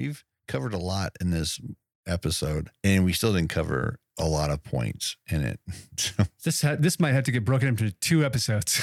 [0.00, 1.60] we've covered a lot in this
[2.06, 5.60] episode, and we still didn't cover a lot of points in it.
[6.42, 8.80] This ha- this might have to get broken into two episodes.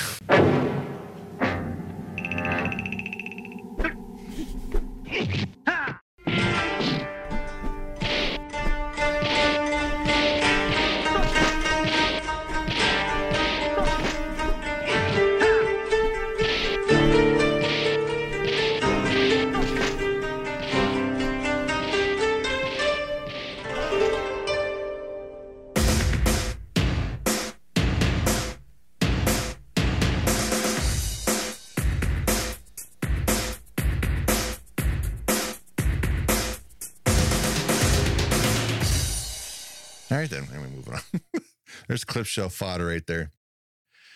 [42.18, 43.32] Clip show fodder right there.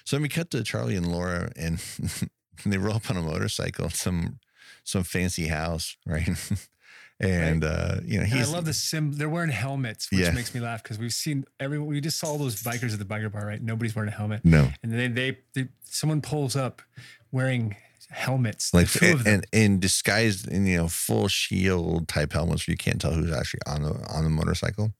[0.05, 1.79] So then we cut to Charlie and Laura, and
[2.65, 4.39] they roll up on a motorcycle, some
[4.83, 6.27] some fancy house, right?
[7.19, 9.11] and uh, you know, And I love the sim.
[9.13, 10.31] They're wearing helmets, which Yeah.
[10.31, 11.87] makes me laugh because we've seen everyone.
[11.89, 13.61] We just saw all those bikers at the biker bar, right?
[13.61, 16.81] Nobody's wearing a helmet, no, and then they, they someone pulls up
[17.31, 17.75] wearing
[18.09, 19.33] helmets, like two of and, them.
[19.35, 23.31] and in disguised in you know full shield type helmets where you can't tell who's
[23.31, 24.91] actually on the on the motorcycle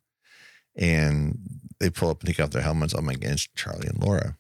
[0.78, 1.38] and
[1.82, 2.94] they pull up and take off their helmets.
[2.94, 4.38] I'm like it's charlie and laura.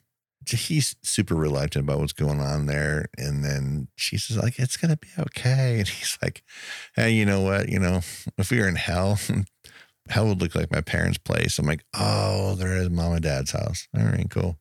[0.47, 3.09] He's super reluctant about what's going on there.
[3.17, 5.75] And then she says like it's gonna be okay.
[5.79, 6.43] And he's like
[6.95, 7.69] hey you know what?
[7.69, 8.01] You know
[8.37, 9.19] if we were in hell
[10.09, 11.59] hell would look like my parents place.
[11.59, 13.87] I'm like oh there is mom and dad's house.
[13.97, 14.57] All right cool.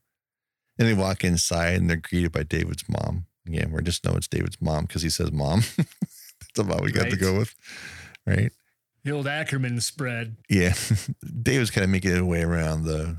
[0.77, 3.27] And they walk inside and they're greeted by david's mom.
[3.47, 5.61] Again, we just know it's David's mom because he says mom.
[5.77, 7.55] That's about we got to go with.
[8.25, 8.51] Right.
[9.03, 10.37] The old Ackerman spread.
[10.49, 10.73] Yeah.
[11.43, 13.17] David's kind of making his way around the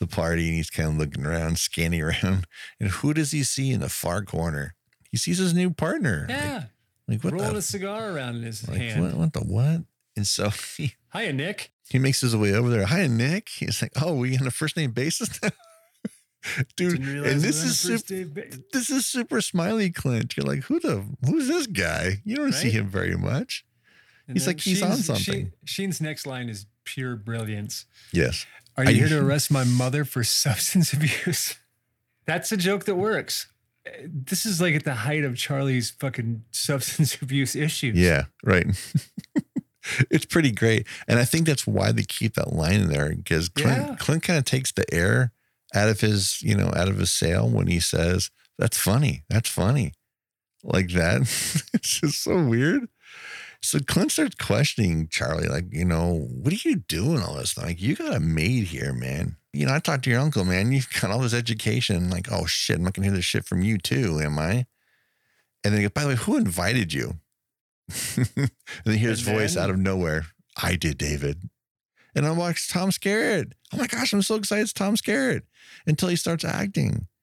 [0.00, 2.46] the party and he's kind of looking around, scanning around.
[2.80, 4.74] And who does he see in the far corner?
[5.10, 6.26] He sees his new partner.
[6.28, 6.62] Like- Yeah,
[7.08, 9.02] Like, what rolling the a cigar around in his like, hand.
[9.02, 9.82] what, what the what?
[10.16, 11.70] And so he, Hiya, Nick.
[11.88, 12.86] he makes his way over there.
[12.86, 13.48] Hi, Nick.
[13.48, 15.50] He's like, oh, we on a first name basis now?
[16.76, 20.36] Dude, and this is super, ba- this is super smiley Clint.
[20.36, 22.20] You're like, who the who's this guy?
[22.24, 23.64] You don't see him very much.
[24.26, 25.22] And He's like, he's on Sheen's- something.
[25.24, 27.84] Sheen- Sheen's next line is pure brilliance.
[28.12, 28.46] Yes.
[28.76, 31.54] Are you you- here to arrest my mother for substance abuse?
[32.26, 33.48] That's a joke that works.
[34.06, 37.96] This is like at the height of Charlie's fucking substance abuse issues.
[37.98, 38.66] Yeah, right.
[40.10, 40.86] it's pretty great.
[41.06, 43.96] And I think that's why they keep that line in there because Clint, Yeah.
[43.98, 45.32] Clint kind of takes the air
[45.74, 49.24] out of his, you know, out of his sail when he says, That's funny.
[49.28, 49.92] That's funny.
[50.62, 51.20] Like that.
[51.74, 52.88] it's just so weird.
[53.62, 57.56] So Clint starts questioning Charlie, like, you know, what are you doing all this?
[57.56, 59.36] Like, you got a maid here, man.
[59.52, 60.72] You know, I talked to your uncle, man.
[60.72, 62.10] You've got all this education.
[62.10, 64.66] Like, oh shit, I'm not gonna hear this shit from you too, am I?
[65.62, 67.14] And then he goes, by the way, who invited you?
[68.16, 68.50] and
[68.84, 70.26] then he hears And voice out of nowhere.
[70.60, 71.48] I did, David.
[72.14, 73.52] And I watched Tom Skerritt.
[73.72, 75.42] Oh my gosh, I'm so excited it's Tom Skerritt
[75.86, 77.08] until he starts acting.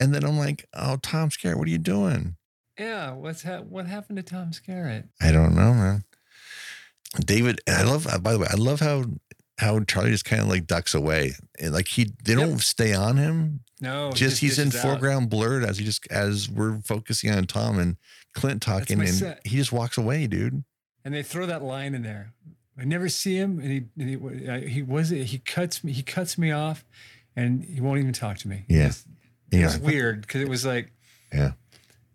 [0.00, 2.36] And then I'm like, oh, Tom Skerritt, what are you doing?
[2.78, 3.12] Yeah.
[3.12, 5.08] What's ha- what happened to Tom Skerritt?
[5.20, 6.04] I don't know, man.
[7.24, 9.04] David, I love, uh, by the way, I love how
[9.58, 11.32] how Charlie just kind of like ducks away.
[11.60, 13.60] And like he, they don't stay on him.
[13.80, 14.74] No, just he's in out.
[14.74, 17.96] foreground blurred as he just, as we're focusing on Tom and
[18.34, 19.40] Clint talking and set.
[19.46, 20.64] he just walks away, dude.
[21.04, 22.32] and they throw that line in there.
[22.76, 24.08] I never see him, and he and
[24.40, 26.84] he, uh, he was he cuts me he cuts me off,
[27.36, 28.64] and he won't even talk to me.
[28.68, 28.86] Yeah.
[28.86, 29.04] It's-
[29.52, 30.90] it was weird because it was like
[31.32, 31.52] Yeah.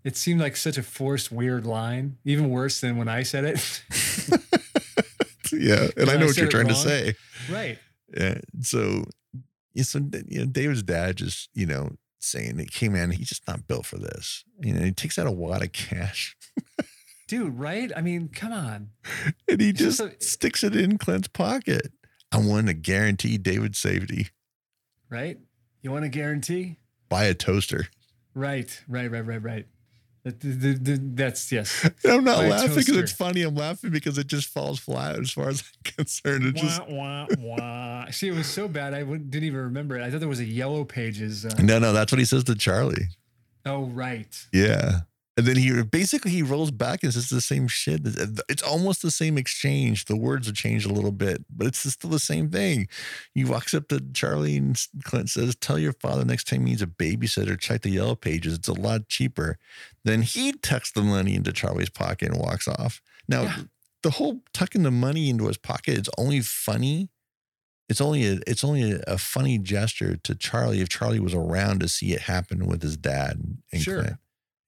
[0.03, 3.83] It seemed like such a forced weird line, even worse than when I said it.
[5.51, 5.87] yeah.
[5.97, 7.15] And I I know what you're trying to say.
[7.51, 7.77] right.
[8.15, 8.39] Yeah.
[8.61, 9.05] So,
[9.73, 13.67] yeah, so you know, David's dad just, you know, saying, "Hey, man, he's just not
[13.67, 16.35] built for this." You know, he takes out a wad of cash
[17.29, 17.91] Dude, right?
[17.95, 18.89] I mean, come on.
[19.47, 21.91] and he It's just just a- sticks it in Clint's pocket.
[22.31, 24.29] I want to guarantee David's safety.
[25.11, 25.37] Right?
[25.83, 26.77] You want a guarantee?
[27.07, 27.85] Buy a toaster.
[28.33, 29.67] Right, right, right, right, right.
[30.23, 31.89] That's yes.
[32.05, 33.41] I'm not laughing because it's funny.
[33.41, 36.45] I'm laughing because it just falls flat as far as I'm concerned.
[36.45, 38.05] It just wah, wah, wah.
[38.11, 38.93] See, it was so bad.
[38.93, 40.03] I didn't even remember it.
[40.03, 41.45] I thought there was a yellow pages.
[41.45, 41.93] Uh, no, no.
[41.93, 43.07] That's what he says to Charlie.
[43.65, 44.45] oh, right.
[44.51, 45.01] Yeah.
[45.39, 48.01] And then he basically he rolls back and says the same shit.
[48.49, 50.03] It's almost the same exchange.
[50.03, 52.89] The words have changed a little bit, but it's still the same thing.
[53.33, 56.81] He walks up to Charlie and Clint says, "Tell your father next time he needs
[56.81, 58.55] a babysitter, check the yellow pages.
[58.55, 59.57] It's a lot cheaper."
[60.03, 63.01] Then he tucks the money into Charlie's pocket and walks off.
[63.29, 63.61] Now, Yeah.
[64.03, 67.07] the whole tucking the money into his pocket it's only funny.
[67.87, 71.79] It's only a it's only a, a funny gesture to Charlie if Charlie was around
[71.79, 73.37] to see it happen with his dad
[73.71, 74.01] and Sure.
[74.01, 74.17] Clint.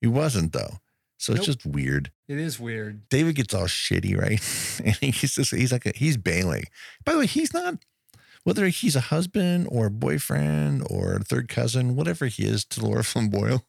[0.02, 0.80] He wasn't though.
[1.16, 2.10] So it's just weird.
[2.28, 3.08] It is weird.
[3.08, 4.40] David gets all shitty, right?
[5.02, 6.64] And he's just he's like a, he's bailing.
[7.04, 7.76] By the way, he's not
[8.44, 12.84] whether he's a husband or a boyfriend or a third cousin, whatever he is to
[12.84, 13.64] Laura Flynn Boyle,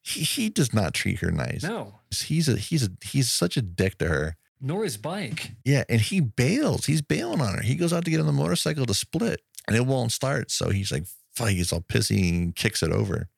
[0.00, 1.64] he, he does not treat her nice.
[1.64, 4.36] No, He's a he's a he's such a dick to her.
[4.60, 5.52] nor his bike.
[5.64, 6.86] Yeah, and he bails.
[6.86, 7.62] He's bailing on her.
[7.62, 10.52] He goes out to get on the motorcycle to split, and it won't start.
[10.52, 13.28] So he's like, fuck, he gets all pissy and kicks it over.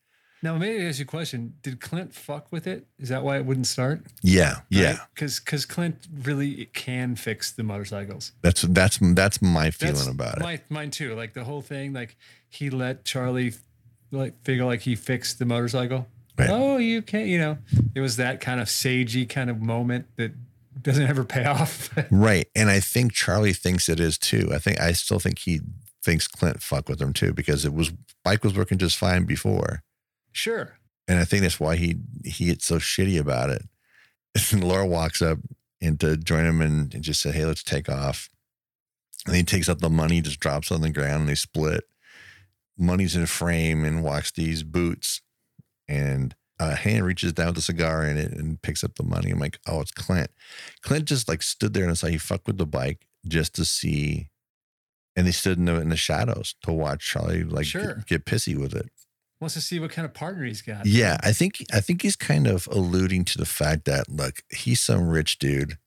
[0.45, 1.55] Now, maybe I ask you a question.
[1.63, 2.87] Did Clint fuck with it?
[2.99, 4.03] Is that why it wouldn't start?
[4.21, 4.99] Yeah, yeah.
[5.15, 8.33] Because because Clint really can fix the motorcycles.
[8.43, 10.63] That's that's that's my feeling That's about it.
[10.69, 11.15] Mine too.
[11.15, 11.95] Like the whole thing.
[11.95, 12.19] Like
[12.51, 13.55] he let Charlie
[14.13, 16.09] like figure like he fixed the motorcycle.
[16.39, 16.51] Right.
[16.51, 17.27] Oh, you can't.
[17.27, 17.59] You know,
[17.95, 20.33] it was that kind of sagey kind of moment that
[20.83, 21.89] doesn't ever pay off.
[22.11, 22.49] Right.
[22.55, 24.51] And I think Charlie thinks it is too.
[24.53, 25.63] I think I still think he
[26.03, 29.83] thinks Clint fucked with him too because it was bike was working just fine before.
[30.35, 30.79] Sure.
[31.09, 33.63] And I think that's why he he gets so shitty about it.
[34.53, 35.39] And Laura walks up
[35.81, 38.29] and to join him and, and just say, Hey, let's take off.
[39.27, 41.85] And he takes out the money, just drops on the ground and they split.
[42.77, 45.23] Money's in a frame and walks these boots.
[45.87, 49.05] And uh, a hand reaches down with a cigar in it and picks up the
[49.05, 49.31] money.
[49.31, 50.31] I'm like, oh, it's Clint.
[50.83, 54.31] Clint just like stood there and saw he fucked with the bike just to see.
[55.17, 57.97] And they stood in the, in the shadows to watch Charlie like Sure.
[57.97, 58.91] get, get pissy with it.
[59.41, 60.87] Wants to see what kind of partner he's got.
[60.87, 64.81] Yeah, I think I think he's kind of alluding to the fact that look, he's
[64.81, 65.79] some rich dude.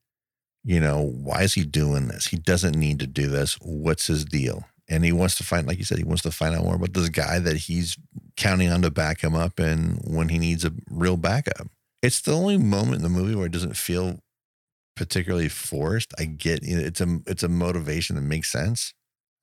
[0.64, 2.28] You know, why is he doing this?
[2.28, 3.58] He doesn't need to do this.
[3.62, 4.66] What's his deal?
[4.90, 6.94] And he wants to find, like you said, he wants to find out more about
[6.94, 7.98] this guy that he's
[8.36, 11.68] counting on to back him up and when he needs a real backup.
[12.02, 14.20] It's the only moment in the movie where it doesn't feel
[14.96, 16.14] particularly forced.
[16.20, 18.94] I get it's a it's a motivation that makes sense.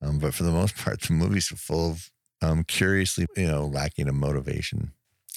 [0.03, 2.11] Um, but for the most part, the movie's full of
[2.45, 4.93] um, curiously, you know, lacking of motivation.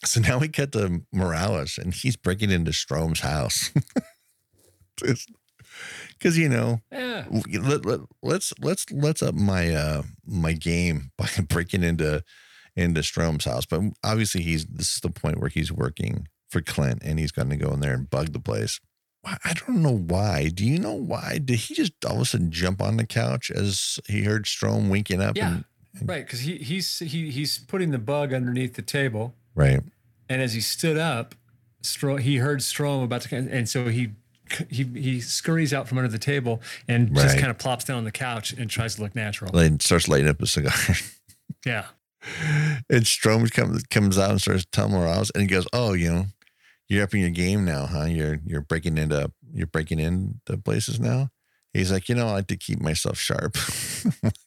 [0.05, 3.71] So now we get to Morales and he's breaking into Strom's house.
[6.17, 7.25] Because you know, Yeah.
[7.59, 12.23] let, let, let's let's let's up my uh my game by breaking into
[12.75, 13.65] into Strom's house.
[13.65, 17.49] But obviously he's this is the point where he's working for Clint and he's going
[17.49, 18.79] to go in there and bug the place.
[19.25, 20.47] I don't know why.
[20.53, 21.39] Do you know why?
[21.43, 24.89] Did he just all of a sudden jump on the couch as he heard Strom
[24.89, 25.35] winking up?
[25.35, 25.47] Yeah.
[25.49, 25.65] And,
[26.03, 26.25] Right.
[26.25, 29.33] Because he he's he he's putting the bug underneath the table.
[29.55, 29.81] right.
[30.29, 31.35] And as he stood up,
[31.81, 34.11] Stro- he heard Strom about to, and so he
[34.69, 38.03] he he scurries out from under the table and just kind of plops down on
[38.03, 39.55] the couch and tries to look natural.
[39.57, 40.73] And starts lighting up a cigar.
[41.65, 41.85] yeah,
[42.89, 46.25] and Strom comes comes out and starts telling Morales, and he goes, "Oh, you know,
[46.89, 48.05] you're up in your game now, huh?
[48.05, 51.29] You're you're breaking into you're breaking into places now."
[51.73, 53.55] He's like, "You know, I like to keep myself sharp."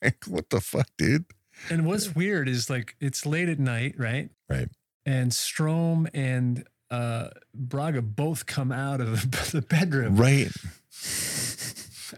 [0.02, 1.26] Like, what the fuck, dude?
[1.69, 4.31] And what's weird is like it's late at night, right?
[4.49, 4.69] Right.
[5.05, 10.17] And Strom and uh, Braga both come out of the, the bedroom.
[10.17, 10.51] Right.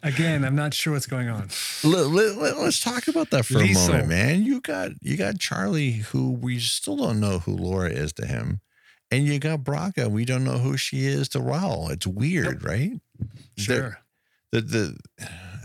[0.02, 1.48] Again, I'm not sure what's going on.
[1.84, 3.88] Let, let, us talk about that for Liesel.
[3.88, 4.42] a moment, man.
[4.42, 8.60] You got you got Charlie, who we still don't know who Laura is to him,
[9.10, 10.08] and you got Braga.
[10.08, 11.90] We don't know who she is to Raul.
[11.90, 12.92] It's weird, right?
[13.18, 13.28] They're-
[13.58, 13.98] Sure.
[14.50, 14.96] the the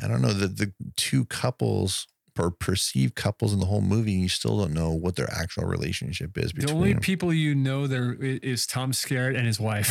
[0.03, 2.07] I don't know the the two couples
[2.39, 5.65] or perceived couples in the whole movie, and you still don't know what their actual
[5.65, 7.01] relationship is The only them.
[7.01, 9.87] people you know there is Tom Skerritt and his wife,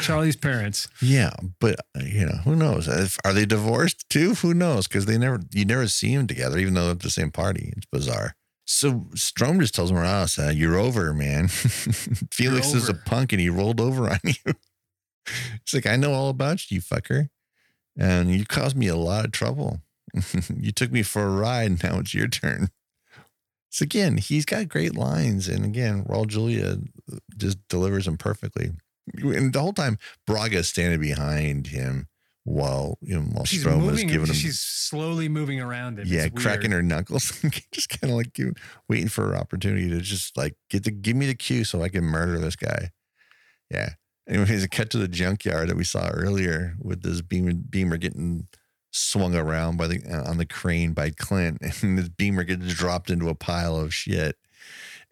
[0.02, 0.88] Charlie's parents.
[1.00, 2.88] yeah, but uh, you know who knows?
[2.88, 4.34] If, are they divorced too?
[4.34, 4.86] Who knows?
[4.88, 7.72] Because they never you never see them together, even though they're at the same party.
[7.76, 8.34] It's bizarre.
[8.66, 11.48] So Strom just tells Morales, uh, "You're over, man.
[12.32, 14.54] Felix is a punk, and he rolled over on you."
[15.62, 17.28] It's like I know all about you, you fucker,
[17.96, 19.80] and you caused me a lot of trouble.
[20.56, 21.82] you took me for a ride.
[21.82, 22.68] Now it's your turn.
[23.70, 26.78] So again, he's got great lines, and again, Raul Julia
[27.12, 28.70] uh, just delivers them perfectly.
[29.22, 32.08] And the whole time, Braga is standing behind him
[32.44, 34.08] while you know while She's Strom is moving.
[34.08, 36.06] giving him She's slowly moving around him.
[36.08, 37.30] yeah, cracking her knuckles,
[37.72, 38.38] just kind of like
[38.88, 41.90] waiting for her opportunity to just like get the give me the cue so I
[41.90, 42.90] can murder this guy.
[43.70, 43.90] Yeah.
[44.26, 48.46] Anyways, a cut to the junkyard that we saw earlier with this beamer beamer getting
[48.90, 53.10] swung around by the uh, on the crane by Clint, and this beamer gets dropped
[53.10, 54.36] into a pile of shit.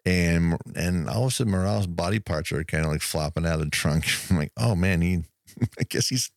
[0.05, 3.55] And and all of a sudden, Morales' body parts are kind of like flopping out
[3.55, 4.05] of the trunk.
[4.29, 5.23] I'm like, oh man, he,
[5.79, 6.31] I guess he's,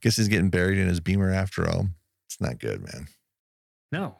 [0.00, 1.88] guess he's getting buried in his beamer after all.
[2.26, 3.08] It's not good, man.
[3.90, 4.16] No,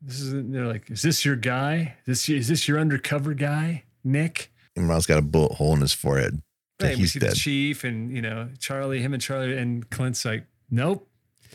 [0.00, 0.32] this is.
[0.32, 1.96] They're like, is this your guy?
[2.06, 4.52] Is this is this your undercover guy, Nick?
[4.74, 6.42] And Miles got a bullet hole in his forehead.
[6.80, 7.32] Right, we he's see dead.
[7.32, 11.08] the chief and you know Charlie, him and Charlie and Clint's like, nope,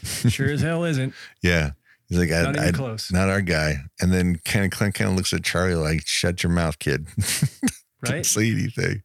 [0.03, 1.13] sure as hell isn't.
[1.43, 1.71] Yeah.
[2.07, 3.75] He's like, I, Not even I, close, not our guy.
[4.01, 7.07] And then kind of Clint kind of looks at Charlie like, shut your mouth, kid.
[8.03, 8.25] Don't right?
[8.25, 9.03] say anything.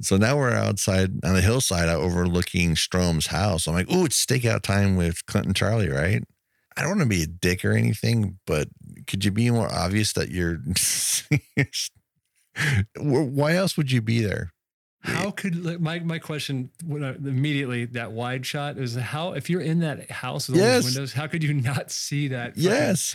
[0.00, 3.66] So now we're outside on the hillside overlooking Strom's house.
[3.66, 6.22] I'm like, oh, it's stakeout time with Clint and Charlie, right?
[6.76, 8.68] I don't want to be a dick or anything, but
[9.06, 10.58] could you be more obvious that you're
[12.98, 14.52] why else would you be there?
[15.04, 19.50] How could like, my my question when I, immediately that wide shot is how if
[19.50, 23.14] you're in that house with all those windows, how could you not see that Yes.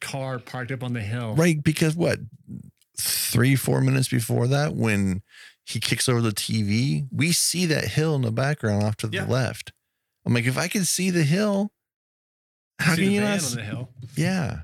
[0.00, 1.34] car parked up on the hill?
[1.36, 1.62] Right.
[1.62, 2.20] Because what?
[2.98, 5.20] Three, four minutes before that, when
[5.66, 9.16] he kicks over the TV, we see that hill in the background off to the
[9.18, 9.26] Yeah.
[9.26, 9.72] left.
[10.24, 11.70] I'm like, if I can see the hill,
[12.78, 13.44] how See can you not?
[13.44, 13.90] on the hill?
[14.16, 14.60] Yeah.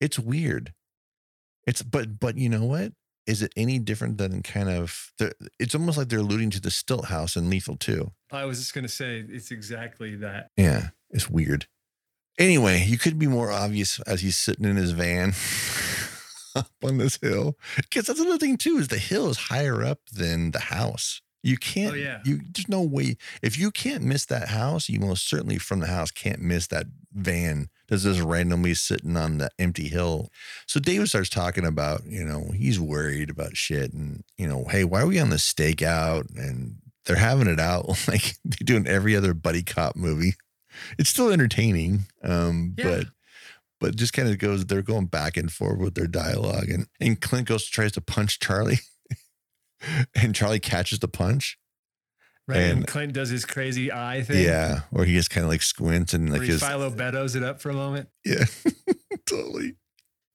[0.00, 0.74] It's weird.
[1.66, 2.92] It's but but you know what?
[3.26, 6.70] Is it any different than kind of the, it's almost like they're alluding to the
[6.70, 8.10] stilt house in Lethal too.
[8.32, 10.50] I was just gonna say it's exactly that.
[10.56, 11.66] Yeah, it's weird.
[12.38, 15.34] Anyway, you could be more obvious as he's sitting in his van
[16.56, 17.56] up on this hill.
[17.76, 21.20] Because that's another thing too, is the hill is higher up than the house.
[21.44, 22.20] You can't Oh, yeah.
[22.24, 25.88] you there's no way if you can't miss that house, you most certainly from the
[25.88, 30.30] house can't miss that van that's just randomly sitting on the empty hill.
[30.66, 34.82] So David starts talking about, you know, he's worried about shit and, you know, hey,
[34.84, 36.34] why are we on the stakeout?
[36.34, 40.36] And they're having it out like they do in every other buddy cop movie.
[40.98, 42.06] It's still entertaining.
[42.24, 42.84] Um, Yeah.
[42.84, 43.06] but
[43.78, 46.70] but just kind of goes, they're going back and forth with their dialogue.
[46.70, 48.78] And and Clint goes tries to punch Charlie.
[50.14, 51.58] and Charlie catches the punch.
[52.48, 52.58] Right.
[52.58, 54.44] And, And- Clint does his crazy eye thing.
[54.44, 54.80] Yeah.
[54.92, 57.70] Or he just kind of like squints and like his Philo Beddoes it up for
[57.70, 58.08] a moment.
[58.24, 58.44] Yeah,
[59.28, 59.76] totally.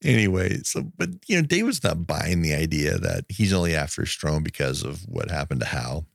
[0.04, 4.44] Anyway, so but you know, David's not buying the idea that he's only after Strom
[4.44, 6.06] because of what happened to Hal.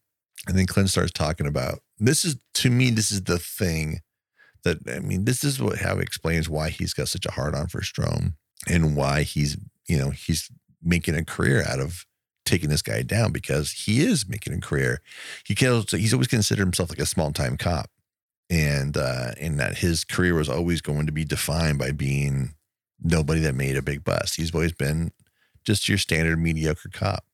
[0.47, 4.01] And then Clint starts talking about this is to me, this is the thing
[4.65, 7.67] that I mean, this is what how explains why he's got such a hard on
[7.67, 8.37] for Strom
[8.69, 9.57] and why he's,
[9.89, 10.49] you know, he's
[10.83, 12.07] making a career out of
[12.45, 15.01] taking this guy down because he is making a career.
[15.47, 17.91] He kills he's always considered himself like a small time cop
[18.51, 22.55] and uh and that his career was always going to be defined by being
[23.03, 24.37] nobody that made a big bust.
[24.37, 25.13] He's always been
[25.65, 27.25] just your standard mediocre cop.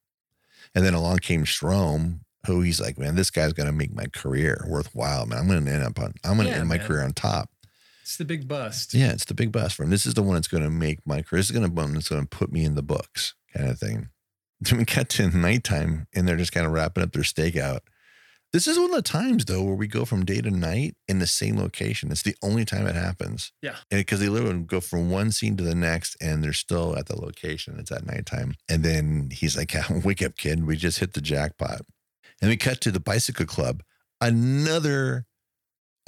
[0.74, 4.64] And then along came Strom, who he's like, man, this guy's gonna make my career
[4.68, 5.38] worthwhile, man.
[5.38, 7.50] I'm gonna end up on I'm gonna Yeah, end my career on top.
[8.02, 8.94] It's the big bust.
[8.94, 9.90] Yeah, it's the big bust for him.
[9.90, 11.40] This is the one that's gonna make my career.
[11.40, 14.08] This is gonna one that's gonna put me in the books, kind of thing.
[14.60, 17.80] Then we got to nighttime and they're just kind of wrapping up their stakeout.
[18.50, 21.18] This is one of the times though where we go from day to night in
[21.18, 22.10] the same location.
[22.10, 23.52] It's the only time it happens.
[23.60, 23.76] Yeah.
[23.90, 27.06] And because they literally go from one scene to the next and they're still at
[27.06, 27.76] the location.
[27.78, 28.54] It's at nighttime.
[28.68, 29.74] And then he's like,
[30.04, 30.66] Wake up, kid.
[30.66, 31.82] We just hit the jackpot.
[32.40, 33.82] And we cut to the bicycle club.
[34.20, 35.26] Another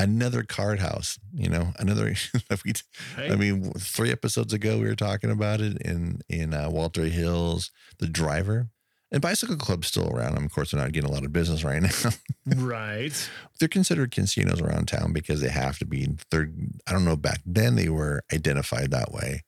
[0.01, 2.05] another card house, you know, another
[2.65, 2.73] we
[3.17, 3.31] Right?
[3.31, 7.71] I mean, three episodes ago we were talking about it in in uh, Walter Hills,
[7.99, 8.69] the driver.
[9.13, 10.37] And Bicycle Club's still around.
[10.37, 11.83] Of course, they're not getting a lot of business right
[12.47, 12.55] now.
[12.57, 13.31] right.
[13.59, 16.09] they're considered casinos around town because they have to be.
[16.31, 16.51] They're
[16.87, 17.17] I don't know.
[17.17, 19.43] Back then they were identified that way.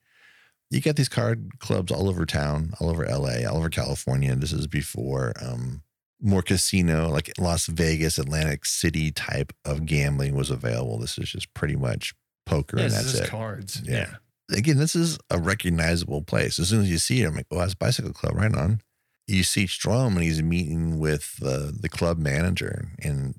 [0.71, 4.35] You got these card clubs all over town, all over LA, all over California.
[4.35, 5.83] This is before um,
[6.23, 10.99] more casino, like Las Vegas, Atlantic City type of gambling was available.
[10.99, 12.15] This is just pretty much
[12.47, 13.83] poker, Yeah, and this that's is it cards.
[13.85, 14.15] Yeah.
[14.51, 16.59] again, this is a recognizable place.
[16.59, 18.81] As soon as you see it, I'm like, oh, that's Bicycle Club, right on.
[19.27, 22.89] You see Strom and he's meeting with the the club manager.
[23.03, 23.35] And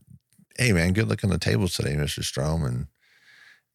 [0.58, 2.24] hey, man, good luck on the tables today, Mr.
[2.24, 2.64] Strom.
[2.64, 2.88] And,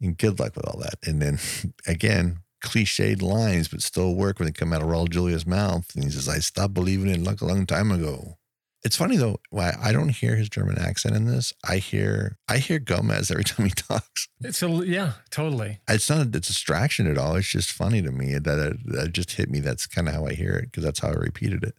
[0.01, 0.95] and good luck with all that.
[1.07, 1.39] And then
[1.87, 5.95] again, cliched lines, but still work when they come out of Raul Julia's mouth.
[5.95, 8.39] And he says, I stopped believing in luck a long time ago.
[8.85, 11.53] It's funny though, why I don't hear his German accent in this.
[11.69, 15.81] I hear I hear Gomez every time he talks It's a yeah, totally.
[15.89, 17.35] it's not a distraction at all.
[17.37, 19.61] It's just funny to me that it, that just hit me.
[19.61, 21.75] That's kind of how I hear it because that's how I repeated it.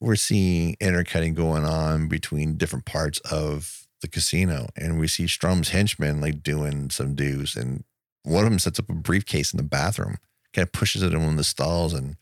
[0.00, 5.70] We're seeing intercutting going on between different parts of the casino, and we see Strom's
[5.70, 7.84] henchmen like doing some dues, and
[8.22, 10.18] one of them sets up a briefcase in the bathroom,
[10.52, 12.16] kind of pushes it in one of the stalls, and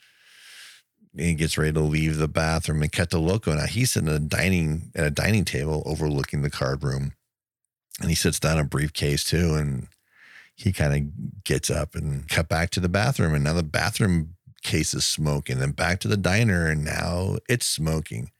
[1.16, 3.54] he gets ready to leave the bathroom and cut the loco.
[3.54, 7.12] Now he's sitting at a dining at a dining table overlooking the card room,
[8.00, 9.88] and he sits down a briefcase too, and
[10.54, 13.34] he kind of gets up and cut back to the bathroom.
[13.34, 15.58] And now the bathroom case is smoking.
[15.58, 18.30] Then back to the diner and now it's smoking.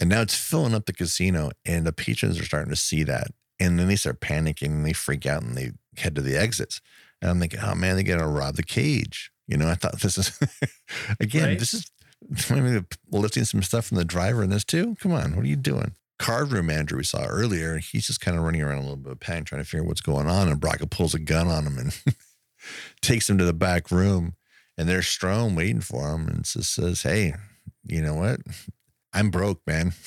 [0.00, 3.28] And now it's filling up the casino and the patrons are starting to see that.
[3.58, 6.80] And then they start panicking and they freak out and they head to the exits.
[7.22, 9.30] And i'm thinking oh man they're gonna rob the cage.
[9.46, 10.38] You know i thought this is
[11.20, 11.58] again Right.
[11.58, 11.90] this is
[12.50, 15.56] maybe lifting some stuff from the driver in this too come on what are you
[15.56, 18.96] doing card room manager we saw earlier, he's just kind of running around a little
[18.96, 20.48] bit of panic, trying to figure out what's going on.
[20.48, 22.16] And Braga pulls a gun on him and
[23.00, 24.34] takes him to the back room.
[24.78, 27.34] And there's Strom waiting for him and just says, Hey,
[27.84, 28.40] you know what?
[29.12, 29.92] I'm broke, man.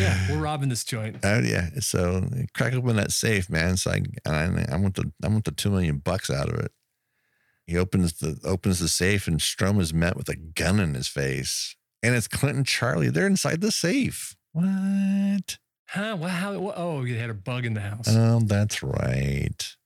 [0.00, 1.18] Yeah, we're robbing this joint.
[1.22, 1.68] Oh yeah.
[1.78, 3.76] So crack open that safe, man.
[3.76, 6.72] So I, I, I want the, I want the two million bucks out of it.
[7.66, 11.08] He opens the, opens the safe, and Strom is met with a gun in his
[11.08, 13.10] face, and it's Clinton Charlie.
[13.10, 14.36] They're inside the safe.
[14.52, 15.58] What?
[15.88, 16.16] Huh?
[16.16, 18.06] What, how, what, oh, you had a bug in the house.
[18.08, 19.76] Oh, that's right.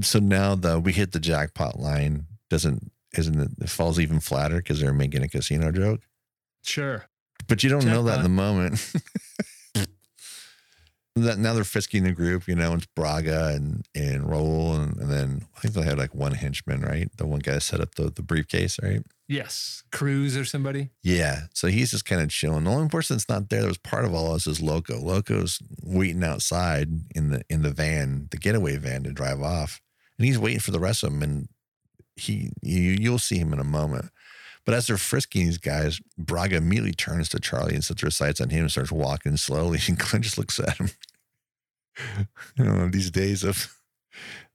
[0.00, 2.26] So now the we hit the jackpot line.
[2.50, 6.00] Doesn't isn't it, it falls even flatter because they're making a casino joke.
[6.64, 7.06] sure.
[7.48, 8.92] But you don't know that in the moment.
[11.14, 15.46] now they're frisking the group, you know, it's Braga and and Raul and, and then
[15.56, 17.10] I think they had like one henchman, right?
[17.16, 19.02] The one guy set up the, the briefcase, right?
[19.28, 19.82] Yes.
[19.92, 20.90] Cruz or somebody.
[21.02, 21.42] Yeah.
[21.54, 22.64] So he's just kind of chilling.
[22.64, 24.98] The only person that's not there that was part of all this is Loco.
[24.98, 29.80] Loco's waiting outside in the in the van, the getaway van to drive off.
[30.18, 31.22] And he's waiting for the rest of them.
[31.22, 31.48] And
[32.16, 34.10] he you you'll see him in a moment.
[34.64, 38.40] But as they're frisking these guys, Braga immediately turns to Charlie and sets her sights
[38.40, 39.78] on him and starts walking slowly.
[39.88, 40.90] And Clint just looks at him.
[42.56, 43.74] you know, these days of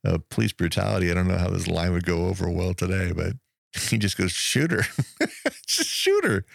[0.05, 3.33] uh, police brutality, I don't know how this line would go over well today, but
[3.89, 4.83] he just goes, shoot her.
[5.67, 6.45] just shoot her.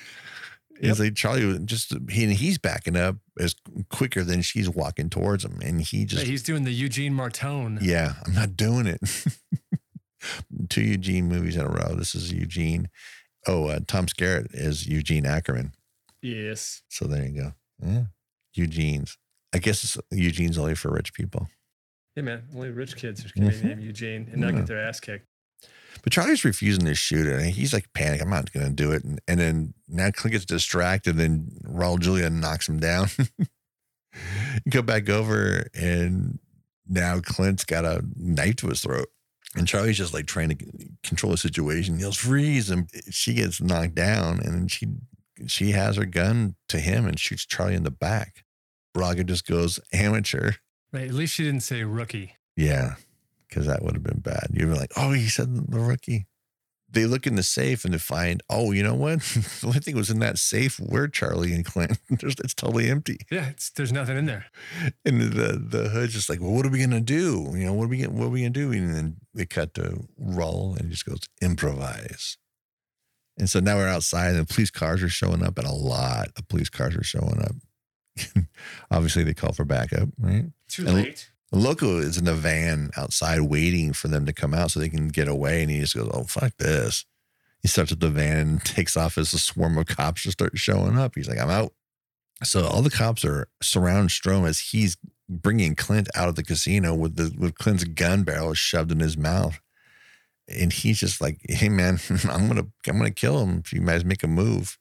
[0.80, 3.54] It's like Charlie just he and he's backing up as
[3.88, 5.60] quicker than she's walking towards him.
[5.62, 7.78] And he just Hey, he's doing the Eugene Martone.
[7.80, 9.00] yeah, I'm not doing it.
[10.68, 11.94] Two Eugene movies in a row.
[11.94, 12.88] This is Eugene.
[13.46, 15.72] Oh, uh, Tom Skerritt is Eugene Ackerman.
[16.20, 16.82] Yes.
[16.88, 17.52] So there you go.
[17.84, 18.04] Yeah.
[18.54, 19.18] Eugene's.
[19.52, 21.48] I guess it's, Eugene's only for rich people.
[22.14, 22.44] Yeah, man.
[22.54, 23.64] Only rich kids to Mhm.
[23.64, 24.60] name Eugene and not Yeah.
[24.60, 25.26] get their ass kicked.
[26.02, 27.40] But Charlie's refusing to shoot it.
[27.40, 28.20] And he's like panic.
[28.22, 29.04] I'm not going to do it.
[29.04, 31.16] And, and then now Clint gets distracted.
[31.16, 33.08] Then Raul Julia knocks him down.
[33.38, 36.38] you go back over, and
[36.88, 39.08] now Clint's got a knife to his throat.
[39.54, 40.56] And Charlie's just like trying to
[41.02, 41.96] control the situation.
[41.96, 42.70] He yells, freeze.
[42.70, 44.40] And she gets knocked down.
[44.40, 44.86] And then she
[45.46, 48.44] she has her gun to him and shoots Charlie in the back.
[48.94, 50.52] Braga just goes amateur.
[50.92, 51.08] Right.
[51.08, 52.36] At least she didn't say rookie.
[52.56, 52.96] Yeah,
[53.48, 54.48] because that would have been bad.
[54.52, 56.26] You'd be like, oh, he said the rookie.
[56.92, 59.20] They look in the safe and they find, oh, you know what?
[59.20, 61.98] the only thing was in that safe were Charlie and Clint.
[62.10, 63.18] There's, it's totally empty.
[63.30, 64.44] Yeah, it's, there's nothing in there.
[65.04, 67.50] And the the hood's just like, well, what are we gonna do?
[67.54, 68.72] You know, what are we what are we gonna do?
[68.72, 72.36] And then they cut to roll and just goes improvise.
[73.38, 76.46] And so now we're outside and police cars are showing up, and a lot of
[76.48, 78.44] police cars are showing up.
[78.90, 80.44] Obviously, they call for backup, right?
[80.68, 81.30] Too And- late.
[81.52, 85.08] Loco is in a van outside waiting for them to come out so they can
[85.08, 85.62] get away.
[85.62, 87.04] And he just goes, Oh, fuck this.
[87.60, 90.56] He starts up the van and takes off as a swarm of cops just start
[90.58, 91.12] showing up.
[91.14, 91.72] He's like, I'm out.
[92.42, 94.96] So all the cops are surround Strom as he's
[95.28, 99.16] bringing Clint out of the casino with the with Clint's gun barrel shoved in his
[99.16, 99.60] mouth.
[100.48, 104.04] And he's just like, Hey man, I'm gonna I'm gonna kill him if you guys
[104.04, 104.78] make a move.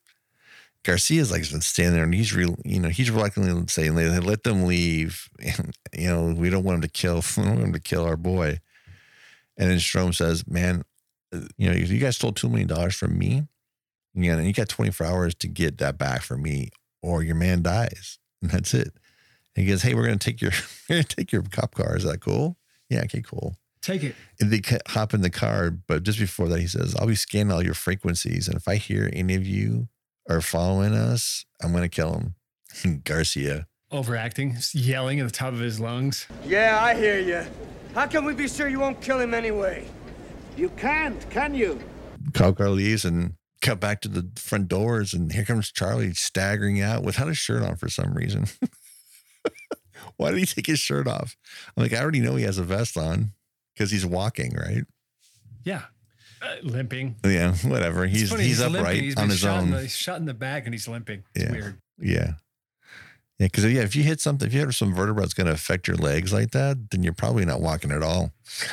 [0.84, 4.42] Garcia's like been standing there and he's real, you know, he's reluctantly saying, let, let
[4.42, 5.28] them leave.
[5.44, 8.04] And, you know, we don't want him to kill, we don't want him to kill
[8.04, 8.60] our boy.
[9.56, 10.84] And then Strom says, man,
[11.32, 13.46] uh, you know, you guys stole $2 million from me,
[14.14, 16.70] you know, and you got 24 hours to get that back from me
[17.02, 18.18] or your man dies.
[18.40, 18.92] And that's it.
[19.54, 20.52] And he goes, hey, we're going to take your,
[20.88, 21.96] we're going to take your cop car.
[21.96, 22.56] Is that cool?
[22.88, 23.02] Yeah.
[23.02, 23.56] Okay, cool.
[23.82, 24.14] Take it.
[24.40, 25.70] And they hop in the car.
[25.70, 28.48] But just before that, he says, I'll be scanning all your frequencies.
[28.48, 29.88] And if I hear any of you
[30.28, 32.14] are following us, I'm going to kill
[32.84, 33.00] him.
[33.04, 33.66] Garcia.
[33.90, 36.26] Overacting, yelling at the top of his lungs.
[36.46, 37.44] Yeah, I hear you.
[37.94, 39.86] How can we be sure you won't kill him anyway?
[40.56, 41.80] You can't, can you?
[42.34, 46.80] cop car leaves and cut back to the front doors and here comes charlie staggering
[46.80, 48.44] out without a shirt on for some reason
[50.16, 51.36] why did he take his shirt off
[51.76, 53.32] i'm like i already know he has a vest on
[53.74, 54.84] because he's walking right
[55.64, 55.82] Yeah.
[56.42, 57.14] Uh, limping.
[57.24, 60.34] yeah whatever It's he's he's, upright He's on his own the, he's shot in the
[60.34, 61.22] back and he's limping.
[61.34, 61.50] It's Yeah.
[61.52, 61.78] weird.
[61.98, 62.32] yeah
[63.38, 65.52] yeah because yeah if you hit something if you hit some vertebra that's going to
[65.52, 68.32] affect your legs like that then you're probably not walking at all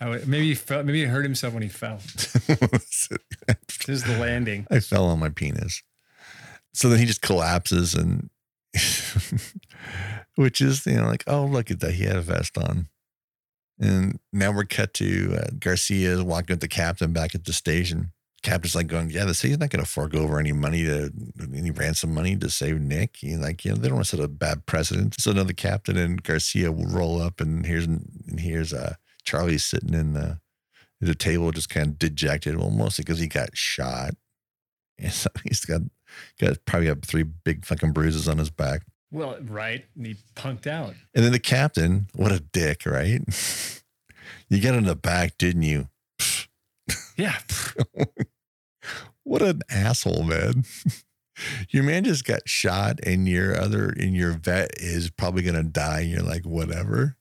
[0.00, 2.00] I would, maybe he fell, maybe he hurt himself when he fell.
[2.48, 4.66] This is the landing.
[4.70, 5.82] I fell on my penis.
[6.72, 8.28] So then he just collapses and
[10.36, 11.92] which is, you know, like, oh, look at that.
[11.94, 12.88] He had a vest on.
[13.78, 18.12] And now we're cut to uh, Garcia's walking with the captain back at the station.
[18.42, 21.10] Captain's like going, yeah, the city's not going to fork over any money to
[21.54, 23.16] any ransom money to save Nick.
[23.16, 25.18] He's like, you know, they don't want to set a bad precedent.
[25.18, 29.58] So now the captain and Garcia will roll up, and here's and here's uh, Charlie
[29.58, 30.40] sitting in the
[31.00, 32.56] the table, just kind of dejected.
[32.58, 34.14] Well, mostly because he got shot.
[34.96, 35.80] And so he's got
[36.40, 38.82] got probably got three big fucking bruises on his back.
[39.10, 39.84] Well, right.
[39.96, 40.94] And he punked out.
[41.14, 43.20] And then the captain, what a dick, right?
[44.48, 45.88] you got in the back, didn't you?
[47.16, 47.38] Yeah.
[49.22, 50.64] What an asshole, man.
[51.70, 56.02] Your man just got shot, and your other and your vet is probably gonna die.
[56.02, 57.16] And you're like, whatever.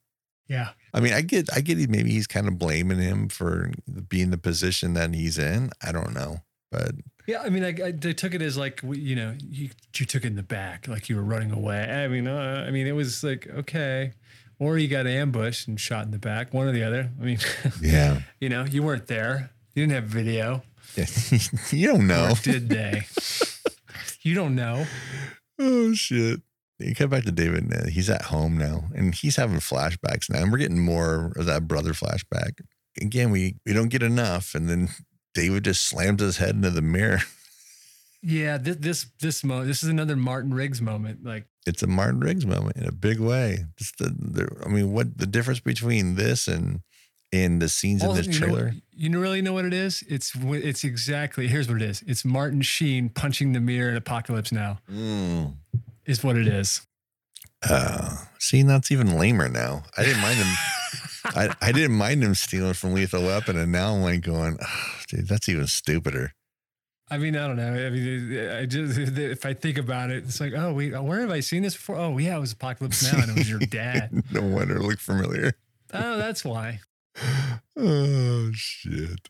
[0.47, 0.69] Yeah.
[0.93, 1.89] I mean, I get, I get.
[1.89, 3.71] Maybe he's kind of blaming him for
[4.07, 5.71] being the position that he's in.
[5.83, 6.91] I don't know, but
[7.25, 10.23] Yeah, I mean, I, I they took it as like you know you you took
[10.25, 11.83] it in the back, like you were running away.
[11.83, 14.11] I mean, uh, I mean, it was like okay,
[14.59, 17.09] or you got ambushed and shot in the back, one or the other.
[17.21, 17.39] I mean,
[17.81, 20.63] yeah, you know, you weren't there, you didn't have video,
[21.71, 22.31] you don't know.
[22.31, 23.03] or did they?
[24.21, 24.85] you don't know.
[25.59, 26.41] Oh shit.
[26.79, 27.71] You come back to David.
[27.73, 31.45] uh, He's at home now, and he's having flashbacks now, and we're getting more of
[31.45, 32.59] that brother flashback.
[32.99, 34.89] Again, we we don't get enough, and then
[35.33, 37.19] David just slams his head into the mirror.
[38.25, 41.25] Yeah, this this this mo this is another Martin Riggs moment.
[41.25, 43.65] Like, It's a Martin Riggs moment in a big way.
[43.77, 46.79] Just the, the I mean, what the difference between this and
[47.33, 48.73] and the scenes in this you know, trailer?
[48.93, 50.05] you really know what it is?
[50.07, 52.01] It's it's exactly here's what it is.
[52.07, 54.79] It's Martin Sheen punching the mirror in Apocalypse Now.
[54.89, 55.55] Mm.
[56.05, 56.81] Is what it is.
[57.69, 59.83] Uh, see, that's even lamer now.
[59.97, 60.47] I didn't mind him.
[61.25, 64.95] I, I didn't mind him stealing from Lethal Weapon, and now I'm like going, oh,
[65.07, 66.33] dude, that's even stupider.
[67.09, 67.73] I mean, I don't know.
[67.73, 71.19] I mean, I just if I think about it, it's like, oh wait, uh, where
[71.21, 71.97] have I seen this before?
[71.97, 74.23] Oh yeah, it was Apocalypse Now, and it was your dad.
[74.31, 75.53] no wonder it looked familiar.
[75.93, 76.79] oh, that's why.
[77.75, 79.29] Oh shit.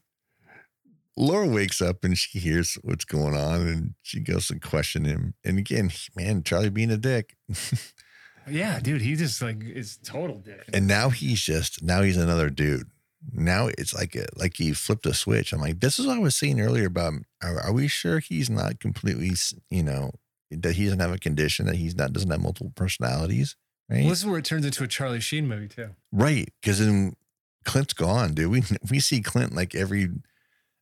[1.15, 5.34] Laura wakes up and she hears what's going on and she goes to question him.
[5.45, 7.38] And again, man, Charlie being a dick.
[8.49, 10.63] Yeah, dude, he just like is total dick.
[10.73, 12.88] And now he's just now he's another dude.
[13.32, 15.53] Now it's like a, like he flipped a switch.
[15.53, 17.13] I'm like, this is what I was saying earlier about.
[17.41, 19.32] Are, are we sure he's not completely,
[19.69, 20.12] you know,
[20.51, 23.56] that he doesn't have a condition that he's not doesn't have multiple personalities,
[23.89, 24.01] right?
[24.01, 25.91] Well, this is where it turns into a Charlie Sheen movie too.
[26.12, 26.49] Right.
[26.62, 27.15] Because then
[27.63, 28.51] Clint's gone, dude.
[28.51, 30.10] We we see Clint like every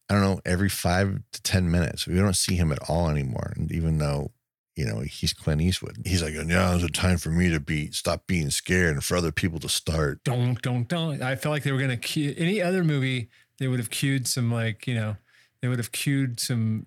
[0.09, 2.07] I don't know, every five to ten minutes.
[2.07, 3.53] We don't see him at all anymore.
[3.55, 4.31] And even though,
[4.75, 5.97] you know, he's Clint Eastwood.
[6.05, 9.31] He's like, now's the time for me to be stop being scared and for other
[9.31, 10.23] people to start.
[10.23, 11.21] Don't don't don't.
[11.21, 13.29] I felt like they were gonna cue any other movie.
[13.59, 15.17] They would have cued some like you know,
[15.61, 16.85] they would have cued some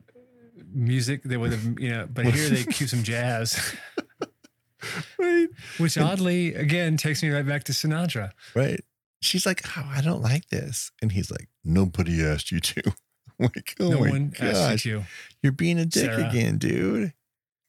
[0.73, 1.23] music.
[1.25, 3.75] They would have you know, but here they cue some jazz,
[5.19, 5.49] Right.
[5.79, 8.33] which oddly again takes me right back to Sinatra.
[8.55, 8.81] Right.
[9.23, 10.91] She's like, oh, I don't like this.
[11.01, 12.83] And he's like, nobody asked you to.
[13.41, 14.55] Like, oh no my one gosh.
[14.55, 15.05] asked you to.
[15.43, 16.29] You're being a dick Sarah.
[16.29, 17.13] again, dude.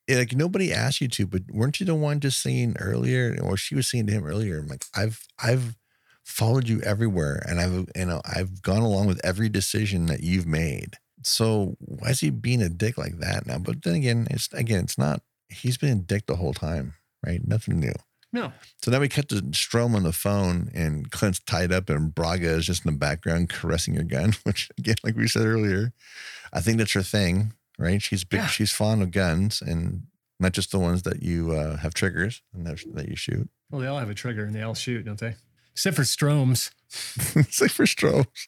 [0.09, 3.75] Like nobody asked you to, but weren't you the one just saying earlier, or she
[3.75, 5.75] was saying to him earlier, I'm like, I've I've
[6.23, 10.47] followed you everywhere and I've you know, I've gone along with every decision that you've
[10.47, 10.97] made.
[11.23, 13.57] So why is he being a dick like that now?
[13.57, 16.93] But then again, it's again, it's not he's been a dick the whole time,
[17.25, 17.45] right?
[17.47, 17.93] Nothing new.
[18.33, 18.51] No,
[18.83, 22.49] So now we cut to Strom on the phone and Clint's tied up and Braga
[22.49, 25.93] is just in the background caressing your gun, which again, like we said earlier,
[26.51, 28.01] I think that's her thing, right?
[28.01, 28.47] She's big, Yeah.
[28.47, 30.03] she's fond of guns and
[30.39, 33.49] not just the ones that you uh, have triggers and that, that you shoot.
[33.71, 35.35] well they all have a trigger and they all shoot, don't they?
[35.73, 36.71] Except for Strom's.
[37.35, 38.47] Except for Stroms.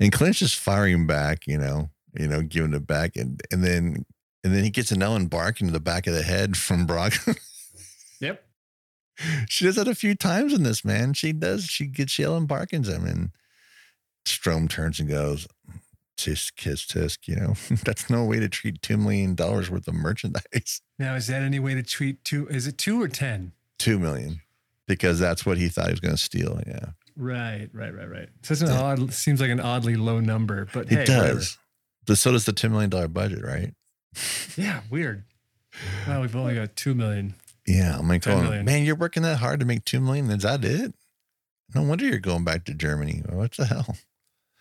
[0.00, 4.04] And Clint's just firing back, you know, you know, giving it back and and then
[4.44, 7.16] and then he gets an Ellen bark into the back of the head from Braga.
[8.18, 8.42] Yep.
[9.46, 11.12] she does that a few times in this, man.
[11.12, 11.64] She does.
[11.64, 13.30] She gets Ellen Barkins him, and
[14.24, 15.46] Strom turns and goes,
[16.16, 19.94] "Tisk, kiss, tisk." You know, that's no way to treat two million dollars worth of
[19.94, 20.80] merchandise.
[20.98, 22.48] Now is that any way to treat two?
[22.48, 23.52] Is it two or ten?
[23.78, 24.40] Two million,
[24.88, 26.58] because that's what he thought he was going to steal.
[26.66, 28.28] Yeah, Right, right, right, right.
[28.42, 29.12] So it's an odd.
[29.12, 31.58] Seems like an oddly low number, but it hey, does.
[32.06, 33.74] But so does the $10 million budget, right?
[34.56, 35.24] Yeah, weird.
[36.06, 37.34] Well, we've only got two million.
[37.66, 40.30] Yeah, I'm like, 10 going, man, you're working that hard to make two million.
[40.30, 40.94] Is that it?
[41.74, 43.22] No wonder you're going back to Germany.
[43.28, 43.96] What the hell?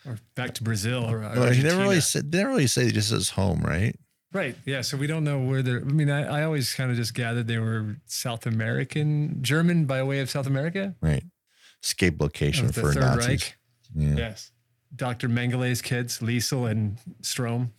[0.07, 2.31] Or back to Brazil or Well, he never really said.
[2.31, 3.95] They never really say he just says home, right?
[4.31, 4.55] Right.
[4.65, 4.81] Yeah.
[4.81, 5.79] So we don't know where they're.
[5.79, 10.03] I mean, I, I always kind of just gathered they were South American, German by
[10.03, 10.95] way of South America.
[11.01, 11.23] Right.
[11.83, 13.27] Escape location for Third Nazis.
[13.27, 13.57] Reich.
[13.95, 14.15] Yeah.
[14.15, 14.51] Yes.
[14.95, 15.29] Dr.
[15.29, 17.73] Mengele's kids, Liesel and Strom.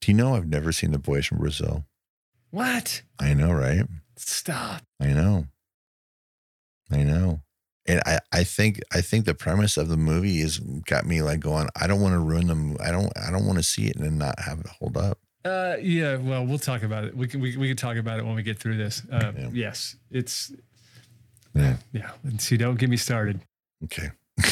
[0.00, 1.84] Do you know I've never seen The Boys from Brazil?
[2.50, 3.02] What?
[3.20, 3.84] I know, right?
[4.16, 4.82] Stop.
[5.00, 5.46] I know.
[6.90, 7.40] I know.
[7.88, 11.40] And I, I think I think the premise of the movie is got me like
[11.40, 12.76] going, I don't want to ruin them.
[12.80, 15.18] I don't I don't want to see it and then not have it hold up.
[15.44, 16.16] Uh, yeah.
[16.16, 17.16] Well, we'll talk about it.
[17.16, 19.02] We can we, we can talk about it when we get through this.
[19.10, 19.48] Uh, Yeah.
[19.52, 19.96] Yes.
[20.10, 20.52] It's
[21.54, 21.76] Yeah.
[21.92, 22.10] yeah.
[22.24, 23.40] And see, don't get me started.
[23.84, 24.10] Okay.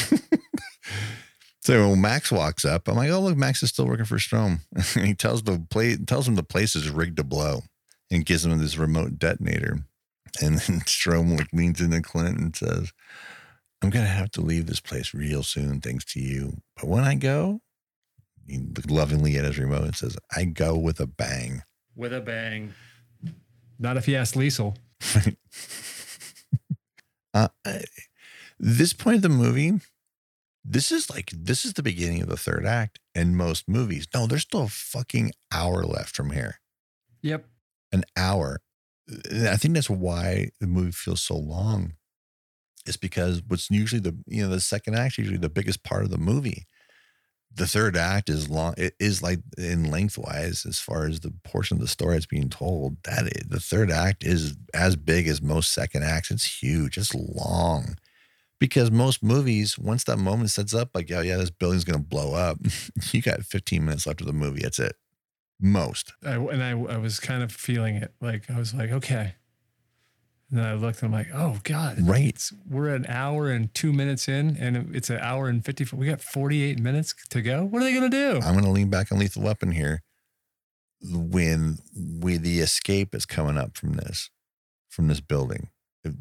[1.61, 4.61] so when Max walks up, I'm like, oh look, Max is still working for Strom.
[4.95, 7.63] and he tells the play tells him the place is rigged to blow
[8.09, 9.79] and gives him this remote detonator.
[10.41, 12.91] And then Strom like leans into Clint and says,
[13.81, 16.57] I'm gonna have to leave this place real soon, thanks to you.
[16.75, 17.61] But when I go,
[18.47, 21.63] he looked lovingly at his remote and says, I go with a bang.
[21.95, 22.73] With a bang.
[23.79, 24.75] Not if you ask Liesel.
[27.35, 27.49] Uh,
[28.57, 29.81] this point of the movie,
[30.63, 34.07] this is like this is the beginning of the third act in most movies.
[34.13, 36.61] No, there's still a fucking hour left from here.
[37.21, 37.45] Yep.
[37.91, 38.61] An hour.
[39.09, 41.93] I think that's why the movie feels so long.
[42.85, 46.11] It's because what's usually the you know the second act usually the biggest part of
[46.11, 46.65] the movie.
[47.53, 48.75] The third act is long.
[48.77, 52.49] It is like in lengthwise as far as the portion of the story that's being
[52.49, 52.97] told.
[53.03, 56.31] That is, the third act is as big as most second acts.
[56.31, 56.97] It's huge.
[56.97, 57.95] It's long
[58.59, 62.33] because most movies, once that moment sets up, like, oh, yeah, this building's to blow
[62.33, 62.57] up,
[63.11, 64.61] you got 15 minutes left of the movie.
[64.63, 64.95] That's it.
[65.59, 66.13] Most.
[66.25, 68.13] I, and I, I was kind of feeling it.
[68.21, 69.35] Like, I was like, okay.
[70.49, 71.97] And then I looked and I'm like, oh, God.
[72.01, 72.41] Right.
[72.69, 75.95] We're an hour and two minutes in, and it's an hour and 50.
[75.95, 77.63] We got 48 minutes to go.
[77.63, 78.39] What are they going to do?
[78.45, 80.01] I'm going to lean back on Lethal Weapon here.
[81.01, 84.29] When we the escape is coming up from this,
[84.89, 85.69] from this building,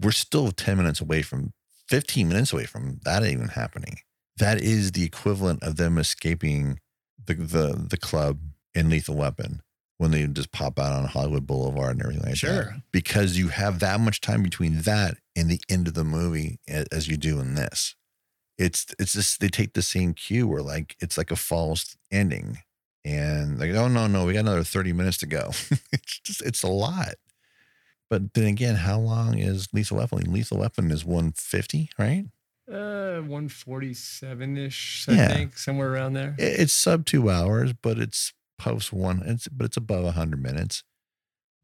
[0.01, 1.53] we're still 10 minutes away from
[1.89, 3.99] 15 minutes away from that even happening.
[4.39, 6.81] That is the equivalent of them escaping
[7.27, 8.39] the the the club
[8.75, 9.63] in Lethal Weapon
[9.99, 12.37] when they just pop out on Hollywood Boulevard and everything like that.
[12.39, 12.77] Sure.
[12.93, 17.09] Because you have that much time between that and the end of the movie as
[17.09, 17.95] you do in this.
[18.59, 22.59] It's it's just they take the same cue where like it's like a false ending.
[23.05, 25.49] And like, oh no, no, we got another 30 minutes to go.
[25.93, 27.15] it's just it's a lot.
[28.11, 30.33] But then again, how long is Lethal Weapon?
[30.33, 32.25] Lethal Weapon is 150, right?
[32.71, 35.29] Uh, 147 ish, I Yeah.
[35.29, 36.35] think, somewhere around there.
[36.39, 39.23] It's sub two hours, but it's post one.
[39.25, 40.83] It's but it's above hundred minutes.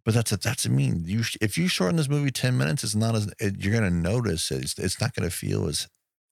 [0.04, 2.84] But that's a, that's I mean you sh- if you shorten this movie ten minutes,
[2.84, 5.88] it's not as it, you're gonna notice it's it's not gonna feel as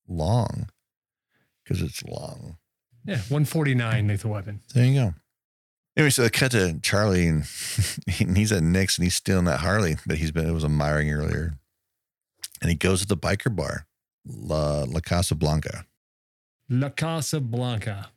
[0.06, 0.68] long
[1.62, 2.56] because it's long.
[3.04, 4.60] Yeah, 149 Lethal Weapon.
[4.74, 5.14] There you go.
[5.96, 7.44] Anyway, so I cut to Charlie and,
[8.20, 11.10] and he's at Nick's and he's stealing that Harley that he's been it was admiring
[11.10, 11.58] earlier,
[12.60, 13.86] and he goes to the biker bar,
[14.26, 15.86] La La Casa Blanca.
[16.68, 18.10] La Casa Blanca,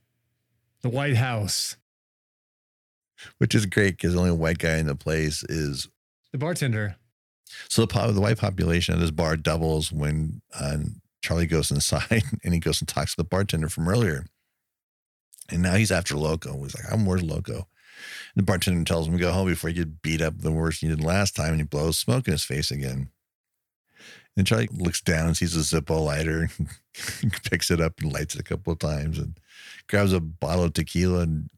[0.81, 1.77] the White House.
[3.37, 5.87] Which is great because the only white guy in the place is
[6.31, 6.95] The bartender.
[7.69, 10.77] so the, pop, the white population of this bar doubles when uh,
[11.21, 14.25] Charlie goes inside and he goes and talks to the bartender from earlier.
[15.49, 16.61] And now he's after Loco.
[16.63, 17.53] He's like, I'm where's Loco?
[17.53, 17.65] And
[18.37, 20.89] the bartender tells him to go home before you get beat up the worse you
[20.89, 21.51] did last time.
[21.51, 23.09] And he blows smoke in his face again.
[24.37, 26.49] And Charlie looks down and sees a Zippo lighter,
[27.49, 29.37] picks it up and lights it a couple of times and
[29.89, 31.49] grabs a bottle of tequila and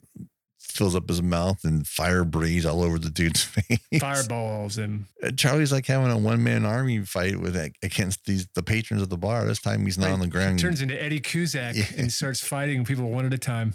[0.75, 3.79] fills up his mouth and fire breathes all over the dude's face.
[3.99, 8.63] Fireballs and Uh, Charlie's like having a one man army fight with against these the
[8.63, 9.45] patrons of the bar.
[9.45, 10.59] This time he's not on the ground.
[10.59, 11.85] turns into Eddie Kuzak Yeah.
[12.01, 13.73] and starts fighting people one at a time.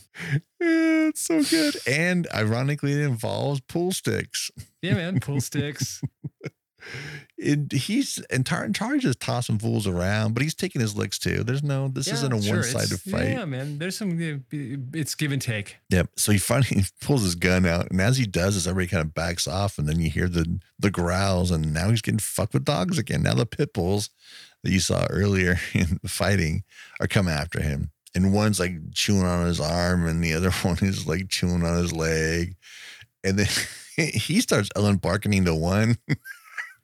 [0.60, 1.76] Yeah, it's so good.
[1.86, 4.50] And ironically, it involves pool sticks.
[4.82, 5.20] Yeah, man.
[5.20, 6.02] Pool sticks.
[7.36, 11.44] It, he's and Tar- Charlie just tossing fools around, but he's taking his licks too.
[11.44, 13.28] There's no, this Yeah, isn't a sure, one sided it's- fight.
[13.30, 13.78] Yeah, man.
[13.78, 14.18] There's some,
[14.50, 15.76] it's give and take.
[15.90, 16.10] Yep.
[16.16, 19.14] So he finally pulls his gun out, and as he does, this everybody kind of
[19.14, 22.64] backs off, and then you hear the the growls, and now he's getting fucked with
[22.64, 23.22] dogs again.
[23.22, 24.10] Now the pit bulls
[24.64, 26.64] that you saw earlier in the fighting
[27.00, 30.78] are coming after him, and one's like chewing on his arm, and the other one
[30.82, 32.56] is like chewing on his leg,
[33.22, 33.48] and then
[33.96, 35.98] he starts Ellen barking to one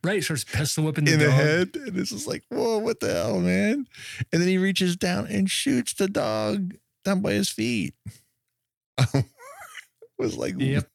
[0.04, 0.22] Right.
[0.22, 1.34] Starts pistol whipping the in the dog.
[1.34, 3.86] head, and it's just like, whoa, what the hell, man?
[4.32, 7.94] And then he reaches down and shoots the dog down by his feet.
[8.98, 9.24] I
[10.18, 10.88] was like, Yep.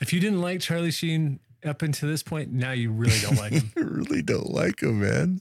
[0.00, 3.52] If you didn't like Charlie Sheen up until this point, now you really don't like
[3.52, 3.72] him.
[3.76, 5.40] you really don't like him, man.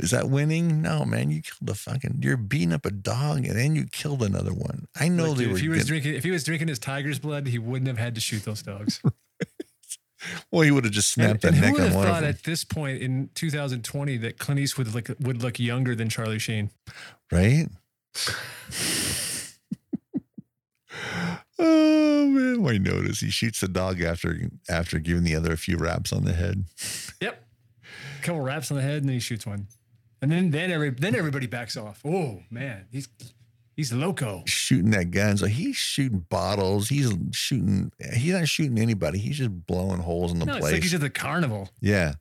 [0.00, 0.80] Is that winning?
[0.80, 1.30] No, man.
[1.30, 2.20] You killed a fucking.
[2.22, 4.86] You're beating up a dog, and then you killed another one.
[4.98, 5.56] I know Look, they dude, were.
[5.56, 8.14] if he was drinking, if he was drinking his tiger's blood, he wouldn't have had
[8.14, 9.02] to shoot those dogs.
[10.50, 12.44] well, he would have just And, snapped that and neck who would have thought at
[12.44, 16.70] this point in 2020 that Clint Eastwood would look, would look younger than Charlie Sheen?
[17.30, 17.66] right?
[21.58, 25.76] oh man, why notice he shoots the dog after after giving the other a few
[25.76, 26.64] raps on the head.
[27.20, 27.44] Yep.
[28.18, 29.68] A couple raps on the head and then he shoots one.
[30.22, 32.00] And then then every then everybody backs off.
[32.04, 33.08] Oh man, he's
[33.76, 34.42] he's loco.
[34.46, 36.88] Shooting that gun, so he's shooting bottles.
[36.88, 37.92] He's shooting.
[38.14, 39.18] He's not shooting anybody.
[39.18, 40.72] He's just blowing holes in the No, it's place.
[40.72, 41.70] like he's at the carnival.
[41.80, 42.14] Yeah.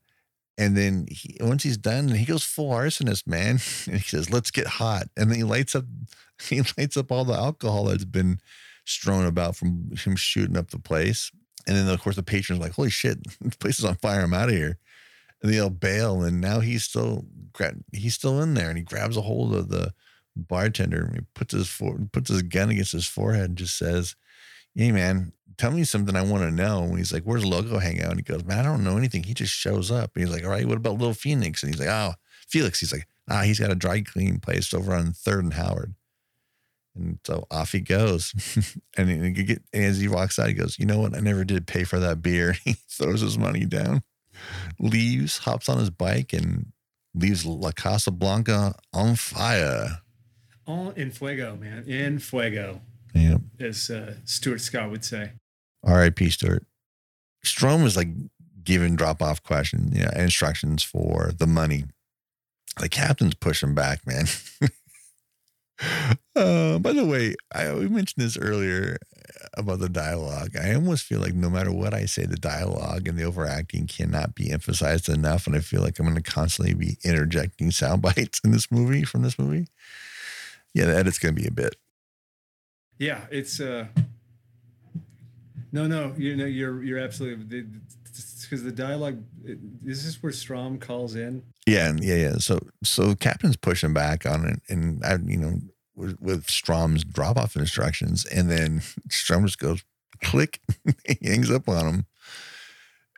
[0.58, 3.60] And then he, once he's done, he goes full arsonist, man.
[3.88, 5.86] And he says, "Let's get hot." And then he lights up,
[6.42, 8.40] he lights up all the alcohol that's been
[8.86, 11.32] strewn about from him shooting up the place.
[11.68, 14.22] And then of course the patrons like, "Holy shit, this place is on fire!
[14.22, 14.78] I'm out of here."
[15.42, 16.24] And they'll bail.
[16.24, 17.26] And now he's still
[17.92, 19.94] he's still in there, and he grabs a hold of the
[20.36, 21.12] bartender.
[21.14, 24.16] He puts his puts his gun against his forehead and just says,
[24.74, 28.02] "Hey man, tell me something I want to know." And he's like, "Where's Loco hang
[28.02, 29.24] out?" And he goes, "Man, I don't know anything.
[29.24, 31.80] He just shows up." And he's like, "All right, what about Little Phoenix?" And he's
[31.80, 32.14] like, "Oh,
[32.48, 35.96] Felix." He's like, "Ah, he's got a dry cleaning place over on Third and Howard."
[36.96, 38.34] And so off he goes.
[38.98, 41.16] and, he, get, and as he walks out, he goes, You know what?
[41.16, 42.54] I never did pay for that beer.
[42.64, 44.02] he throws his money down,
[44.80, 46.72] leaves, hops on his bike, and
[47.14, 50.00] leaves La Casa Blanca on fire.
[50.68, 51.84] All in fuego, man.
[51.88, 52.82] In fuego,
[53.14, 53.38] Yeah.
[53.60, 55.32] as uh, Stuart Scott would say.
[55.84, 56.30] R.I.P.
[56.32, 56.66] Stuart.
[57.44, 58.08] Strom is like
[58.64, 61.86] giving drop off questions, yeah, instructions for the money.
[62.80, 64.26] The captain's pushing back, man.
[66.36, 68.98] uh, by the way, I we mentioned this earlier
[69.58, 70.56] about the dialogue.
[70.58, 74.36] I almost feel like no matter what I say, the dialogue and the overacting cannot
[74.36, 78.42] be emphasized enough, and I feel like I'm going to constantly be interjecting sound bites
[78.44, 79.68] in this movie from this movie.
[80.76, 81.76] Yeah, the edit's going to be a bit.
[83.00, 83.88] Yeah, it's uh
[85.72, 87.66] no, no, you know, you're you're absolutely
[88.42, 89.24] because the dialogue.
[89.44, 91.44] It, this is where Strom calls in.
[91.66, 92.34] Yeah, yeah, yeah.
[92.38, 95.60] So, so Captain's pushing back on it, and I, you know,
[95.96, 99.84] with, with Strom's drop off instructions, and then Strom just goes
[100.24, 100.62] click,
[101.06, 102.06] he hangs up on him.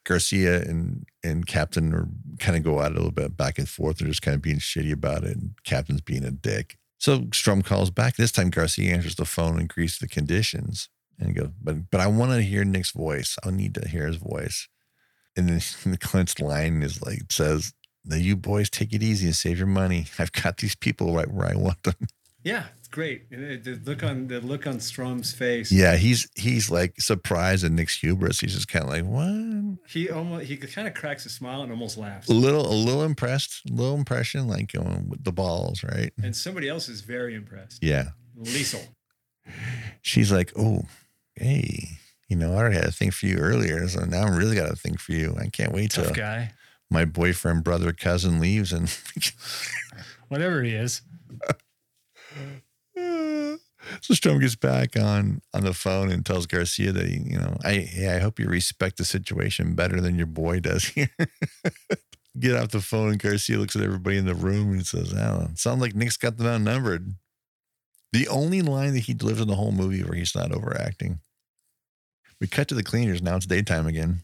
[0.04, 2.08] Garcia and and Captain are
[2.39, 3.98] kind of go at it a little bit back and forth.
[3.98, 6.78] They're just kind of being shitty about it, and Captain's being a dick.
[6.97, 8.15] So Strom calls back.
[8.15, 10.89] This time Garcia answers the phone and agrees to the conditions.
[11.19, 13.38] And goes, but but I want to hear Nick's voice.
[13.43, 14.67] I need to hear his voice.
[15.36, 17.73] And then the Clint's line is like says,
[18.05, 20.05] "Now you boys take it easy and save your money.
[20.19, 22.07] I've got these people right where I want them."
[22.43, 23.26] Yeah, it's great.
[23.32, 25.71] And the look on the look on Strom's face.
[25.71, 28.39] Yeah, he's he's like surprised at Nick's hubris.
[28.39, 31.71] He's just kind of like, "What?" He almost he kind of cracks a smile and
[31.71, 32.30] almost laughs.
[32.30, 36.13] A little a little impressed, a little impression, like going with the balls, right?
[36.23, 37.84] And somebody else is very impressed.
[37.84, 38.10] Yeah.
[38.39, 38.88] Liesel.
[40.02, 40.84] She's like, "Oh,
[41.36, 41.89] hey."
[42.30, 44.69] You know, I already had a thing for you earlier, so now I'm really got
[44.69, 45.36] a thing for you.
[45.39, 46.52] I can't wait Tough till guy.
[46.89, 48.89] my boyfriend, brother, cousin leaves and
[50.28, 51.02] Whatever he is.
[54.08, 57.58] so Strom gets back on on the phone and tells Garcia that he, you know,
[57.65, 61.10] I hey, I hope you respect the situation better than your boy does here.
[62.39, 65.50] Get off the phone and Garcia looks at everybody in the room and says, "Oh,
[65.56, 67.15] sounds like Nick's got them outnumbered."
[68.13, 71.20] The only line that he delivers in the whole movie where he's not overacting.
[72.39, 73.22] We cut to the cleaners.
[73.22, 74.24] Now it's daytime again.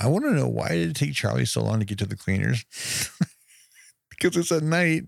[0.00, 2.16] I want to know why did it take Charlie so long to get to the
[2.16, 2.64] cleaners?
[4.10, 5.04] because it's at night,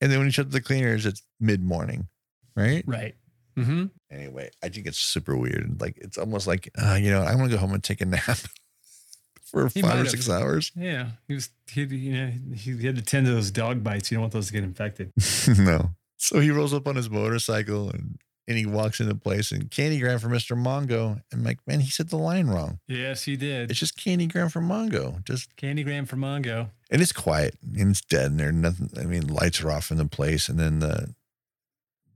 [0.00, 2.08] and then when he shuts the cleaners, it's mid morning,
[2.56, 2.82] right?
[2.86, 3.14] Right.
[3.56, 3.84] Mm-hmm.
[4.10, 5.80] Anyway, I think it's super weird.
[5.80, 8.04] Like it's almost like uh, you know, I want to go home and take a
[8.06, 8.22] nap
[9.44, 10.10] for He five or have.
[10.10, 10.72] six hours.
[10.76, 11.10] Yeah.
[11.28, 14.10] He was he you know he had to tend to those dog bites.
[14.10, 15.12] You don't want those to get infected.
[15.58, 15.90] no.
[16.18, 19.70] So he rolls up on his motorcycle and and he walks into the place and
[19.72, 20.56] candygram for Mr.
[20.56, 21.20] Mongo.
[21.32, 22.78] And like, man, he said the line wrong.
[22.86, 23.72] Yes, he did.
[23.72, 25.24] It's just candygram for Mongo.
[25.24, 26.68] Just Candygram for Mongo.
[26.88, 28.90] and it's quiet and it's dead and there's nothing.
[29.00, 31.14] I mean, lights are off in the place, and then the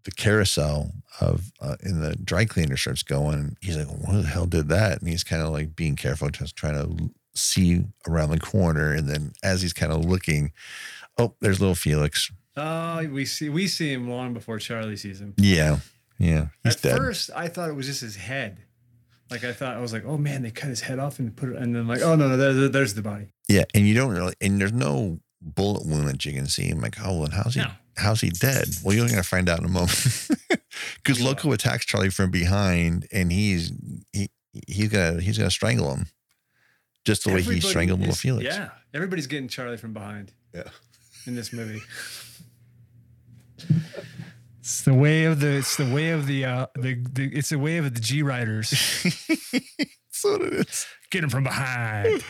[0.05, 3.35] the carousel of uh, in the dry cleaner starts going.
[3.35, 6.29] And he's like, "What the hell did that?" And he's kind of like being careful,
[6.31, 8.93] just trying to see around the corner.
[8.93, 10.53] And then as he's kind of looking,
[11.19, 12.31] oh, there's little Felix.
[12.57, 15.35] Oh, we see we see him long before Charlie sees him.
[15.37, 15.79] Yeah,
[16.19, 16.97] yeah, he's At dead.
[16.99, 18.59] first, I thought it was just his head.
[19.31, 21.51] Like I thought, I was like, "Oh man, they cut his head off and put
[21.51, 23.95] it," and then like, "Oh no, no, there, there- there's the body." Yeah, and you
[23.95, 26.69] don't really, and there's no bullet wound that you can see.
[26.69, 27.61] I'm like, oh, well, how's he?
[27.63, 27.71] No.
[28.01, 28.69] How's he dead?
[28.83, 30.29] Well, you're gonna find out in a moment.
[30.97, 33.73] Because You Loco attacks Charlie from behind, and he's
[34.13, 34.31] he
[34.67, 36.07] he's gonna he's gonna strangle him,
[37.05, 38.45] just the way he Everybody strangled little is- Felix.
[38.45, 40.65] Yeah, everybody's getting Charlie from behind yeah.
[41.27, 41.83] in this movie.
[44.61, 45.57] It's the way of the.
[45.57, 46.45] It's the way of the.
[46.45, 48.71] Uh, the, the it's the way of the G riders.
[49.03, 50.87] That's what it is.
[51.11, 52.23] Get him from behind.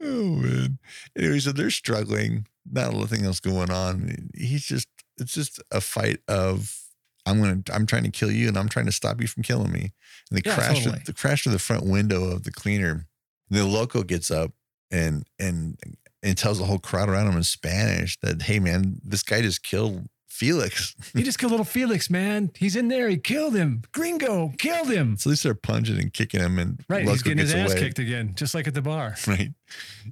[0.00, 0.78] Oh man.
[1.18, 2.46] Anyway, so they're struggling.
[2.70, 4.30] Not nothing else going on.
[4.34, 6.78] He's just it's just a fight of
[7.26, 9.72] I'm gonna I'm trying to kill you and I'm trying to stop you from killing
[9.72, 9.92] me.
[10.30, 11.00] And they Yeah, crash totally.
[11.00, 13.06] to, they crash to the front window of the cleaner.
[13.50, 14.52] And The loco gets up
[14.90, 15.76] and and
[16.22, 19.62] and tells the whole crowd around him in Spanish that hey man, this guy just
[19.62, 20.06] killed
[20.36, 20.94] Felix.
[21.14, 22.50] he just killed little Felix, man.
[22.54, 23.08] He's in there.
[23.08, 23.82] He killed him.
[23.92, 25.16] Gringo killed him.
[25.16, 27.04] So they start punching and kicking him and Right.
[27.04, 27.80] Loco he's getting his ass away.
[27.80, 29.16] kicked again, just like at the bar.
[29.26, 29.52] right?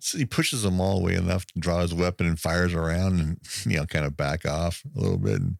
[0.00, 3.38] So he pushes them all away enough to draw his weapon and fires around and,
[3.66, 5.58] you know, kind of back off a little bit and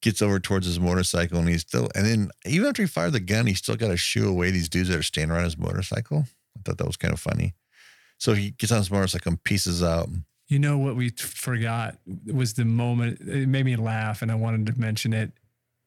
[0.00, 1.38] gets over towards his motorcycle.
[1.40, 3.96] And he's still, and then even after he fired the gun, he's still got to
[3.96, 6.26] shoo away these dudes that are standing around his motorcycle.
[6.56, 7.54] I thought that was kind of funny.
[8.18, 10.08] So he gets on his motorcycle and pieces out.
[10.48, 11.98] You know what we forgot
[12.32, 13.20] was the moment.
[13.20, 15.32] It made me laugh, and I wanted to mention it.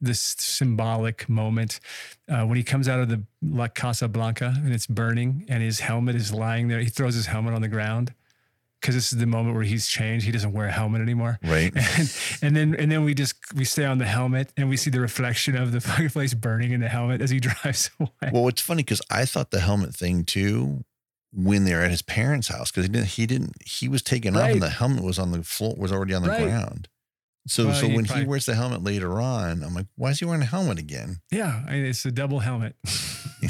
[0.02, 1.82] This symbolic moment
[2.30, 5.82] uh, when he comes out of the La Casa Blanca and it's burning, and his
[5.82, 6.80] helmet is lying there.
[6.80, 8.14] He throws his helmet on the ground
[8.80, 10.26] because this is the moment where he's changed.
[10.26, 11.40] He doesn't wear a helmet anymore.
[11.44, 11.74] Right.
[11.98, 12.10] And,
[12.42, 15.02] and then and then we just we stay on the helmet and we see the
[15.02, 18.32] reflection of the fucking place burning in the helmet as he drives away.
[18.32, 20.86] Well, it's funny because I thought the helmet thing too
[21.32, 24.42] when they're at his parents' house because he didn't he didn't he was taken off
[24.44, 24.54] Right.
[24.54, 26.44] and the helmet was on the floor was already on the Right.
[26.44, 26.88] ground.
[27.48, 30.10] So Well, so he when probably- he wears the helmet later on, I'm like, why
[30.12, 31.22] is he wearing a helmet again?
[31.32, 32.76] Yeah, I mean, it's a double helmet.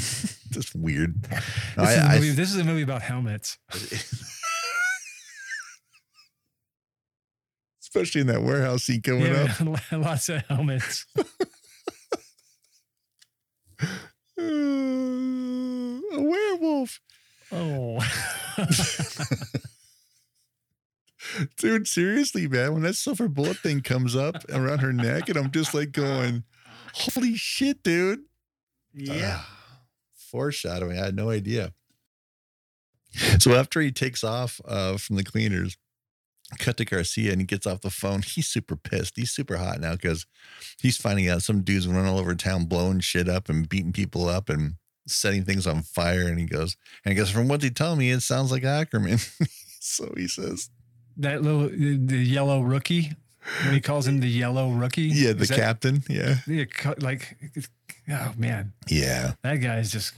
[0.50, 1.22] Just weird.
[1.24, 1.40] This,
[1.76, 3.58] No, is, a I- I- movie, this is a movie about helmets.
[7.82, 9.60] Especially in that warehouse scene coming up.
[9.92, 11.06] Lots of helmets.
[14.38, 17.00] A werewolf.
[17.52, 17.98] Oh,
[21.56, 25.50] Dude, seriously, man, when that silver bullet thing comes up around her neck, and I'm
[25.50, 26.44] just like going,
[26.94, 28.20] holy shit, dude.
[28.94, 29.42] Yeah.
[30.30, 30.98] foreshadowing.
[30.98, 31.72] I had no idea.
[33.38, 35.76] So after he takes off uh, from the cleaners,
[36.58, 38.22] cut to Garcia and he gets off the phone.
[38.22, 39.14] He's super pissed.
[39.16, 40.26] He's super hot now because
[40.80, 44.28] he's finding out some dudes running all over town, blowing shit up and beating people
[44.28, 44.74] up and
[45.06, 46.28] setting things on fire.
[46.28, 49.18] And he goes, and he goes, from what they tell me, it sounds like Ackerman.
[49.80, 50.70] so he says,
[51.16, 53.12] that little the yellow rookie.
[53.64, 55.02] When he calls him the yellow rookie.
[55.12, 56.02] yeah, the that- captain.
[56.10, 56.36] Yeah.
[56.46, 56.64] Yeah,
[56.98, 57.36] like,
[58.10, 59.32] oh man, Yeah.
[59.42, 60.12] that guy's just.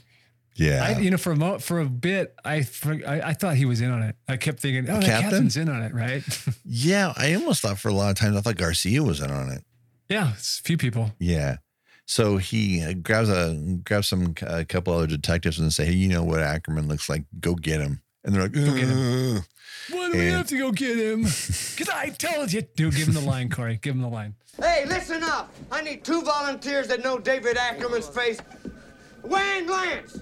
[0.57, 0.85] Yeah.
[0.85, 3.65] I, you know, for a mo- for a bit, I, for, I I thought he
[3.65, 4.17] was in on it.
[4.29, 5.31] I kept thinking, oh, the captain?
[5.31, 6.23] captain's in on it, right?
[6.67, 7.13] yeah.
[7.17, 9.65] I almost thought for a lot of times, I thought Garcia was in on it.
[10.11, 11.13] yeah, it's a few people.
[11.19, 11.57] Yeah.
[12.07, 16.09] So he uh, grabs a grabs some a couple other detectives and say, "Hey, you
[16.09, 17.25] know what Ackerman looks like?
[17.41, 19.43] Go get him." And they're like, Go get him.
[19.91, 21.23] Why do we have to go get him?
[21.73, 22.63] Because I told you.
[22.63, 23.79] Dude, give him the line, Corey.
[23.83, 24.35] Give him the line.
[24.61, 25.53] Hey, listen up.
[25.73, 28.39] I need two volunteers that know David Ackerman's face.
[29.25, 30.21] Wayne Lance,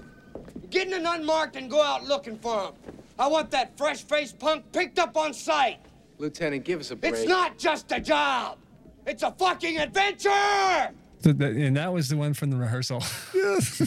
[0.69, 2.73] get in an unmarked and go out looking for him.
[3.19, 5.79] I want that fresh-faced punk picked up on sight.
[6.17, 7.13] Lieutenant, give us a break.
[7.13, 8.57] It's not just a job.
[9.05, 10.91] It's a fucking adventure.
[11.23, 13.03] So that- and that was the one from the rehearsal.
[13.33, 13.81] Yes.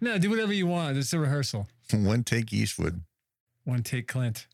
[0.00, 0.96] no, do whatever you want.
[0.96, 1.68] It's a rehearsal.
[1.92, 3.02] One take Eastwood.
[3.64, 4.46] One take Clint.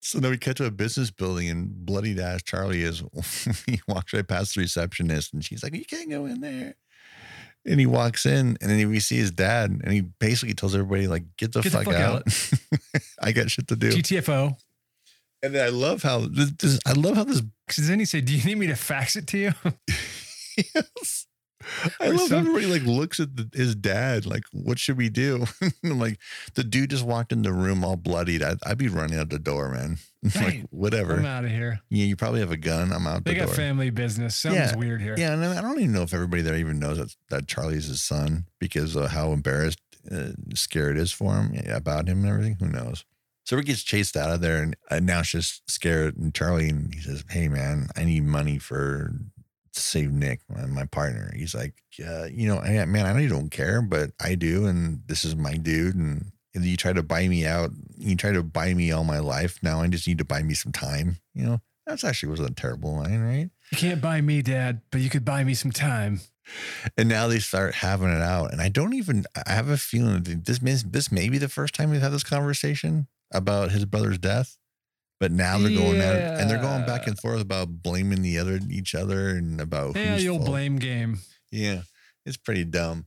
[0.00, 3.02] So then we cut to a business building and bloodied ass Charlie is
[3.66, 6.74] he walks right past the receptionist and she's like, You can't go in there.
[7.64, 11.06] And he walks in and then we see his dad and he basically tells everybody,
[11.06, 13.00] like, get the, Get the fuck, fuck out.
[13.22, 13.90] I got shit to do.
[13.92, 14.56] GTFO.
[15.44, 18.24] and then I love how this, this I love how this Because then he said,
[18.24, 19.52] Do you need me to fax it to you?
[20.56, 21.26] Yes.
[22.00, 25.08] I Or love some- everybody like looks at the, his dad like, what should we
[25.08, 25.44] do?
[25.84, 26.18] I'm like,
[26.54, 28.42] the dude just walked in the room all bloodied.
[28.42, 29.98] I'd, I'd be running out the door, man.
[30.34, 31.14] like, whatever.
[31.14, 31.80] I'm out of here.
[31.88, 32.92] Yeah, you probably have a gun.
[32.92, 33.54] I'm out They the got door.
[33.54, 34.34] family business.
[34.34, 35.14] Something's weird here.
[35.16, 38.02] Yeah, and I don't even know if everybody there even knows that, that Charlie's his
[38.02, 39.78] son because of how embarrassed,
[40.10, 42.56] uh, scared it is for him about him and everything.
[42.58, 43.04] Who knows?
[43.44, 46.16] So he gets chased out of there, and uh, now she's just scared.
[46.16, 49.12] And Charlie, and he says, "Hey, man, I need money for
[49.72, 53.28] save Nick, my, my partner." He's like, "Yeah, you know, I, man, I know you
[53.28, 57.02] don't care, but I do, and this is my dude, and." And you try to
[57.02, 57.70] buy me out.
[57.96, 59.58] You try to buy me all my life.
[59.62, 61.16] Now I just need to buy me some time.
[61.32, 63.48] You know, that's actually wasn't a terrible line, right?
[63.70, 66.20] You can't buy me, Dad, but you could buy me some time.
[66.98, 68.52] And now they start having it out.
[68.52, 71.48] And I don't even, I have a feeling that this may, this may be the
[71.48, 74.58] first time we've had this conversation about his brother's death.
[75.22, 78.38] But now they're going at it and they're going back and forth about blaming the
[78.38, 80.46] other, each other and about Yeah, old fault.
[80.46, 81.20] blame game.
[81.52, 81.82] Yeah.
[82.26, 83.06] It's pretty dumb.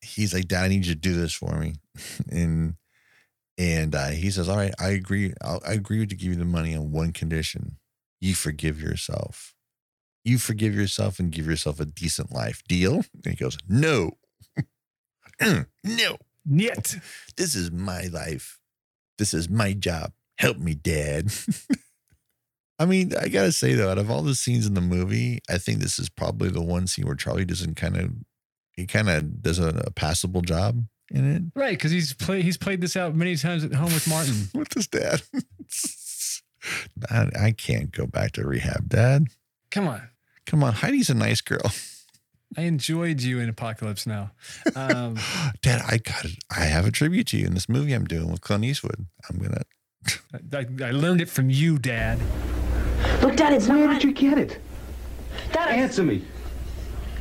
[0.00, 1.74] He's like, Dad, I need you to do this for me.
[2.30, 2.76] and,
[3.58, 5.34] and uh, he says, all right, I agree.
[5.42, 7.78] I'll, I agree to give you the money on one condition.
[8.20, 9.52] You forgive yourself.
[10.22, 12.62] You forgive yourself and give yourself a decent life.
[12.68, 13.02] Deal?
[13.24, 14.12] And he goes, no.
[15.82, 16.16] no.
[16.48, 17.00] Niet.
[17.36, 18.60] This is my life.
[19.18, 20.12] This is my job.
[20.38, 21.28] Help me, Dad.
[22.78, 25.56] I mean, I gotta say though, out of all the scenes in the movie, I
[25.58, 28.10] think this is probably the one scene where Charlie doesn't kind of,
[28.72, 32.58] he kind of does a, a passable job in it Right, because he's played he's
[32.58, 34.48] played this out many times at home with Martin.
[34.54, 35.22] with his dad.
[37.10, 39.28] I, I can't go back to rehab, Dad.
[39.70, 40.02] Come on.
[40.46, 41.72] Come on, Heidi's a nice girl.
[42.56, 44.32] I enjoyed you in Apocalypse Now.
[44.74, 45.16] Um,
[45.62, 46.38] Dad, I got it.
[46.54, 49.06] I have a tribute to you in this movie I'm doing with Clint Eastwood.
[49.28, 49.62] I'm gonna.
[50.52, 52.18] I, I learned it from you, Dad.
[53.22, 53.94] Look, Dad, it's Where not.
[54.00, 54.60] did you get it?
[55.52, 56.24] Dad, I- Answer me.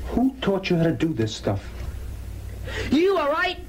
[0.10, 1.64] Who taught you how to do this stuff?
[2.92, 3.60] you, all right?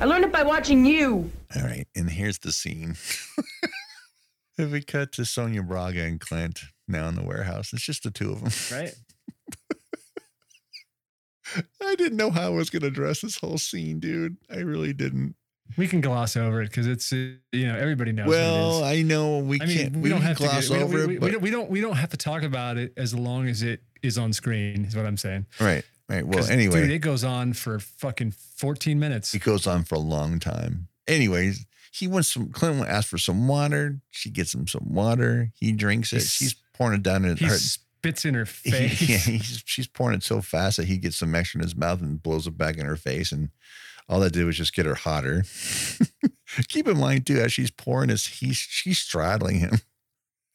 [0.00, 1.30] I learned it by watching you.
[1.56, 2.96] All right, and here's the scene.
[4.60, 8.10] If we cut to Sonia Braga and Clint now in the warehouse, it's just the
[8.10, 8.50] two of them.
[8.76, 8.92] Right.
[11.80, 14.36] I didn't know how I was going to address this whole scene, dude.
[14.50, 15.36] I really didn't.
[15.76, 17.16] We can gloss over it because it's uh,
[17.52, 18.26] you know everybody knows.
[18.26, 18.84] what it Well.
[18.84, 19.92] I know we I mean, can't.
[19.96, 21.70] we, we, don't have gloss to get, over we, it, we, we, don't, we don't
[21.70, 24.84] we don't have to talk about it as long as it is on screen.
[24.86, 25.46] Is what I'm saying.
[25.60, 26.26] right, right.
[26.26, 29.34] Well, anyway, dude, it goes on for fucking 14 minutes.
[29.34, 30.88] it goes on for a long time.
[31.06, 32.50] Anyways, he wants some.
[32.50, 34.00] Clint asks for some water.
[34.10, 35.50] She gets him some water.
[35.58, 36.16] He drinks it.
[36.16, 37.56] He's- She's pouring it down in He her.
[37.56, 39.08] spits in her He- face.
[39.08, 42.00] yeah, he's, she's pouring it so fast that he gets some extra in his mouth
[42.00, 43.32] and blows it back in her face.
[43.32, 43.48] And
[44.08, 45.44] all that did was just get her hotter.
[46.68, 49.80] Keep in mind too, as she's pouring this, he's she's straddling him.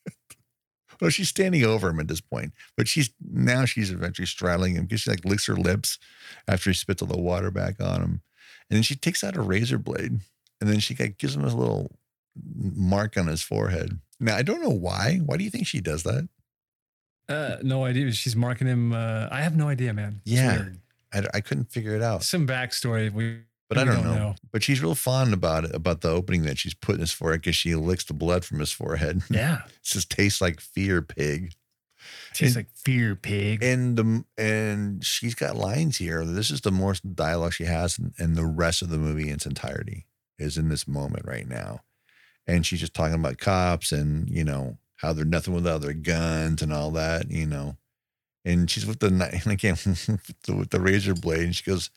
[1.01, 4.83] well, she's standing over him at this point, but she's now she's eventually straddling him
[4.85, 5.99] because she like licks her lips
[6.47, 8.21] after he spits all the water back on him,
[8.69, 10.19] and then she takes out a razor blade,
[10.59, 11.91] and then she like, gives him a little
[12.55, 13.99] mark on his forehead.
[14.19, 15.19] Now I don't know why.
[15.25, 16.27] Why do you think she does that?
[17.29, 18.11] Uh, no idea.
[18.11, 18.93] She's marking him.
[18.93, 20.21] Uh, I have no idea, man.
[20.25, 20.57] It's Yeah.
[20.57, 20.79] weird.
[21.13, 23.11] I, I couldn't figure it out, Some backstory.
[23.11, 23.39] We,
[23.69, 24.35] but I we don't, know.
[24.51, 27.41] But she's real fond about it, about the opening that she's put in his forehead
[27.41, 29.21] because she licks the blood from his forehead.
[29.29, 29.61] Yeah.
[29.65, 31.53] it just tastes like fear pig.
[32.33, 33.63] Tastes And- like fear pig.
[33.63, 36.25] And the and she's got lines here.
[36.25, 39.35] This is the more dialogue she has, and, and the rest of the movie in
[39.35, 40.05] its entirety
[40.37, 41.79] is in this moment right now.
[42.45, 46.61] And she's just talking about cops and you know how they're nothing without their guns
[46.61, 47.77] and all that, you know.
[48.45, 51.89] And she's with the knife and again with the, the razor blade, and she goes,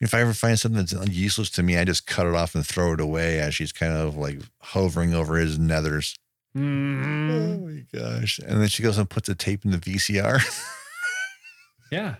[0.00, 2.66] "If I ever find something that's useless to me, I just cut it off and
[2.66, 6.16] throw it away." As she's kind of like hovering over his nethers.
[6.56, 7.56] Mhm.
[7.56, 8.38] Oh my gosh!
[8.38, 10.40] And then she goes and puts a tape in the VCR.
[11.92, 12.16] Yeah.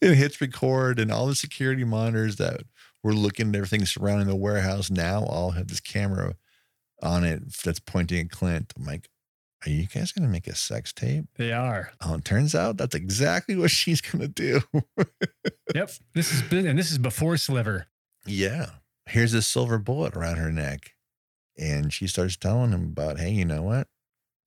[0.00, 2.62] it hits record and all the security monitors that
[3.02, 6.36] were looking at everything surrounding the warehouse now all have this camera
[7.02, 8.72] on it that's pointing at Clint.
[8.78, 9.08] I'm like,
[9.66, 11.24] are you guys gonna make a sex tape?
[11.36, 11.92] They are.
[12.00, 14.60] Oh, it turns out that's exactly what she's gonna do.
[15.74, 15.90] Yep.
[16.14, 17.86] This is and this is before Sliver.
[18.26, 18.66] yeah.
[19.06, 20.92] Here's this silver bullet around her neck.
[21.58, 23.88] And she starts telling him about, hey, you know what?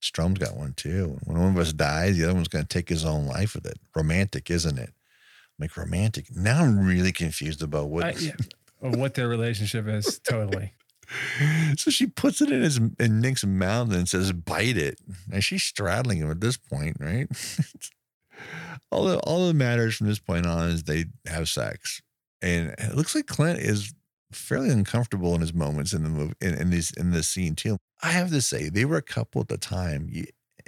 [0.00, 1.18] Strom's got one too.
[1.24, 3.78] When one of us dies, the other one's gonna take his own life with it.
[3.94, 4.90] Romantic, isn't it?
[4.90, 6.26] I'm like romantic.
[6.34, 8.32] Now I'm really confused about what I, yeah.
[8.80, 10.18] What their relationship is.
[10.20, 10.72] Totally.
[11.76, 14.98] so she puts it in his in Nick's mouth and says, "Bite it."
[15.32, 17.28] And she's straddling him at this point, right?
[18.90, 22.02] all that all that matters from this point on is they have sex,
[22.42, 23.94] and it looks like Clint is
[24.32, 27.78] fairly uncomfortable in his moments in the movie in, in this in this scene too.
[28.02, 30.10] I have to say, they were a couple at the time,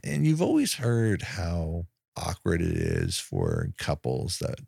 [0.03, 1.87] and you've always heard how
[2.17, 4.61] awkward it is for couples that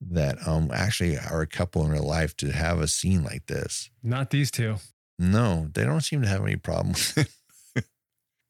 [0.00, 3.90] that um actually are a couple in real life to have a scene like this.
[4.02, 4.76] Not these two.
[5.18, 6.94] No, they don't seem to have any problem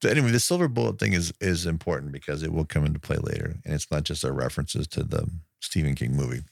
[0.03, 3.17] so anyway, the silver bullet thing is is important because it will come into play
[3.17, 5.29] later, and it's not just our references to the
[5.61, 6.43] Stephen King movie.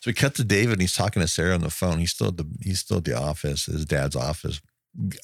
[0.00, 1.98] So we cut to David, and he's talking to Sarah on the phone.
[1.98, 4.60] He's still at the he's still at the office, his dad's office,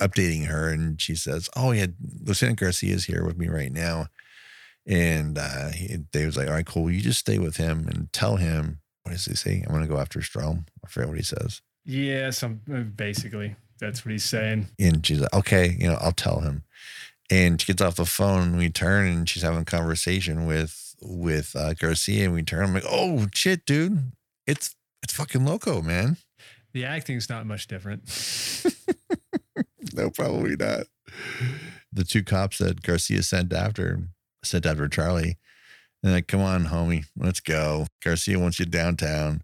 [0.00, 1.86] updating her, and she says, "Oh yeah,
[2.22, 4.08] Lieutenant Garcia is here with me right now."
[4.86, 6.84] And uh, he, David's like, "All right, cool.
[6.84, 9.62] Well, you just stay with him and tell him what does he say?
[9.64, 10.66] I'm going to go after Strom.
[10.84, 12.30] I forget what he says." Yeah.
[12.30, 14.68] Some uh, basically that's what he's saying.
[14.78, 16.64] And she's like, okay, you know, I'll tell him.
[17.30, 18.56] And she gets off the phone.
[18.56, 22.26] We turn, and she's having a conversation with with uh, Garcia.
[22.26, 22.64] And we turn.
[22.64, 24.12] I'm like, oh shit, dude,
[24.46, 26.16] it's it's fucking loco, man.
[26.72, 28.02] The acting's not much different.
[29.94, 30.86] no, probably not.
[31.92, 34.08] The two cops that Garcia sent after
[34.44, 35.38] sent after Charlie.
[36.02, 37.86] And like, come on, homie, let's go.
[38.04, 39.42] Garcia wants you downtown.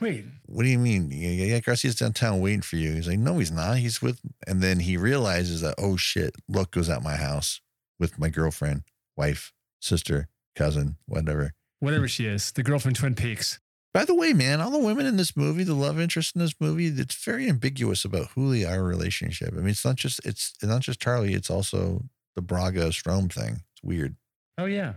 [0.00, 0.24] Wait.
[0.46, 1.10] What do you mean?
[1.10, 2.94] Yeah, Garcia's downtown waiting for you.
[2.94, 3.78] He's like, no, he's not.
[3.78, 7.60] He's with, and then he realizes that, oh shit, Loco's at my house
[7.98, 8.82] with my girlfriend,
[9.16, 11.52] wife, sister, cousin, whatever.
[11.80, 13.60] Whatever she is, the girl from Twin Peaks.
[13.92, 16.54] By the way, man, all the women in this movie, the love interest in this
[16.58, 19.50] movie, it's very ambiguous about who they are relationship.
[19.52, 22.02] I mean, it's not just it's not just Charlie, it's also
[22.34, 23.62] the Braga Strom thing.
[23.72, 24.16] It's weird.
[24.58, 24.94] Oh yeah.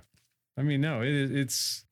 [0.58, 1.86] I mean, no, it, it's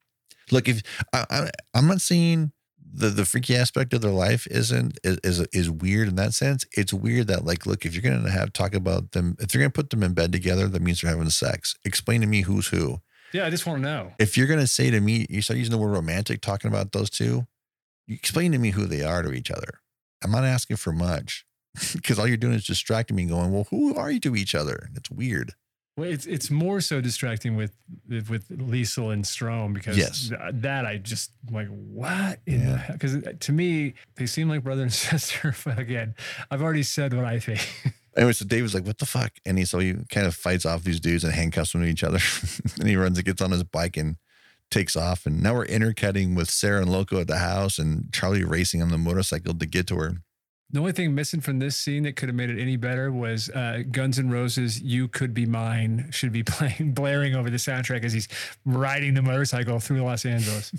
[0.51, 0.81] Look, if
[1.13, 2.51] I, I I'm not saying
[2.95, 6.65] the the freaky aspect of their life isn't is, is is weird in that sense.
[6.71, 9.71] It's weird that like, look, if you're gonna have talk about them, if you're gonna
[9.71, 11.75] put them in bed together, that means they're having sex.
[11.83, 12.99] Explain to me who's who.
[13.33, 13.45] yeah.
[13.45, 14.13] I just want to know.
[14.19, 17.09] If you're gonna say to me, you start using the word romantic, talking about those
[17.09, 17.45] two,
[18.07, 19.79] you explain to me who they are to each other.
[20.23, 21.45] I'm not asking for much
[21.93, 24.85] because all you're doing is distracting me, going, well, who are you to each other?
[24.87, 25.53] and It's weird.
[25.97, 27.71] Well, it's it's more so distracting with
[28.09, 30.27] with Liesel and Strom because Yes.
[30.29, 32.85] th- that I just like what Yeah.
[32.91, 35.55] because uh, to me they seem like brother and sister.
[35.63, 36.15] But again,
[36.51, 37.61] I've already said what I think.
[38.17, 39.33] Anyway, so David's like, what the fuck?
[39.45, 42.01] And he so he kind of fights off these dudes and handcuffs them to each
[42.01, 42.19] other.
[42.79, 44.15] and he runs and gets on his bike and
[44.71, 45.25] takes off.
[45.25, 48.87] And now we're intercutting with Sarah and Loco at the house and Charlie racing on
[48.87, 50.13] the motorcycle to get to her.
[50.71, 53.49] The only thing missing from this scene that could have made it any better was
[53.51, 58.03] uh, Guns N' Roses' "You Could Be Mine" should be playing, blaring over the soundtrack
[58.03, 58.27] as he's
[58.65, 60.73] riding the motorcycle through Los Angeles.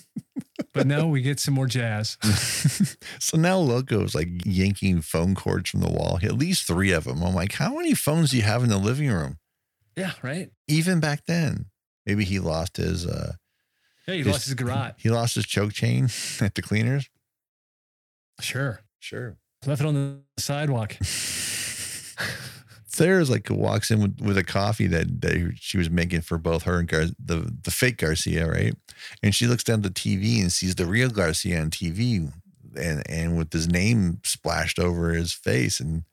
[0.75, 2.19] but no, we get some more jazz.
[3.19, 7.23] So now Loco's like yanking phone cords from the wall, at least three of them.
[7.23, 9.39] I'm like, how many phones do you have in the living room?
[9.97, 10.51] Yeah, right.
[10.69, 11.67] Even back then,
[12.05, 13.33] maybe he lost his uh
[14.07, 14.93] Yeah, he His- lost his garage.
[14.99, 16.09] he lost his choke chain
[16.41, 17.09] at the cleaners.
[18.41, 19.37] Sure, Sure.
[19.67, 20.97] Left it on the sidewalk.
[22.97, 26.63] Sarah's like walks in with, with a coffee that, that she was making for both
[26.63, 28.75] her and Gar- the the fake Garcia, right?
[29.23, 32.33] And she looks down the TV and sees the real Garcia on TV,
[32.75, 36.05] and and with his name splashed over his face, and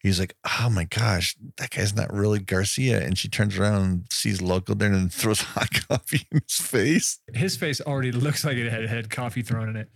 [0.00, 4.04] he's like, "Oh my gosh, that guy's not really Garcia." And she turns around and
[4.10, 7.20] sees Loco there and throws hot coffee in his face.
[7.32, 9.90] His face already looks like it had, had coffee thrown in it.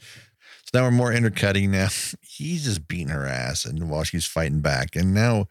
[0.75, 1.89] Now we're more intercutting now.
[2.20, 5.43] He's just beating her ass, and while she's fighting back, and now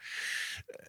[0.70, 0.84] uh,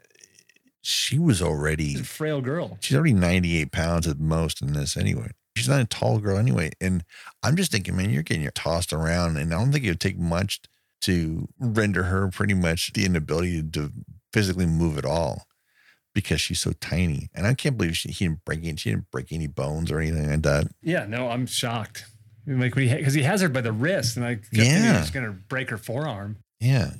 [0.83, 2.77] she was already frail girl.
[2.81, 5.31] she's already 98 pounds at most in this anyway.
[5.57, 6.73] She's not a tall girl anyway.
[6.81, 7.05] And
[7.45, 10.19] I'm just thinking, man, you're getting tossed around, and I don't think it would take
[10.19, 10.61] much
[11.03, 13.93] to render her pretty much the inability to
[14.33, 15.47] physically move at all
[16.13, 17.29] because she's so tiny.
[17.35, 20.01] And I can't believe she he didn't break any, she didn't break any bones or
[20.01, 20.69] anything like that.
[20.83, 22.07] Yeah, no, I'm shocked.
[22.47, 24.93] Like because he has her by the wrist, and I kept Yeah.
[24.95, 26.37] he was gonna break her forearm.
[26.61, 26.91] Yeah.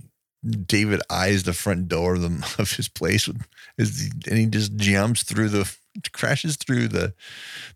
[0.67, 3.47] David eyes the front door of the of his place with
[3.79, 5.75] is and he just jumps through the
[6.13, 7.15] crashes through the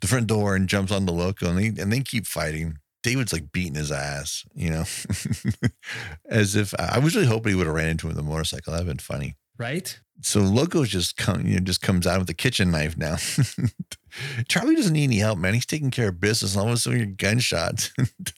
[0.01, 2.79] the front door and jumps on the loco and they and they keep fighting.
[3.03, 4.85] David's like beating his ass, you know,
[6.29, 8.73] as if I was really hoping he would have ran into him with a motorcycle.
[8.73, 9.37] That'd been funny.
[9.57, 9.99] Right?
[10.21, 13.17] So Loco just come, you know, just comes out with a kitchen knife now.
[14.49, 15.55] Charlie doesn't need any help, man.
[15.55, 16.57] He's taking care of business.
[16.57, 17.93] All of a sudden, you're gunshots,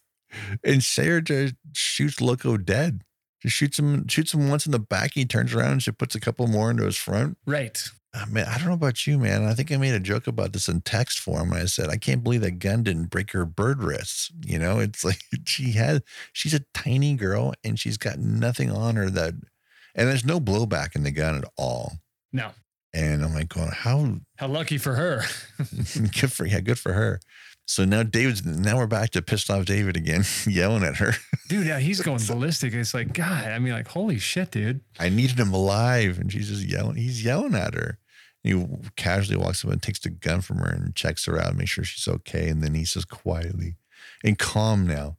[0.64, 3.02] and Sarah just shoots Loco dead.
[3.40, 5.12] Just shoots him, shoots him once in the back.
[5.14, 7.38] He turns around and she puts a couple more into his front.
[7.46, 7.82] Right.
[8.14, 9.44] Ah, I mean, I don't know about you, man.
[9.44, 12.22] I think I made a joke about this in text form I said I can't
[12.24, 14.30] believe that gun didn't break her bird wrists.
[14.44, 16.02] You know, it's like she had.
[16.32, 19.34] She's a tiny girl and she's got nothing on her that,
[19.94, 21.94] and there's no blowback in the gun at all.
[22.32, 22.50] No.
[22.92, 25.22] And I'm like, going, how How lucky for her.
[26.20, 27.20] good for yeah, good for her.
[27.66, 31.12] So now David's now we're back to pissed off David again, yelling at her.
[31.48, 32.74] Dude, yeah, he's going ballistic.
[32.74, 34.80] It's like, God, I mean, like, holy shit, dude.
[34.98, 36.96] I needed him alive, and she's just yelling.
[36.96, 37.98] He's yelling at her.
[38.42, 38.66] He
[38.96, 41.84] casually walks up and takes the gun from her and checks her out, make sure
[41.84, 43.76] she's okay, and then he says quietly
[44.24, 45.16] and calm now.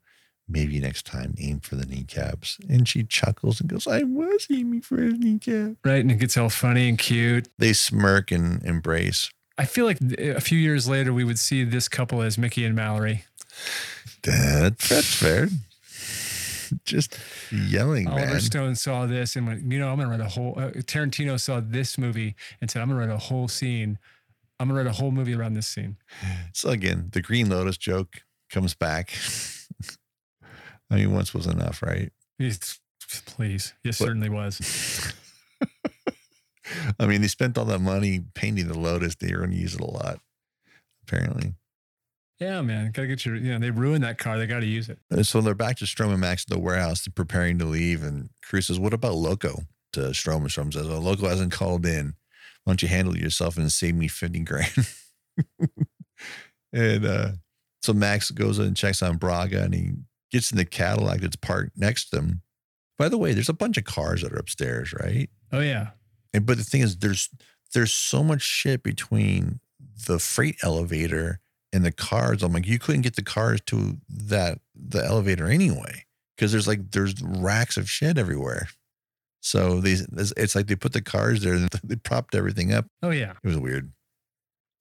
[0.47, 2.57] Maybe next time aim for the kneecaps.
[2.67, 5.77] And she chuckles and goes, I was aiming for his kneecap.
[5.85, 6.01] Right.
[6.01, 7.47] And it gets all funny and cute.
[7.57, 9.29] They smirk and embrace.
[9.57, 12.75] I feel like a few years later, we would see this couple as Mickey and
[12.75, 13.25] Mallory.
[14.23, 15.47] That, that's fair.
[16.85, 17.19] Just
[17.51, 18.39] yelling, Oliver man.
[18.39, 21.39] Stone saw this and went, you know, I'm going to write a whole, uh, Tarantino
[21.39, 23.99] saw this movie and said, I'm going to write a whole scene.
[24.59, 25.97] I'm going to write a whole movie around this scene.
[26.53, 29.13] So again, the Green Lotus joke comes back.
[30.91, 32.11] I mean, once was enough, right?
[32.37, 32.79] It's,
[33.25, 33.73] please.
[33.83, 35.13] Yes, But- certainly was.
[36.99, 39.15] I mean, they spent all that money painting the Lotus.
[39.15, 40.19] They were going to use it a lot,
[41.07, 41.53] apparently.
[42.39, 42.91] Yeah, man.
[42.91, 44.37] Got to get your, you know, they ruined that car.
[44.37, 44.99] They got to use it.
[45.09, 48.03] And so they're back to Strom and Max at the warehouse, they're preparing to leave.
[48.03, 49.63] And Cruz says, What about Loco?
[49.93, 52.15] To Strom, and Strom says, Oh, Loco hasn't called in.
[52.63, 54.87] Why don't you handle yourself and save me 50 grand?
[56.73, 57.31] and uh,
[57.81, 59.91] so Max goes and checks on Braga and he
[60.32, 62.41] gets in the Cadillac that's parked next to them.
[62.97, 65.29] By the way, there's a bunch of cars that are upstairs, right?
[65.51, 65.89] Oh, yeah.
[66.34, 67.29] And but the thing is, there's
[67.73, 69.59] there's so much shit between
[70.07, 71.39] the freight elevator
[71.73, 72.43] and the cars.
[72.43, 76.05] I'm like, you couldn't get the cars to that the elevator anyway,
[76.36, 78.69] because there's like there's racks of shit everywhere.
[79.41, 82.86] So these it's it's like they put the cars there and they propped everything up.
[83.01, 83.34] Oh, yeah.
[83.43, 83.91] It was weird.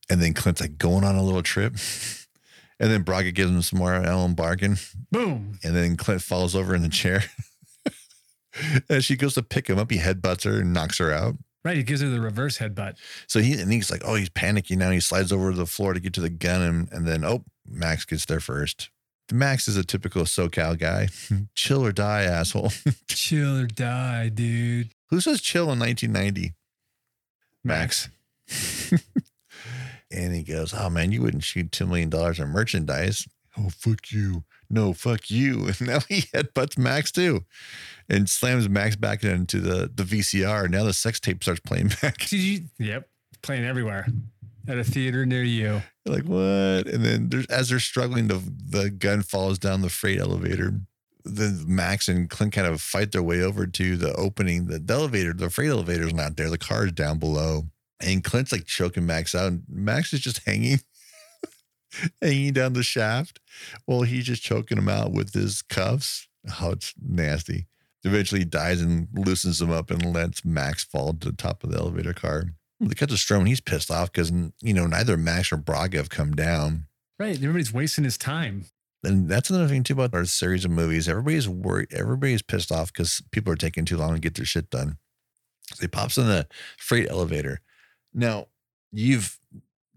[0.08, 1.76] And then Clint's like going on a little trip.
[2.80, 4.78] And then Braga gives him some more Ellen Bargain.
[5.12, 5.58] Boom.
[5.62, 7.24] And then Clint falls over in the chair.
[8.88, 11.34] and she goes to pick him up, he headbutts her and knocks her out.
[11.62, 11.76] Right.
[11.76, 12.96] He gives her the reverse headbutt.
[13.26, 14.90] So he and he's like, oh, he's panicking now.
[14.90, 17.44] He slides over to the floor to get to the gun, and, and then oh,
[17.68, 18.88] Max gets there first.
[19.30, 21.08] Max is a typical SoCal guy.
[21.54, 22.72] chill or die, asshole.
[23.08, 24.90] Chill or die, dude.
[25.10, 26.54] Who says chill in 1990?
[27.62, 28.08] Max.
[30.10, 33.26] And he goes, oh man, you wouldn't shoot two million dollars in merchandise.
[33.58, 34.44] Oh, fuck you.
[34.68, 35.66] No, fuck you.
[35.80, 37.44] And now he headbutts Max too
[38.10, 40.68] and slams Max back into the, the VCR.
[40.68, 42.18] Now the sex tape starts playing back.
[42.18, 42.60] Did you?
[42.78, 43.08] Yep,
[43.42, 44.06] playing everywhere
[44.68, 45.80] at a theater near you.
[46.04, 46.92] You're like, what?
[46.92, 50.74] And then there's, as they're struggling, the, the gun falls down the freight elevator.
[51.24, 54.66] Then Max and Clint kind of fight their way over to the opening.
[54.66, 56.50] The, the elevator, the freight elevator's not there.
[56.50, 57.64] The car's down below.
[58.00, 59.48] And Clint's like choking Max out.
[59.48, 60.80] And Max is just hanging,
[62.22, 63.40] hanging down the shaft
[63.86, 66.28] while he's just choking him out with his cuffs.
[66.60, 67.66] Oh, it's nasty.
[68.02, 71.70] Eventually he dies and loosens him up and lets Max fall to the top of
[71.70, 72.44] the elevator car.
[72.80, 74.30] They cut to Strom and he's pissed off because,
[74.62, 76.86] you know, neither Max or Braga have come down.
[77.18, 78.64] Right, everybody's wasting his time.
[79.04, 81.08] And that's another thing too about our series of movies.
[81.08, 81.92] Everybody's worried.
[81.92, 84.96] Everybody's pissed off because people are taking too long to get their shit done.
[85.74, 86.46] So he pops in the
[86.78, 87.60] freight elevator.
[88.14, 88.46] Now,
[88.92, 89.38] you've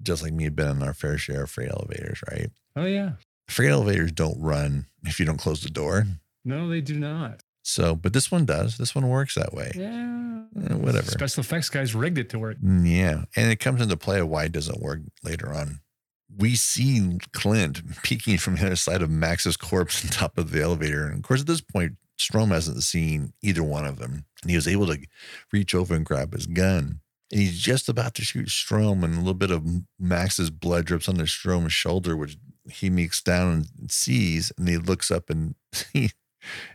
[0.02, 2.50] just like me been in our fair share of freight elevators, right?
[2.76, 3.14] Oh yeah,
[3.48, 6.06] Freight elevators don't run if you don't close the door.
[6.46, 7.42] no, they do not.
[7.66, 8.78] So, but this one does.
[8.78, 9.72] This one works that way.
[9.76, 11.10] Yeah, Eh, whatever.
[11.10, 12.58] Special effects guys rigged it to work.
[12.60, 13.24] Mm, Yeah.
[13.38, 15.80] And it comes into play of why it doesn't work later on.
[16.36, 20.62] We see Clint peeking from the other side of Max's corpse on top of the
[20.62, 21.06] elevator.
[21.08, 24.26] And of course, at this point, Strom hasn't seen either one of them.
[24.42, 25.00] And he was able to
[25.54, 27.00] reach over and grab his gun.
[27.32, 29.66] And he's just about to shoot Strom, and a little bit of
[30.00, 32.38] Max's blood drips onto Strom's shoulder, which
[32.70, 34.52] he makes down and sees.
[34.58, 35.56] And he looks up and
[35.94, 36.12] he,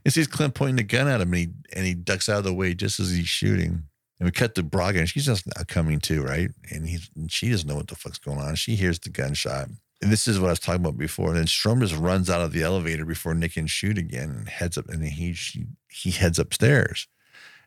[0.04, 2.44] he sees Clint pointing the gun at him, and he and he ducks out of
[2.44, 3.84] the way just as he's shooting.
[4.20, 6.50] And we cut to Braga, and she's just now coming to, right?
[6.70, 8.56] And he's and she doesn't know what the fuck's going on.
[8.56, 9.68] She hears the gunshot.
[10.00, 11.28] And this is what I was talking about before.
[11.28, 14.48] And then Strom just runs out of the elevator before Nick can shoot again and
[14.48, 17.08] heads up and he she, he heads upstairs.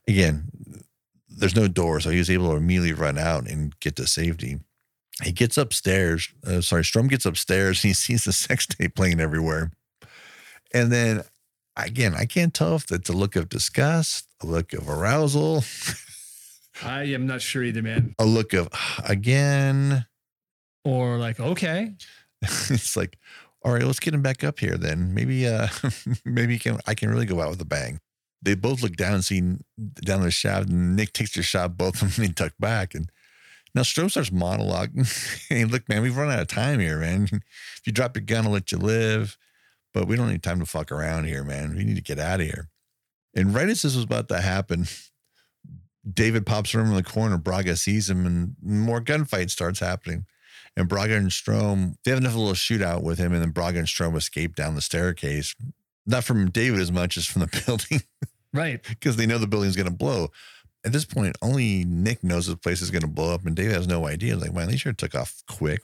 [0.08, 0.50] Again,
[1.38, 4.60] there's no door, so he was able to immediately run out and get to safety.
[5.24, 6.30] He gets upstairs.
[6.46, 9.72] Uh, sorry, Strom gets upstairs and he sees the sex tape playing everywhere.
[10.74, 11.24] And then
[11.76, 15.64] again, I can't tell if it's a look of disgust, a look of arousal,
[16.84, 18.16] I am not sure either, man.
[18.18, 18.70] a look of
[19.08, 20.06] again.
[20.84, 21.94] Or like, okay,
[22.42, 23.20] it's like,
[23.64, 25.14] all right, let's get him back up here then.
[25.14, 25.68] Maybe uh
[26.26, 28.00] maybe can I can really go out with a bang.
[28.42, 29.42] They both look down and see
[30.04, 32.96] down the shaft, and Nick takes the shot, both of them and duck back.
[32.96, 33.12] And
[33.76, 35.08] now Strom starts monologuing.
[35.50, 37.28] hey, look, man, we've run out of time here, man.
[37.32, 39.38] If you drop your gun, I'll let you live.
[39.94, 41.76] But we don't need time to fuck around here, man.
[41.76, 42.70] We need to get out of here.
[43.36, 44.88] And right as this was about to happen,
[46.10, 47.38] David pops around in the corner.
[47.38, 50.26] Braga sees him, and more gunfight starts happening.
[50.76, 53.88] And Braga and Strom, they have enough little shootout with him, and then Braga and
[53.88, 55.54] Strom escape down the staircase.
[56.06, 58.02] Not from David as much as from the building,
[58.54, 58.82] right.
[58.84, 60.30] because they know the building's going to blow.
[60.84, 63.74] At this point, only Nick knows the place is going to blow up, and David
[63.76, 64.36] has no idea.
[64.36, 65.82] Like, man, they sure took off quick.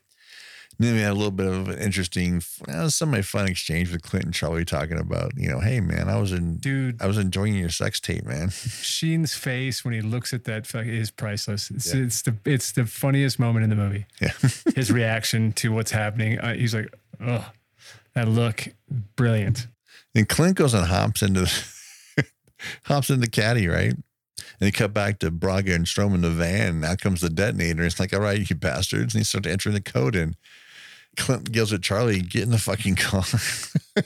[0.80, 4.03] And then we had a little bit of an interesting, uh, semi fun exchange with
[4.03, 7.18] Clint and Charlie talking about, you know, hey man, I was in, Dude, I was
[7.18, 8.49] enjoying your sex tape, man.
[8.82, 11.72] Sheen's face when he looks at that fuck is priceless.
[11.72, 12.03] It's, Yeah.
[12.03, 14.05] it's the it's the funniest moment in the movie.
[14.22, 14.34] Yeah.
[14.76, 16.38] His reaction to what's happening.
[16.38, 17.49] Uh, he's like, oh,
[18.13, 18.68] that look,
[19.15, 19.65] brilliant.
[20.13, 21.51] And Clint goes and hops into
[22.86, 23.93] hops into the caddy, right?
[23.93, 24.03] And
[24.60, 26.76] they cut back to Braga and Strom in the van.
[26.76, 27.84] And out comes the detonator.
[27.84, 29.14] It's like, all right, you bastards.
[29.14, 30.36] And he starts entering the code in.
[31.16, 33.24] Clint yells at Charlie, get in the fucking car.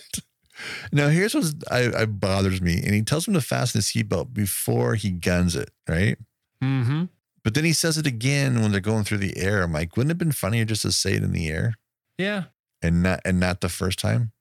[0.92, 2.82] now, here's what I, I bothers me.
[2.84, 6.18] And he tells him to fasten his seatbelt before he guns it, right?
[6.64, 7.06] Mm-hmm.
[7.44, 9.64] But then he says it again when they're going through the air.
[9.64, 11.74] I'm like, wouldn't it have been funnier just to say it in the air
[12.18, 12.44] Yeah,
[12.84, 14.32] and not and not the first time?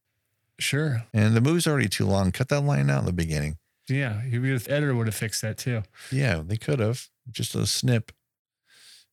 [0.59, 1.05] sure.
[1.15, 2.31] And the movie's already too long.
[2.33, 3.57] Cut that line out in the beginning.
[3.91, 5.83] Yeah, he would have, editor would have fixed that too.
[6.13, 7.09] Yeah, they could have.
[7.31, 8.13] Just a snip.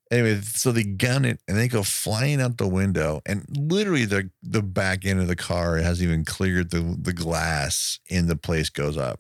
[0.09, 4.29] Anyway, so they gun it and they go flying out the window, and literally the
[4.41, 8.69] the back end of the car hasn't even cleared the the glass, and the place
[8.69, 9.19] goes up.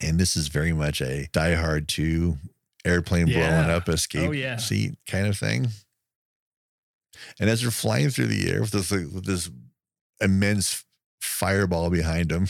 [0.00, 2.36] And this is very much a Die Hard two
[2.84, 4.56] airplane blowing up escape Oh, yeah.
[4.56, 5.68] seat kind of thing.
[7.40, 9.50] And as they're flying through the air with this with this
[10.20, 10.84] immense
[11.20, 12.46] fireball behind him.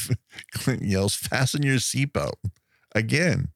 [0.52, 2.34] Clint yells, "Fasten your seatbelt!"
[2.94, 3.48] Again.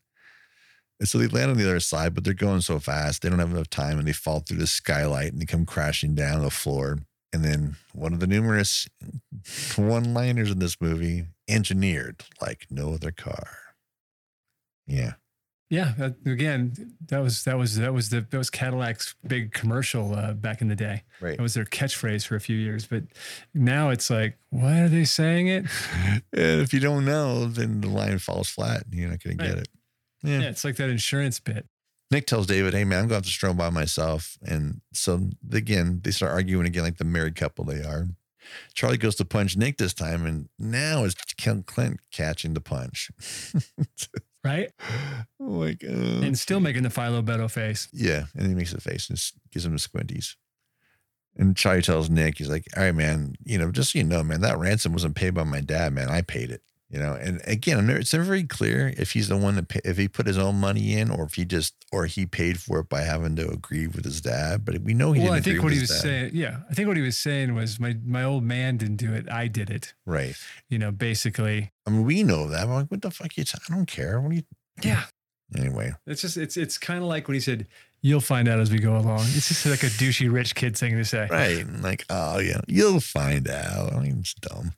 [1.01, 3.39] And so they land on the other side, but they're going so fast, they don't
[3.39, 6.51] have enough time and they fall through the skylight and they come crashing down the
[6.51, 6.99] floor.
[7.33, 8.87] And then one of the numerous
[9.77, 13.49] one liners in this movie, engineered like no other car.
[14.87, 15.15] Yeah.
[15.71, 20.17] Yeah, that, again, that was that was that was the that was Cadillac's big commercial
[20.17, 21.05] uh, back in the day.
[21.21, 21.37] Right.
[21.37, 23.05] That was their catchphrase for a few years, but
[23.55, 25.67] now it's like, why are they saying it?
[26.33, 29.45] And if you don't know, then the line falls flat and you're not going to
[29.45, 29.69] get it.
[30.23, 30.41] Yeah.
[30.41, 31.67] Yeah, it's like that insurance bit.
[32.11, 34.37] Nick tells David, hey, man, I'm going to have to Strom by myself.
[34.43, 38.09] And so again, they start arguing again like the married couple they are.
[38.75, 41.15] Charlie goes to punch Nick this time, and now it's
[41.67, 43.11] Clint catching the punch.
[44.43, 44.71] Right.
[45.41, 45.91] oh my god!
[46.25, 47.89] And still making the Philo Beto face.
[47.93, 49.21] Yeah, and he makes a face and
[49.53, 50.37] gives him the squinties.
[51.37, 54.23] And Charlie tells Nick, he's like, "All right, man, you know, just so you know,
[54.23, 56.09] man, that ransom wasn't paid by my dad, man.
[56.09, 59.55] I paid it." You know, and again, it's never very clear if he's the one
[59.55, 62.27] that pay, if he put his own money in, or if he just or he
[62.27, 64.65] paid for it by having to agree with his dad.
[64.65, 65.39] But we know he well, didn't.
[65.39, 66.01] I think what he was dad.
[66.01, 69.15] saying, yeah, I think what he was saying was my my old man didn't do
[69.15, 69.31] it.
[69.31, 69.95] I did it.
[70.05, 70.35] right?
[70.69, 71.71] You know, basically.
[71.87, 72.65] I mean, we know that.
[72.65, 73.37] I'm like, what the fuck?
[73.37, 73.45] You?
[73.45, 74.21] T- I don't care.
[74.21, 74.43] What do you?
[74.83, 75.05] Yeah.
[75.57, 77.67] Anyway, It's just it's it's kind of like when he said,
[78.03, 80.97] "You'll find out as we go along." It's just like a douchey rich kid thing
[80.97, 81.27] to say.
[81.31, 81.65] right?
[81.83, 83.93] Like, oh yeah, you'll find out.
[83.93, 84.75] I mean, it's dumb.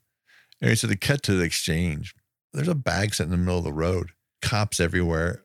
[0.63, 2.15] Anyway, so they cut to the exchange.
[2.53, 4.11] There's a bag set in the middle of the road.
[4.41, 5.43] Cops everywhere.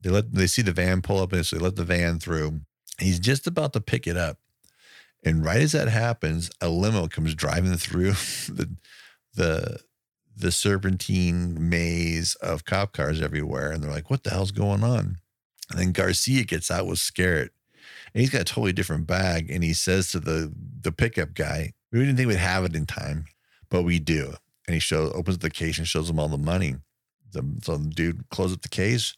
[0.00, 2.62] They let they see the van pull up and so they let the van through.
[2.98, 4.38] He's just about to pick it up.
[5.22, 8.12] And right as that happens, a limo comes driving through
[8.48, 8.74] the
[9.34, 9.80] the
[10.34, 13.70] the serpentine maze of cop cars everywhere.
[13.70, 15.18] And they're like, what the hell's going on?
[15.70, 17.50] And then Garcia gets out with Skerritt.
[18.14, 19.50] And he's got a totally different bag.
[19.50, 22.86] And he says to the the pickup guy, we didn't think we'd have it in
[22.86, 23.26] time,
[23.72, 24.34] but we do.
[24.68, 26.76] And he shows opens the case and shows him all the money.
[27.32, 29.16] The, so the dude closes up the case,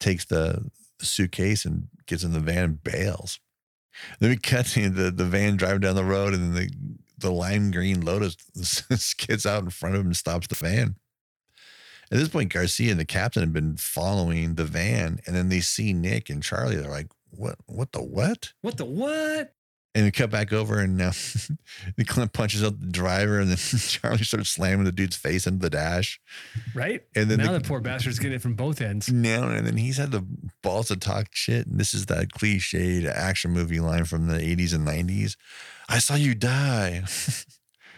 [0.00, 0.70] takes the,
[1.00, 3.38] suitcase and gets in the van and bails.
[4.18, 6.70] Then we cut the, the van driving down the road and then the,
[7.18, 8.36] the lime green Lotus
[8.96, 10.96] skids out in front of him and stops the van.
[12.10, 15.60] At this point, Garcia and the captain have been following the van, and then they
[15.60, 16.74] see Nick and Charlie.
[16.76, 17.56] They're like, "What?
[17.66, 19.54] What the what?" What the what?
[19.94, 21.12] And we cut back over, and now uh,
[21.96, 25.60] the Clint punches out the driver, and then Charlie starts slamming the dude's face into
[25.60, 26.20] the dash.
[26.74, 27.02] Right?
[27.16, 29.10] And then now the- the poor bastard's getting it from both ends.
[29.10, 30.24] Now and then he's had the
[30.62, 34.74] balls to talk shit, and this is that cliched action movie line from the '80s
[34.74, 35.36] and '90s.
[35.88, 37.02] I saw you die.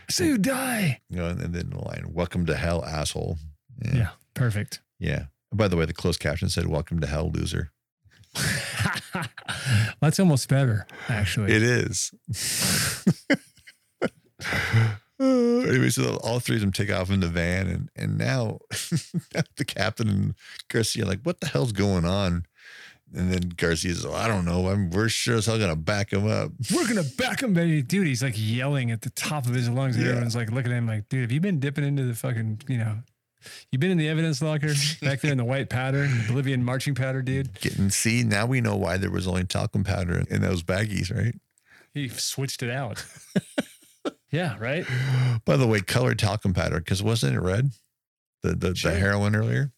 [0.09, 1.01] So die.
[1.11, 3.37] You know, and then the line, "Welcome to hell, asshole."
[3.85, 4.11] Yeah.
[4.35, 4.81] Perfect.
[4.99, 5.25] Yeah.
[5.53, 7.73] By the way, the closed caption said, Welcome to hell, loser.
[10.01, 11.53] That's almost better, actually.
[11.53, 12.13] It is.
[14.01, 14.07] Uh,
[15.21, 18.59] anyway, so all three of them take off in the van, and and now
[19.57, 20.35] the captain and
[20.69, 22.45] Garcia are like, "What the hell's going on?"
[23.13, 24.69] And then Garcia says, oh, "I don't know.
[24.69, 27.83] I'm we're sure as hell gonna back him up." We're gonna back him, baby.
[27.83, 30.13] Dude, he's like yelling at the top of his lungs, and Yeah.
[30.13, 32.79] everyone's like looking at him like, dude, have you been dipping into the fucking, you
[32.79, 32.99] know,
[33.73, 34.73] you been in the evidence locker
[35.03, 37.53] back there in the white powder, Bolivian marching powder, dude?
[37.61, 41.35] Getting see now we know why there was only talcum powder in those baggies, right?
[41.95, 43.05] He switched it out.
[44.31, 44.87] yeah, right.
[45.45, 47.71] By the way, colored talcum powder because wasn't it red?
[48.43, 48.93] The the, Sure.
[48.93, 49.73] the heroin earlier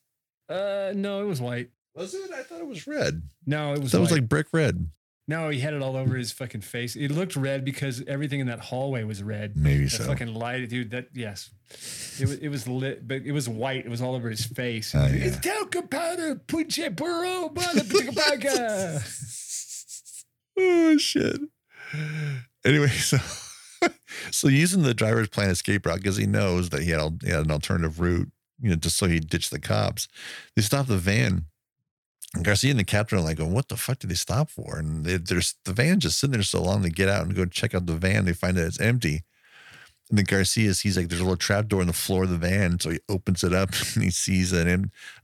[0.49, 1.71] Uh, no, it was white.
[1.95, 2.31] was it?
[2.33, 3.23] I thought it was red.
[3.47, 3.93] No, it was.
[3.93, 4.89] That was like brick red.
[5.27, 6.95] no, he had it all over his fucking face.
[6.97, 9.57] It looked red because everything in that hallway was red.
[9.57, 10.05] Maybe The so.
[10.05, 10.91] fucking light, dude.
[10.91, 11.51] That yes,
[12.19, 13.85] it was it was lit, but it was white.
[13.85, 14.95] It was all over his face.
[14.95, 15.53] Oh, It's yeah.
[15.55, 17.83] talcum powder, punche burro, bala
[20.59, 21.41] oh shit.
[22.65, 23.19] Anyway, so
[24.31, 27.45] so using the driver's plan escape route because he knows that he had, he had
[27.45, 30.09] an alternative route, you know, just so he ditched the cops.
[30.57, 31.47] They stop the van.
[32.35, 34.79] And Garcia and the captain are like, "Oh, what the fuck did they stop for?"
[34.79, 36.81] And they, there's the van just sitting there so long.
[36.81, 38.25] They get out and go check out the van.
[38.25, 39.23] They find that it's empty.
[40.13, 42.37] And then Garcia sees like there's a little trap door in the floor of the
[42.37, 44.69] van, so he opens it up and he sees that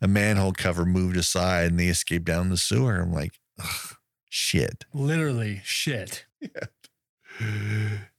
[0.01, 2.97] a manhole cover moved aside, and they escape down the sewer.
[2.97, 3.97] I'm like, Ugh,
[4.30, 4.86] shit.
[4.95, 6.24] Literally shit.
[6.41, 6.68] Yeah.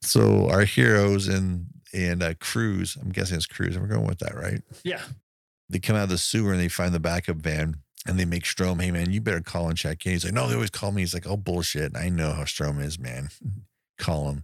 [0.02, 4.20] So our heroes and and uh, Cruz, I'm guessing it's Cruz, and we're going with
[4.20, 4.62] that, right?
[4.84, 5.02] Yeah.
[5.70, 8.46] They come out of the sewer and they find the backup van, and they make
[8.46, 10.12] Strom, hey man, you better call and check in.
[10.12, 11.02] He's like, no, they always call me.
[11.02, 13.30] He's like, oh bullshit, I know how Strom is, man.
[13.98, 14.44] call him.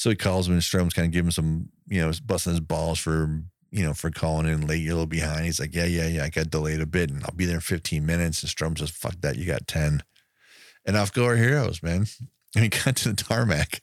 [0.00, 2.60] So he calls him, and Strom's kind of giving him some, you know, busting his
[2.60, 5.44] balls for you know for calling in late, you're a little behind.
[5.44, 7.60] He's like, yeah, yeah, yeah, I got delayed a bit, and I'll be there in
[7.60, 8.42] 15 minutes.
[8.42, 10.02] And Strom says, fuck that, you got 10.
[10.86, 12.06] And off go our heroes, man.
[12.56, 13.82] And we got to the tarmac.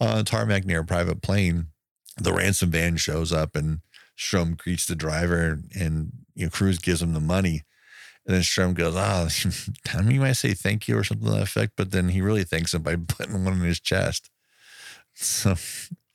[0.00, 1.68] On the tarmac near a private plane,
[2.18, 3.78] the ransom van shows up and
[4.16, 7.62] Strom greets the driver and you know Cruz gives him the money.
[8.26, 9.28] And then Strom goes, Ah,
[9.94, 12.20] I mean, you might say thank you or something to that effect, but then he
[12.20, 14.28] really thanks him by putting one in his chest.
[15.14, 15.54] So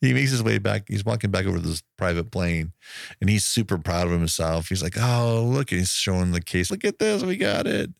[0.00, 0.84] he makes his way back.
[0.88, 2.72] He's walking back over this private plane
[3.20, 4.68] and he's super proud of himself.
[4.68, 6.70] He's like, Oh, look, he's showing the case.
[6.70, 7.90] Look at this, we got it.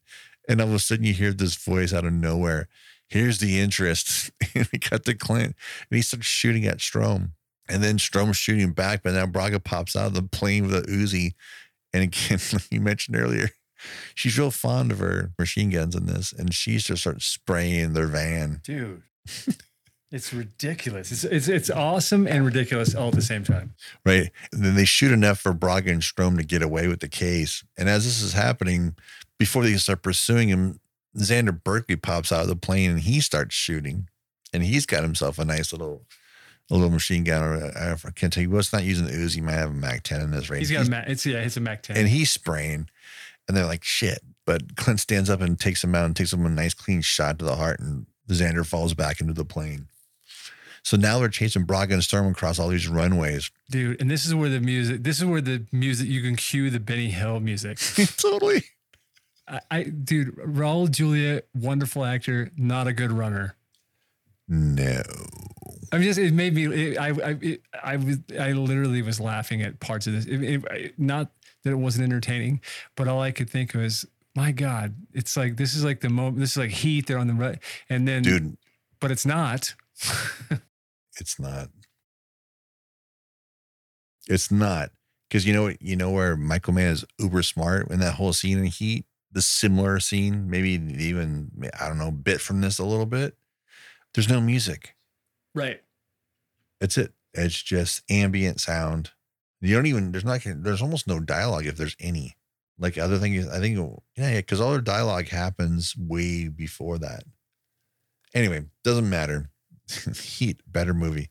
[0.49, 2.69] And all of a sudden you hear this voice out of nowhere.
[3.09, 4.31] Here's the interest.
[4.55, 5.55] and we cut to Clint
[5.91, 7.33] and he starts shooting at Strom.
[7.69, 10.83] And then Strom's shooting back, but now Braga pops out of the plane with a
[10.83, 11.35] Uzi.
[11.93, 13.51] And again, like you mentioned earlier,
[14.15, 16.33] she's real fond of her machine guns in this.
[16.33, 18.61] And she's just starts spraying their van.
[18.65, 19.03] Dude.
[20.11, 21.13] It's ridiculous.
[21.13, 21.33] It's, mm.
[21.33, 23.75] it's it's awesome and ridiculous all at the same time.
[24.05, 24.31] right?
[24.53, 27.65] And then they shoot enough for Braga and Strom to get away with the case.
[27.79, 28.97] And as this is happening,
[29.39, 30.81] before they can start pursuing him,
[31.17, 34.09] Xander Berkeley pops out of the plane and he starts shooting.
[34.53, 36.03] And he's got himself a nice little
[36.71, 37.43] a little machine gun.
[37.43, 39.37] Or uh, I can't tell you what's not using the Uzi.
[39.37, 40.69] He might have a Mac 10 in this range.
[40.69, 41.09] He's got a Mac.
[41.09, 41.97] It's yeah, it's a Mac 10.
[41.97, 42.89] and he's spraying.
[43.47, 44.21] And they're like, shit.
[44.45, 47.39] But Clint stands up and takes him out and takes him a nice clean shot
[47.39, 47.81] to the heart.
[47.81, 49.89] And Xander falls back into the plane.
[50.83, 53.51] So now they're chasing Braga and Strom across all these runways.
[53.71, 54.01] dude.
[54.01, 55.03] And this is where the music.
[55.03, 56.09] This is where the music.
[56.09, 57.79] You can cue the Benny Hill music.
[58.17, 58.65] totally.
[59.47, 63.57] I, I dude, Raul Julia, wonderful actor, not a good runner.
[64.49, 65.03] No.
[65.93, 66.65] I mean, just it made me.
[66.93, 70.27] It, I I it, I was I literally was laughing at parts of this.
[70.27, 71.31] It, it- not
[71.65, 72.61] that it wasn't entertaining,
[72.97, 76.39] but all I could think was, my God, it's like this is like the moment.
[76.39, 77.07] This is like Heat.
[77.07, 77.59] They're on the right,
[77.91, 78.57] and then, Dude,
[79.01, 79.75] but it's not.
[81.19, 81.69] it's not.
[84.29, 84.91] It's not.
[85.29, 85.81] Because you know what?
[85.81, 89.07] You know where Michael Mann is uber smart in that whole scene in Heat?
[89.33, 93.37] The similar scene, maybe even, I don't know, bit from this a little bit.
[94.13, 94.97] There's no music.
[95.55, 95.81] Right.
[96.81, 97.13] That's it.
[97.35, 99.11] It's just ambient sound.
[99.61, 102.37] You don't even there's not there's almost no dialogue if there's any.
[102.79, 103.79] Like other things, I think
[104.17, 107.25] yeah, because all their dialogue happens way before that.
[108.35, 109.51] Anyway, doesn't matter.
[110.23, 111.31] Heat, better movie.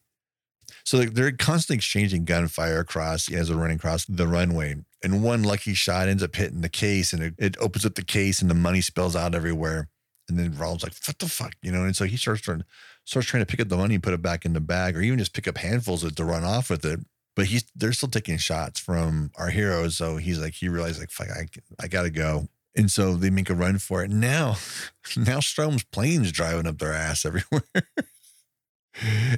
[0.86, 4.76] So they're, constantly exchanging gunfire across as they're running across the runway.
[5.04, 8.04] And one lucky shot ends up hitting the case and it, it opens up the
[8.04, 9.88] case and the money spills out everywhere.
[10.28, 11.54] And then Raul's like, what the fuck?
[11.62, 12.64] You know, and so he starts trying
[13.06, 15.02] starts trying to pick up the money and put it back in the bag, or
[15.02, 17.00] even just pick up handfuls of it to run off with it.
[17.36, 19.98] But he's they're still taking shots from our heroes.
[19.98, 21.48] So he's like, he realized like, fuck, I,
[21.84, 22.48] I gotta go.
[22.76, 24.12] And so they make a run for it.
[24.12, 24.58] Now,
[25.18, 27.64] now Strom's plane's driving up their ass everywhere.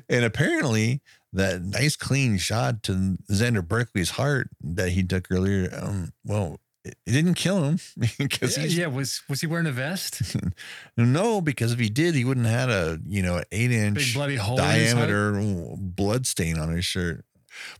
[0.09, 1.01] and apparently
[1.34, 6.95] that nice clean shot to Xander Berkeley's heart that he took earlier, um, well, it,
[7.05, 7.80] didn't kill him
[8.18, 10.36] because Yeah, yeah, was was he wearing a vest?
[10.97, 14.14] no, because if he did, he wouldn't have had a you know an eight inch
[14.14, 15.34] bloody hole in diameter
[15.78, 17.24] blood stain on his shirt.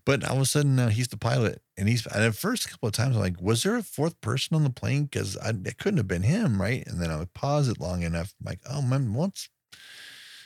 [0.06, 2.06] But all of a sudden, uh, he's the pilot, and he's.
[2.06, 4.70] And at first, couple of times, I'm like, was there a fourth person on the
[4.70, 5.06] plane?
[5.06, 6.86] Because it couldn't have been him, right?
[6.86, 9.50] And then I would pause it long enough, I'm like, oh man, what's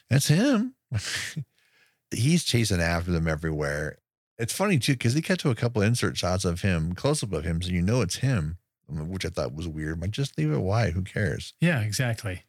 [0.10, 0.76] that's him.
[2.12, 3.98] he's chasing after them everywhere.
[4.38, 7.34] It's funny too because they cut to a couple insert shots of him, close up
[7.34, 8.58] of him, so you know it's him,
[8.90, 10.00] um, which I thought was weird.
[10.00, 10.94] But just leave it wide.
[10.94, 11.54] Who cares?
[11.62, 12.44] Yeah, exactly.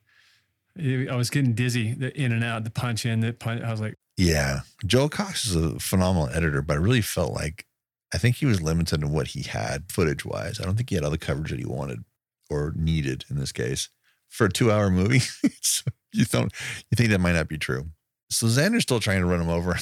[0.79, 3.63] I was getting dizzy, the in and out, the punch in, the punch.
[3.63, 4.61] I was like, Yeah.
[4.85, 7.67] Joel Cox is a phenomenal editor, but I really felt like
[8.13, 10.61] I think he was limited in what he had footage wise.
[10.61, 12.05] I don't think he had all the coverage that he wanted
[12.51, 13.89] or needed in this case
[14.29, 15.21] for a two hour movie.
[15.63, 16.53] so you don't
[16.91, 17.87] you think that might not be true.
[18.29, 19.71] So Xander's still trying to run him over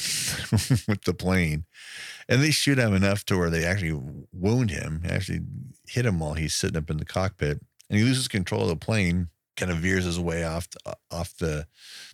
[0.87, 1.65] with the plane.
[2.27, 3.99] And they shoot him enough to where they actually
[4.31, 5.41] wound him, actually
[5.87, 7.59] hit him while he's sitting up in the cockpit.
[7.89, 11.37] And he loses control of the plane, kind of veers his way off the, off
[11.37, 11.67] the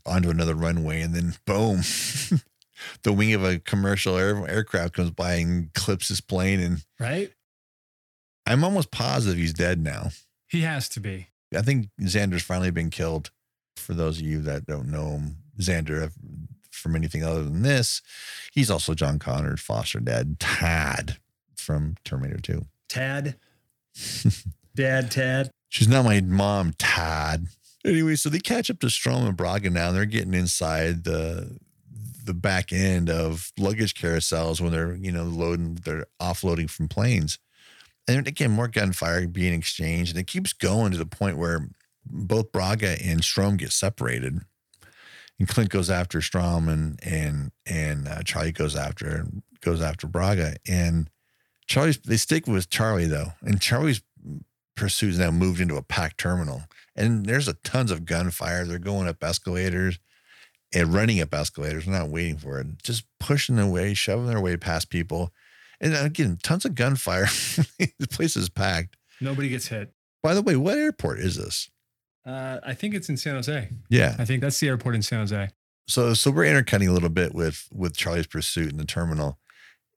[0.05, 1.77] onto another runway, and then boom,
[3.03, 6.59] the wing of a commercial air, aircraft comes by and clips his plane.
[6.59, 7.31] And right?
[8.45, 10.09] I'm almost positive he's dead now.
[10.47, 11.27] He has to be.
[11.55, 13.31] I think Xander's finally been killed.
[13.77, 16.09] For those of you that don't know him, Xander uh,
[16.69, 18.01] from anything other than this,
[18.51, 21.17] he's also John Connor's foster dad, Tad
[21.55, 22.65] from Terminator 2.
[22.89, 23.35] Tad.
[24.75, 25.51] Dad, Tad.
[25.69, 27.47] She's not my mom, Tad.
[27.85, 29.89] Anyway, so they catch up to Strom and Braga now.
[29.89, 31.57] And they're getting inside the
[32.23, 37.39] the back end of luggage carousels when they're, you know, loading, they're offloading from planes.
[38.07, 40.11] And again, more gunfire being exchanged.
[40.11, 41.67] And it keeps going to the point where
[42.05, 44.41] both Braga and Strom get separated.
[45.39, 49.25] And Clint goes after Strom and and and uh, Charlie goes after
[49.61, 50.55] goes after Braga.
[50.67, 51.09] And
[51.67, 53.33] Charlie's they stick with Charlie though.
[53.41, 54.01] And Charlie's
[54.75, 56.63] pursuit's now moved into a packed terminal.
[56.95, 58.65] And there's a tons of gunfire.
[58.65, 59.99] They're going up escalators
[60.73, 64.57] and running up escalators, not waiting for it, just pushing their way, shoving their way
[64.57, 65.31] past people.
[65.79, 67.25] And again, tons of gunfire.
[67.99, 68.97] the place is packed.
[69.19, 69.91] Nobody gets hit.
[70.23, 71.69] By the way, what airport is this?
[72.25, 73.69] Uh, I think it's in San Jose.
[73.89, 74.15] Yeah.
[74.19, 75.49] I think that's the airport in San Jose.
[75.87, 79.39] So so we're intercutting a little bit with with Charlie's pursuit in the terminal.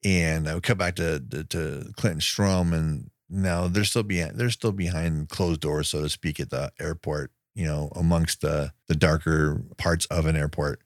[0.05, 4.37] And I would cut back to, to to Clinton Strom and now they're still behind
[4.37, 8.73] they're still behind closed doors, so to speak, at the airport, you know, amongst the
[8.89, 10.81] the darker parts of an airport.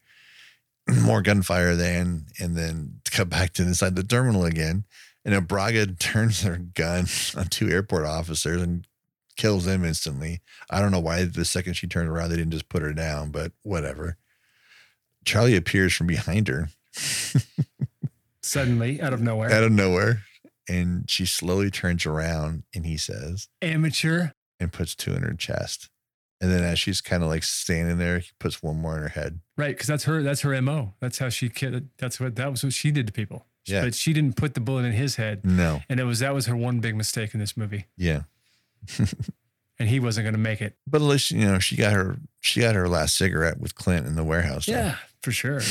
[1.02, 4.84] More gunfire then, and then cut back to inside the terminal again.
[5.24, 8.86] And Braga turns their gun on two airport officers and
[9.38, 10.42] kills them instantly.
[10.68, 13.30] I don't know why the second she turned around, they didn't just put her down,
[13.30, 14.18] but whatever.
[15.24, 16.68] Charlie appears from behind her
[18.42, 19.50] Suddenly, out of nowhere.
[19.52, 20.22] out of nowhere.
[20.68, 24.28] And she slowly turns around and he says, Amateur.
[24.60, 25.88] and puts two in her chest.
[26.40, 29.08] And then as she's kind of like standing there, he puts one more in her
[29.08, 29.40] head.
[29.56, 30.22] Right, because that's her.
[30.22, 30.94] That's her mo.
[31.00, 31.50] That's how she.
[31.98, 32.36] That's what.
[32.36, 33.46] That was what she did to people.
[33.66, 33.82] Yeah.
[33.84, 35.82] But she didn't put the bullet in his head, No.
[35.90, 37.86] and it was that was her one big mistake in this movie.
[37.96, 38.22] Yeah.
[39.80, 40.76] And he wasn't going to make it.
[40.88, 44.06] But at least, you know, she got her she got her last cigarette with Clint
[44.06, 44.66] in the warehouse.
[44.66, 45.60] Yeah, for sure.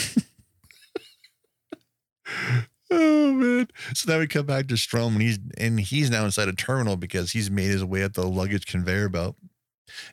[2.90, 3.68] Oh man.
[3.94, 6.96] So now we come back to Strom and he's and he's now inside a terminal
[6.96, 9.36] because he's made his way up the luggage conveyor belt.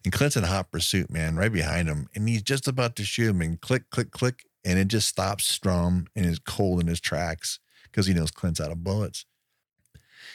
[0.05, 2.09] And Clint's in hot pursuit, man, right behind him.
[2.15, 4.45] And he's just about to shoot him and click, click, click.
[4.65, 8.61] And it just stops Strom and is cold in his tracks because he knows Clint's
[8.61, 9.25] out of bullets.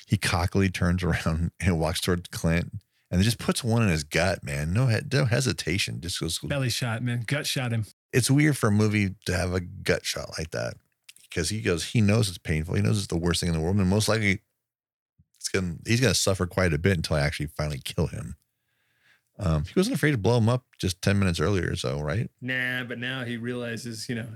[0.10, 2.72] He cockily turns around and walks toward Clint
[3.12, 4.74] and just puts one in his gut, man.
[4.74, 6.02] No, no hesitation.
[6.02, 7.24] Just goes Belly shot, man.
[7.28, 7.86] Gut shot him.
[8.12, 10.74] it's weird for a movie to have a gut shot like that
[11.30, 12.74] because he goes, he knows it's painful.
[12.74, 14.42] He knows it's the worst thing in the world, and most likely,
[15.38, 18.36] it's gonna he's gonna suffer quite a bit until I actually finally kill him.
[19.38, 22.32] Um, he wasn't afraid to blow him up just ten minutes earlier, so right?
[22.42, 24.28] Nah, but now he realizes, you know,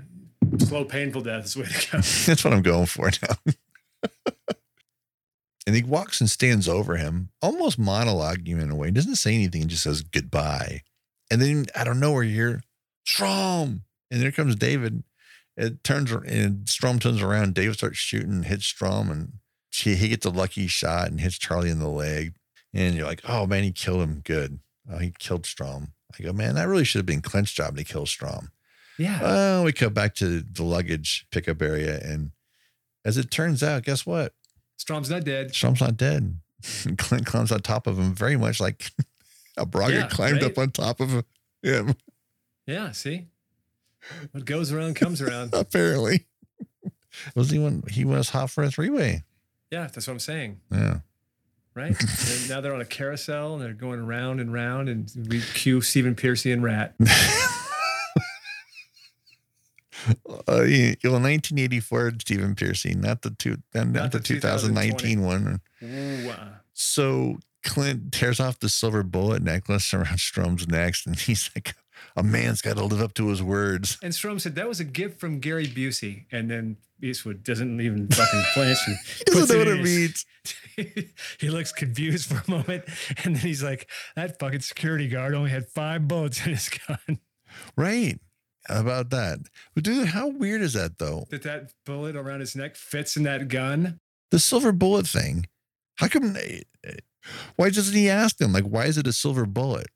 [0.58, 1.98] slow, painful death is the way to go.
[2.26, 3.52] That's what I'm going for now.
[5.66, 8.88] and he walks and stands over him, almost monologuing in a way.
[8.88, 10.82] He doesn't say anything, he just says goodbye.
[11.30, 12.62] And then out of nowhere, you hear
[13.04, 13.82] Strom.
[14.10, 15.02] And there comes David.
[15.56, 17.54] It turns and Strom turns around.
[17.54, 19.32] David starts shooting, hits Strom, and
[19.70, 22.34] she, he gets a lucky shot and hits Charlie in the leg.
[22.72, 24.20] And you're like, oh man, he killed him.
[24.24, 24.58] Good.
[24.90, 25.92] Oh, he killed Strom.
[26.18, 28.50] I go, man, that really should have been Clint's job to kill Strom.
[28.98, 29.18] Yeah.
[29.22, 32.30] Oh, we come back to the luggage pickup area, and
[33.04, 34.34] as it turns out, guess what?
[34.76, 35.54] Strom's not dead.
[35.54, 36.36] Strom's not dead.
[36.98, 38.90] Clint climbs on top of him, very much like
[39.56, 40.50] a Braga Yeah, climbed right?
[40.50, 41.10] up on top of
[41.62, 41.94] him.
[42.66, 43.26] Yeah, see?
[44.32, 45.50] What goes around comes around.
[45.54, 46.26] Apparently,
[47.34, 49.22] was he when he was hot for a three way?
[49.70, 50.60] Yeah, that's what I'm saying.
[50.70, 50.98] Yeah,
[51.74, 51.96] Right?
[52.00, 55.80] and now they're on a carousel and they're going round and round and we cue
[55.80, 56.94] Stephen Pearcy and Ratt.
[60.28, 65.60] uh, well, 1984 Stephen Pearcy, not the two, not, Not the the 2019 one.
[65.82, 71.50] Ooh, uh, So Clint tears off the silver bullet necklace around Strom's neck, and he's
[71.56, 71.74] like,
[72.16, 74.84] "A man's got to live up to his words." And Strom said that was a
[74.84, 76.24] gift from Gary Busey.
[76.30, 78.78] And then Eastwood doesn't even fucking flinch.
[78.86, 80.26] And He doesn't puts know what it his-
[80.76, 81.06] means.
[81.38, 82.84] he looks confused for a moment.
[83.24, 87.18] And then he's like, that fucking security guard only had five bullets in his gun.
[87.76, 88.18] Right.
[88.68, 89.40] How about that?
[89.74, 91.26] But dude, how weird is that though?
[91.30, 94.00] That that bullet around his neck fits in that gun.
[94.30, 95.46] The silver bullet thing.
[95.96, 96.36] How come?
[96.36, 96.96] Eh, eh,
[97.56, 98.52] why doesn't he ask them?
[98.52, 99.88] Like, why is it a silver bullet?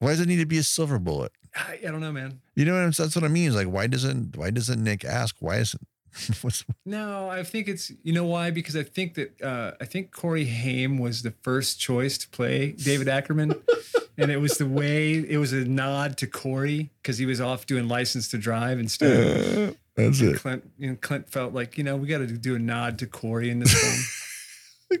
[0.00, 1.32] Why does it need to be a silver bullet?
[1.54, 2.40] I, I don't know, man.
[2.54, 3.48] You know what I'm That's what I mean.
[3.48, 5.36] Is like, why doesn't why doesn't Nick ask?
[5.40, 5.86] Why isn't
[6.86, 8.50] No, I think it's you know why?
[8.50, 12.72] Because I think that uh, I think Corey Haim was the first choice to play
[12.72, 13.54] David Ackerman,
[14.18, 17.66] and it was the way it was a nod to Corey because he was off
[17.66, 19.76] doing License to Drive instead.
[19.94, 20.36] that's it.
[20.36, 23.06] Clint, you know, Clint felt like you know we got to do a nod to
[23.06, 25.00] Corey in this film.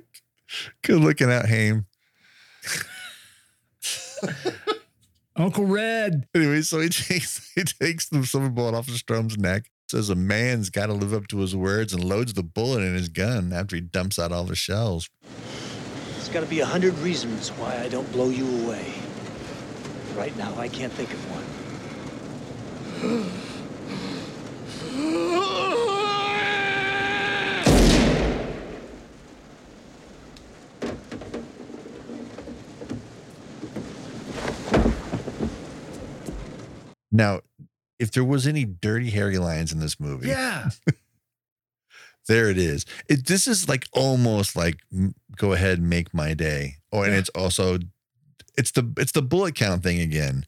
[0.82, 1.86] Good looking at Haim.
[5.36, 6.26] Uncle Red.
[6.34, 9.70] Anyway, so he takes he takes the silver bullet off of Strom's neck.
[9.90, 12.92] Says a man's got to live up to his words and loads the bullet in
[12.94, 15.08] his gun after he dumps out all the shells.
[16.12, 18.92] There's got to be a hundred reasons why I don't blow you away.
[20.14, 21.44] Right now, I can't think of one.
[37.10, 37.40] Now,
[37.98, 40.70] if there was any Dirty Harry lines in this movie, Yeah.
[42.28, 42.84] there it is.
[43.08, 44.78] It this is like almost like
[45.36, 46.76] go ahead and make my day.
[46.92, 47.18] Oh, and Yeah.
[47.20, 47.78] it's also
[48.56, 50.46] it's the it's the bullet count thing again.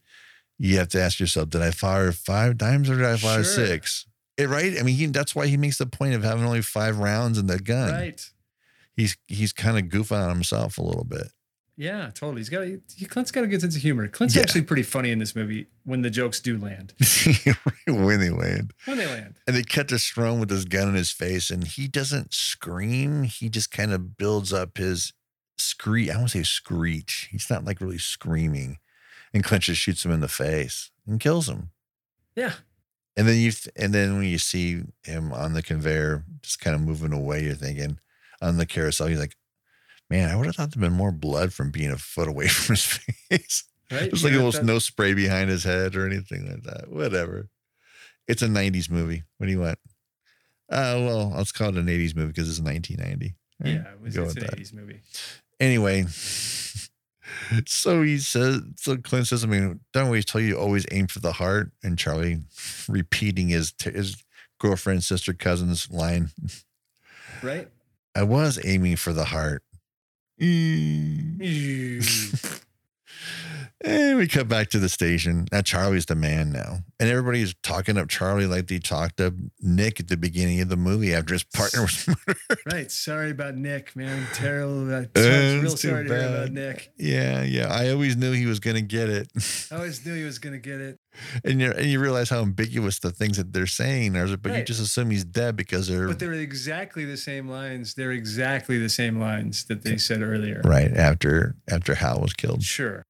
[0.59, 3.67] You have to ask yourself, did I fire five times or did I fire Sure.
[3.67, 4.07] six?
[4.37, 4.79] It right?
[4.79, 7.47] I mean, he, that's why he makes the point of having only five rounds in
[7.47, 7.93] the gun.
[7.93, 8.31] Right.
[8.97, 11.29] He's he's kind of goofing on himself a little bit.
[11.81, 12.41] Yeah, totally.
[12.41, 14.07] He's got he, Clint's got a good sense of humor.
[14.07, 14.43] Clint's Yeah.
[14.43, 16.93] actually pretty funny in this movie when the jokes do land.
[17.87, 18.75] when they land.
[18.85, 19.37] When they land.
[19.47, 23.23] And they cut to Strom with his gun in his face, and he doesn't scream.
[23.23, 25.15] He just kind of builds up his
[25.57, 26.11] screech.
[26.11, 27.29] I want to say screech.
[27.33, 28.77] He's not like really screaming.
[29.33, 31.71] And Clint just shoots him in the face and kills him.
[32.37, 32.53] Yeah.
[33.17, 36.83] And then you, and then when you see him on the conveyor, just kind of
[36.83, 37.99] moving away, you're thinking
[38.43, 39.37] on the carousel, he's like,
[40.11, 42.75] "Man, I would have thought there'd been more blood from being a foot away from
[42.75, 44.03] his face." Right.
[44.11, 46.91] There's like Yeah, almost that- no spray behind his head or anything like that.
[46.91, 47.49] Whatever.
[48.29, 49.25] It's a 90s movie.
[49.39, 49.79] What do you want?
[50.69, 53.35] Uh, well, let's call it an 80s movie because it's 1990.
[53.59, 53.75] Right?
[53.75, 54.57] Yeah, it was, Go it's an that.
[54.57, 55.01] 80s movie.
[55.59, 56.05] Anyway,
[57.67, 61.19] so he says, so Clint says, I mean, don't always tell you always aim for
[61.19, 61.73] the heart.
[61.83, 62.43] And Charlie
[62.89, 64.23] repeating his, his
[64.61, 66.31] girlfriend, sister, cousin's line.
[67.43, 67.69] Right?
[68.15, 69.63] I was aiming for the heart.
[70.41, 72.57] Mm.
[73.83, 75.47] And we cut back to the station.
[75.51, 76.81] Now Charlie's the man now.
[76.99, 80.77] And everybody's talking up Charlie like they talked up Nick at the beginning of the
[80.77, 82.59] movie after his partner was murdered.
[82.71, 82.91] right.
[82.91, 84.27] Sorry about Nick, man.
[84.35, 84.83] Terrible.
[84.83, 86.51] I'm Uh, real it's too sorry to hear about.
[86.53, 86.93] Nick.
[86.99, 87.73] Yeah, yeah.
[87.73, 89.29] I always knew he was gonna get it.
[89.73, 91.00] I always knew he was going to get it.
[91.45, 94.63] And you and you realize how ambiguous the things that they're saying are, but you
[94.65, 97.95] just assume he's dead because they're But they're exactly the same lines.
[97.95, 100.61] They're exactly the same lines that they said earlier.
[100.65, 102.63] right after after Hal was killed.
[102.63, 103.05] Sure.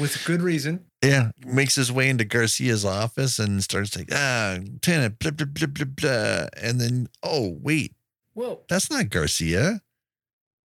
[0.00, 0.86] With good reason.
[1.04, 5.68] Yeah, makes his way into Garcia's office and starts like, ah, Lieutenant, blah, blah, blah,
[5.68, 6.46] blah, blah.
[6.60, 7.94] And then, oh, wait,
[8.32, 8.62] Whoa.
[8.68, 9.82] that's not Garcia.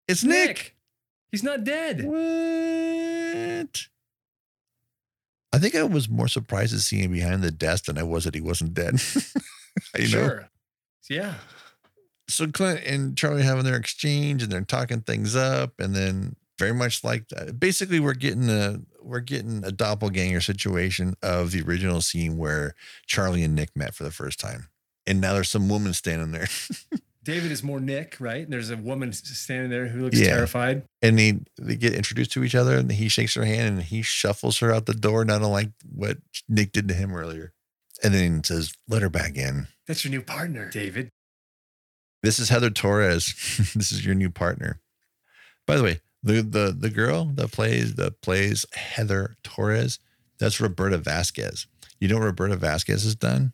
[0.08, 0.76] It's Nick.
[1.32, 2.06] He's not dead.
[2.06, 3.88] What?
[5.52, 8.26] I think I was more surprised to see him behind the desk than I was
[8.26, 9.02] that he wasn't dead.
[9.98, 10.06] you know?
[10.06, 10.50] sure.
[11.10, 11.36] Yeah.
[12.28, 16.74] So Clint and Charlie having their exchange and they're talking things up, and then very
[16.74, 17.60] much like that.
[17.60, 22.76] Basically, we're getting a we're getting a doppelganger situation of the original scene where
[23.08, 24.70] Charlie and Nick met for the first time,
[25.08, 26.50] and now there's some woman standing there,
[27.24, 28.44] David is more Nick, right?
[28.44, 30.28] And there's a woman standing there who looks Yeah.
[30.36, 30.84] terrified.
[31.02, 34.02] and they they get introduced to each other, and he shakes her hand and he
[34.02, 36.18] shuffles her out the door, not unlike what
[36.48, 37.52] Nick did to him earlier,
[38.04, 41.10] and then he says, "Let her back in." That's your new partner, David.
[42.24, 43.34] This is Heather Torres.
[43.76, 44.80] this is your new partner.
[45.66, 50.00] By the way, the the the girl that plays that plays Heather Torres,
[50.40, 51.68] that's Roberta Vasquez.
[52.00, 53.52] You know what Roberta Vasquez has done?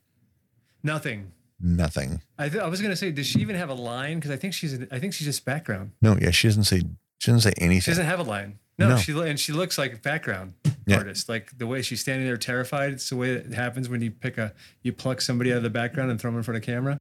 [0.83, 1.31] Nothing.
[1.59, 2.21] Nothing.
[2.37, 4.17] I, th- I was gonna say, does she even have a line?
[4.17, 5.91] Because I think she's I think she's just background.
[6.01, 6.79] No, yeah, she doesn't say
[7.19, 7.81] she doesn't say anything.
[7.81, 8.59] She doesn't have a line.
[8.77, 8.97] No, No.
[8.97, 10.53] she lo- and she looks like a background
[10.85, 10.97] Yeah.
[10.97, 11.29] artist.
[11.29, 12.91] Like the way she's standing there terrified.
[12.93, 14.53] It's the way that happens when you pick a
[14.83, 16.97] you pluck somebody out of the background and throw them in front of camera.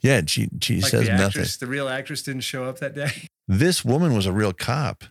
[0.00, 1.26] Yeah, she she Like says the nothing.
[1.26, 3.10] actress, the real actress didn't show up that day.
[3.48, 5.04] This woman was a real cop.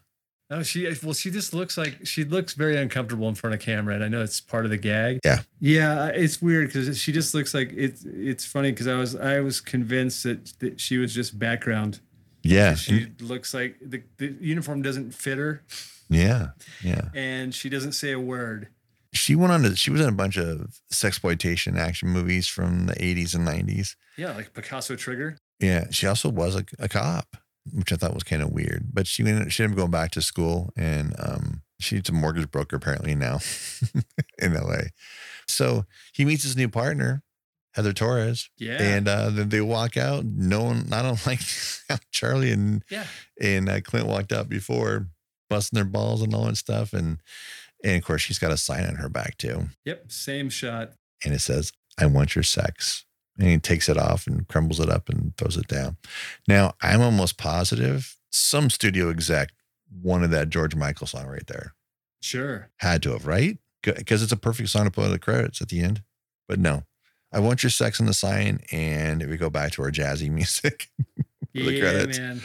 [0.55, 3.93] No, she well, she just looks like she looks very uncomfortable in front of camera,
[3.95, 5.19] and I know it's part of the gag.
[5.25, 5.39] Yeah.
[5.59, 8.05] yeah, it's weird because she just looks like it's.
[8.05, 11.99] It's funny because I was I was convinced that, that she was just background.
[12.41, 15.63] Yeah, She looks like the, the uniform doesn't fit her,
[16.09, 16.49] yeah,
[16.83, 17.09] yeah.
[17.15, 18.67] and she doesn't say a word.
[19.13, 22.93] She went on to she was in a bunch of sexploitation action movies from the
[22.93, 23.95] 80s and 90s.
[24.15, 25.37] Yeah, like Picasso Trigger.
[25.59, 27.35] Yeah, she also was a, a cop,
[27.71, 28.87] which I thought was kind of weird.
[28.93, 32.51] But she ended, she ended up going back to school, and um, she's a mortgage
[32.51, 33.39] broker apparently now
[34.39, 34.89] in LA.
[35.47, 37.23] So he meets his new partner,
[37.73, 40.25] Heather Torres, Yeah, and uh, then they walk out.
[40.25, 41.41] No one, not unlike
[41.89, 43.05] how Charlie and yeah,
[43.41, 45.07] and uh, Clint walked out before,
[45.49, 47.19] busting their balls and all that stuff, and
[47.83, 50.93] and of course she's got a sign on her back too, yep, same shot.
[51.23, 53.05] and it says, "I want your sex."
[53.37, 55.97] And he takes it off and crumbles it up and throws it down.
[56.47, 59.51] Now, I'm almost positive some studio exec
[60.01, 61.73] wanted that George Michael song right there.
[62.21, 62.69] Sure.
[62.77, 63.57] Had to have, right?
[63.81, 66.01] Because it's a perfect song to put in the credits at the end.
[66.47, 66.83] But no,
[67.31, 68.59] I want your sex on the sign.
[68.71, 70.89] And we go back to our jazzy music.
[71.15, 72.19] For the yeah, credits.
[72.19, 72.41] man.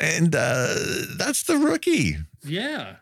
[0.00, 0.74] And uh,
[1.16, 2.16] that's the rookie.
[2.42, 2.96] Yeah.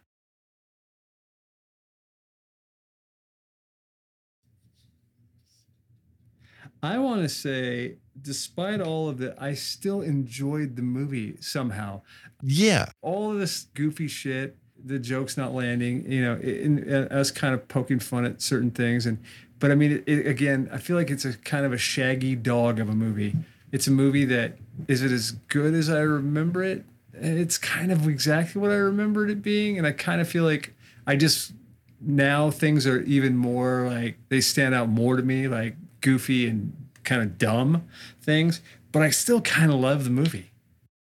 [6.83, 12.03] I want to say, despite all of it, I still enjoyed the movie somehow.
[12.43, 12.87] Yeah.
[13.03, 17.55] All of this goofy shit, the jokes not landing, you know, and, and us kind
[17.55, 19.07] of poking fun at certain things.
[19.07, 19.19] And,
[19.59, 22.37] but I mean, it, it, again, I feel like it's a kind of a shaggy
[22.37, 23.35] dog of a movie.
[23.73, 24.57] It's a movie that
[24.87, 26.85] is it as good as I remember it?
[27.13, 29.77] It's kind of exactly what I remembered it being.
[29.77, 30.75] And I kind of feel like
[31.07, 31.53] I just
[32.01, 36.75] now things are even more like they stand out more to me, like goofy and
[37.05, 37.85] kind of dumb
[38.21, 38.61] things.
[38.93, 40.51] But I still kind of love the movie.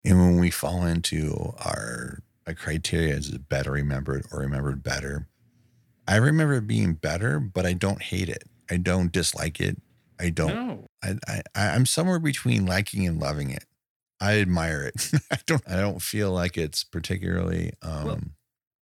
[0.04, 5.28] And when we fall into our, our criteria is it better remembered or remembered better,
[6.06, 8.44] I remember it being better, but I don't hate it.
[8.70, 9.80] I don't dislike it.
[10.18, 10.54] I don't.
[10.54, 10.86] No.
[11.02, 13.64] I, I I'm somewhere between liking and loving it.
[14.20, 15.10] I admire it.
[15.30, 15.62] I don't.
[15.68, 17.72] I don't feel like it's particularly.
[17.82, 18.20] Um, Well,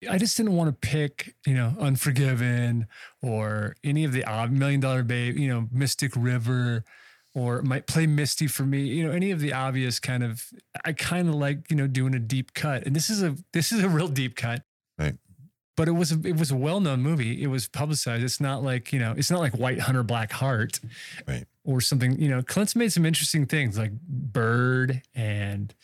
[0.09, 2.87] I just didn't want to pick, you know, Unforgiven
[3.23, 6.85] or any of the odd Million Dollar Babe, you know, Mystic River,
[7.35, 10.45] or might play Misty for me, you know, any of the obvious kind of.
[10.85, 13.73] I kind of like, you know, doing a deep cut, and this is a this
[13.73, 14.63] is a real deep cut.
[14.99, 15.17] Right.
[15.77, 17.43] but it was a, it was a well known movie.
[17.43, 18.25] It was publicized.
[18.25, 20.81] It's not like you know, it's not like White Hunter Black Heart,
[21.29, 21.45] Right.
[21.65, 22.19] Or something.
[22.21, 25.75] You know, Clint's made some interesting things like Bird and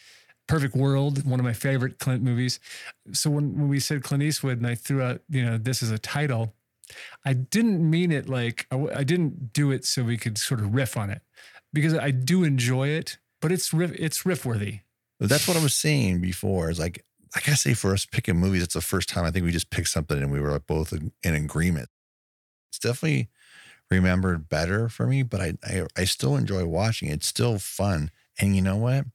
[0.47, 2.61] Perfect World, one of my favorite Clint movies.
[3.13, 5.91] So when when we said Clint Eastwood and I threw out you know this as
[5.91, 6.55] a title,
[7.25, 10.75] I didn't mean it like I, I didn't do it so we could sort of
[10.75, 11.23] riff on it
[11.73, 14.81] because I do enjoy it, but it's riff it's riff worthy.
[15.19, 16.71] That's what I was saying before.
[16.71, 17.05] Is like,
[17.35, 19.71] like I say, for us picking movies, it's the first time I think we just
[19.71, 21.89] picked something and we were both in, in agreement.
[22.71, 23.29] It's definitely
[23.91, 27.15] remembered better for me, but I, I I still enjoy watching it.
[27.15, 28.11] It's still fun.
[28.39, 29.07] And you know what?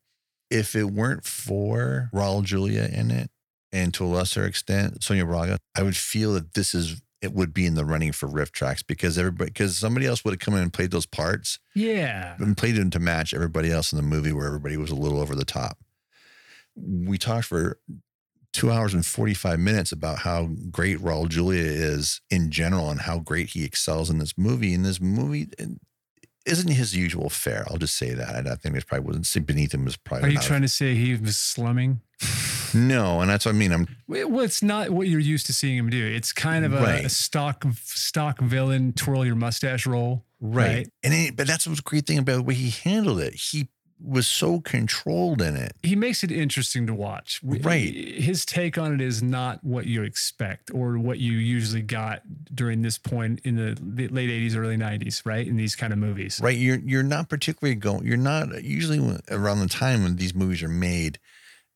[0.51, 3.29] If it weren't for Raul Julia in it,
[3.71, 7.53] and to a lesser extent Sonia Braga, I would feel that this is it would
[7.53, 10.55] be in the running for riff tracks because everybody because somebody else would have come
[10.55, 12.35] in and played those parts Yeah.
[12.39, 15.19] and played them to match everybody else in the movie where everybody was a little
[15.21, 15.77] over the top.
[16.75, 17.79] We talked for
[18.53, 23.19] two hours and 45 minutes about how great Raul Julia is in general and how
[23.19, 24.73] great he excels in this movie.
[24.73, 25.47] And this movie
[26.45, 27.65] isn't his usual fare.
[27.69, 28.47] I'll just say that.
[28.47, 30.29] I think it's probably wasn't beneath him was probably.
[30.29, 32.01] Are you trying to say he was slumming?
[32.73, 33.73] No, and that's what I mean.
[33.73, 36.05] I'm Well, it's not what you're used to seeing him do.
[36.05, 37.03] It's kind of a, Right.
[37.05, 40.23] a stock stock villain twirl your mustache role.
[40.39, 40.87] right.
[41.03, 43.33] And it, but that's what's great thing about the way he handled it.
[43.33, 43.67] He
[44.03, 45.75] was so controlled in it.
[45.83, 47.39] He makes it interesting to watch.
[47.43, 47.93] Right.
[47.93, 52.21] His take on it is not what you expect or what you usually got
[52.53, 55.47] during this point in the late 80s, early 90s, right?
[55.47, 56.39] In these kind of movies.
[56.41, 56.57] Right.
[56.57, 58.05] You're you're not particularly going.
[58.05, 61.19] You're not usually around the time when these movies are made,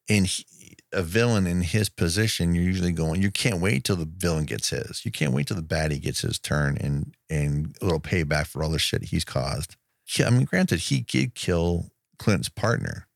[0.10, 0.45] and he,
[0.91, 3.22] a villain in his position, you're usually going.
[3.22, 5.06] You can't wait till the villain gets his.
[5.06, 8.64] You can't wait till the baddie gets his turn and and a little payback for
[8.64, 9.76] all the shit he's caused.
[10.18, 13.08] Yeah, I mean, granted, he did kill Clint's partner,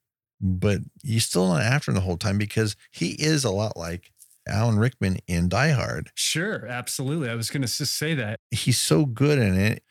[0.42, 4.12] but he's still not after him the whole time because he is a lot like
[4.48, 6.12] Alan Rickman in Die Hard.
[6.16, 7.30] Sure, absolutely.
[7.30, 8.40] I was going to just say that.
[8.52, 9.84] he's so good in it.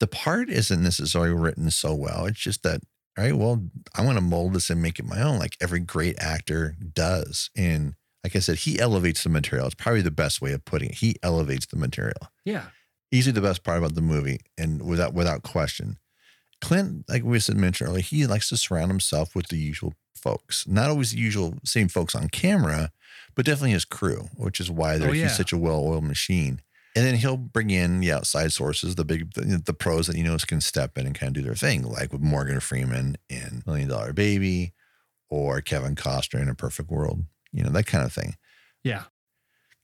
[0.00, 2.26] The part isn't necessarily written so well.
[2.26, 2.80] It's just that,
[3.16, 3.62] all right, well,
[3.94, 7.50] I want to mold this and make it my own, like every great actor does.
[7.56, 9.66] And like I said, he elevates the material.
[9.66, 10.96] It's probably the best way of putting it.
[10.96, 12.28] He elevates the material.
[12.44, 12.66] Yeah.
[13.12, 15.98] Easily the best part about the movie, and without without question.
[16.64, 20.66] Clint, like we said mentioned earlier, he likes to surround himself with the usual folks.
[20.66, 22.90] Not always the usual same folks on camera,
[23.34, 25.24] but definitely his crew, which is why oh, they're, Oh, yeah.
[25.24, 26.62] he's such a well-oiled machine.
[26.96, 30.22] And then he'll bring in the outside sources, the big, the, the pros that he
[30.22, 33.62] knows can step in and kind of do their thing, like with Morgan Freeman in
[33.66, 34.72] Million Dollar Baby,
[35.28, 38.36] or Kevin Costner in A Perfect World, you know that kind of thing.
[38.82, 39.02] Yeah.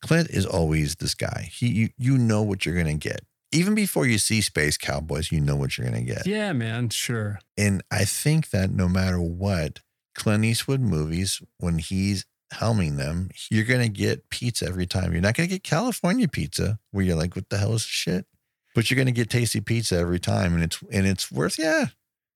[0.02, 1.51] Clint is always this guy.
[1.52, 3.20] He, you, you know what you're gonna get,
[3.52, 5.32] even before you see Space Cowboys.
[5.32, 6.27] You know what you're gonna get.
[6.27, 6.89] Yeah, man.
[6.90, 7.39] Sure.
[7.56, 9.81] And I think that no matter what,
[10.14, 15.12] Clint Eastwood movies, when he's helming them, you're going to get pizza every time.
[15.12, 17.86] You're not going to get California pizza where you're like, what the hell is this
[17.86, 18.27] shit?
[18.74, 20.55] But you're going to get tasty pizza every time.
[20.55, 21.86] And it's, and it's worth, yeah.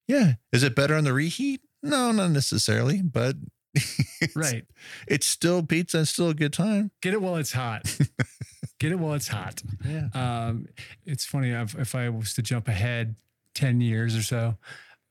[0.07, 0.35] Yeah.
[0.53, 1.63] Is it better on the reheat?
[1.83, 3.35] No, not necessarily, but
[3.75, 4.65] it's, Right.
[5.09, 6.93] it's still pizza and still a good time.
[7.03, 7.83] Get it while it's hot.
[8.85, 9.63] Get it while it's hot.
[9.83, 10.09] Yeah.
[10.13, 10.69] Um,
[11.07, 13.15] it's funny if, if I was to jump ahead
[13.55, 14.59] ten years or so,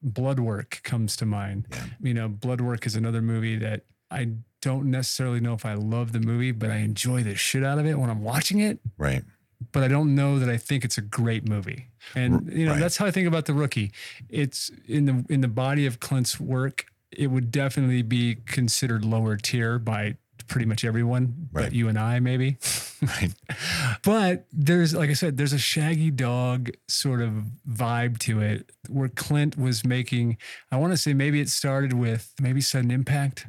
[0.04, 1.66] Blood Work comes to mind.
[1.72, 1.86] Yeah.
[2.00, 4.30] You know, Blood Work is another movie that I
[4.62, 7.88] don't necessarily know if I love the movie, but I enjoy the shit out of
[7.88, 8.80] it when I'm watching it.
[8.96, 9.24] Right.
[9.72, 11.88] But I don't know that I think it's a great movie.
[12.14, 12.80] And you know, right.
[12.80, 13.92] that's how I think about the rookie.
[14.30, 16.86] It's in the in the body of Clint's work.
[17.12, 20.18] It would definitely be considered lower tier by
[20.48, 21.66] pretty much everyone, Right.
[21.66, 22.58] but you and I maybe.
[23.04, 23.34] Right.
[24.04, 27.34] But there's, like I said, there's a shaggy dog sort of
[27.70, 30.38] vibe to it where Clint was making,
[30.72, 33.46] I want to say maybe it started with maybe Sudden Impact,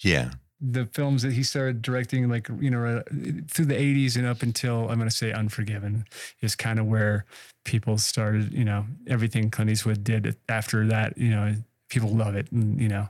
[0.00, 0.30] Yeah.
[0.58, 3.02] the films that he started directing, like, you know, uh,
[3.50, 6.06] through the 80s and up until I'm going to say Unforgiven
[6.40, 7.26] is kind of where
[7.66, 11.54] people started, you know, everything Clint Eastwood did after that, you know,
[11.90, 13.06] people love it and, you know,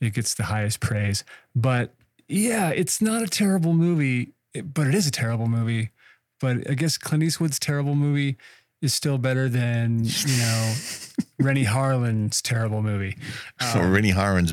[0.00, 1.22] it gets the highest praise.
[1.54, 1.92] But
[2.28, 4.32] yeah, it's not a terrible movie,
[4.62, 5.90] but it is a terrible movie.
[6.40, 8.36] But I guess Clint Eastwood's terrible movie
[8.82, 10.74] is still better than, you know,
[11.40, 13.16] Renny Harlin's terrible movie.
[13.72, 14.52] So Renny Harlin's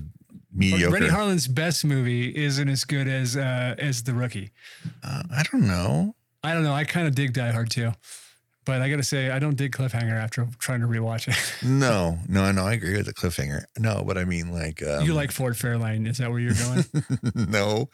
[0.54, 0.94] mediocre.
[0.94, 4.52] Renny Harlin's best movie isn't as good as uh, as The Rookie.
[5.04, 6.16] uh, I don't know.
[6.44, 6.74] I don't know.
[6.74, 7.92] I kind of dig Die Hard too,
[8.66, 11.36] but I got to say I don't dig Cliffhanger after trying to rewatch it.
[11.68, 12.66] No, no, I no.
[12.66, 13.64] I agree with the cliffhanger.
[13.78, 16.08] No, but I mean, like, um, you like Ford Fairlane?
[16.08, 16.84] Is that where you're going?
[17.52, 17.90] no,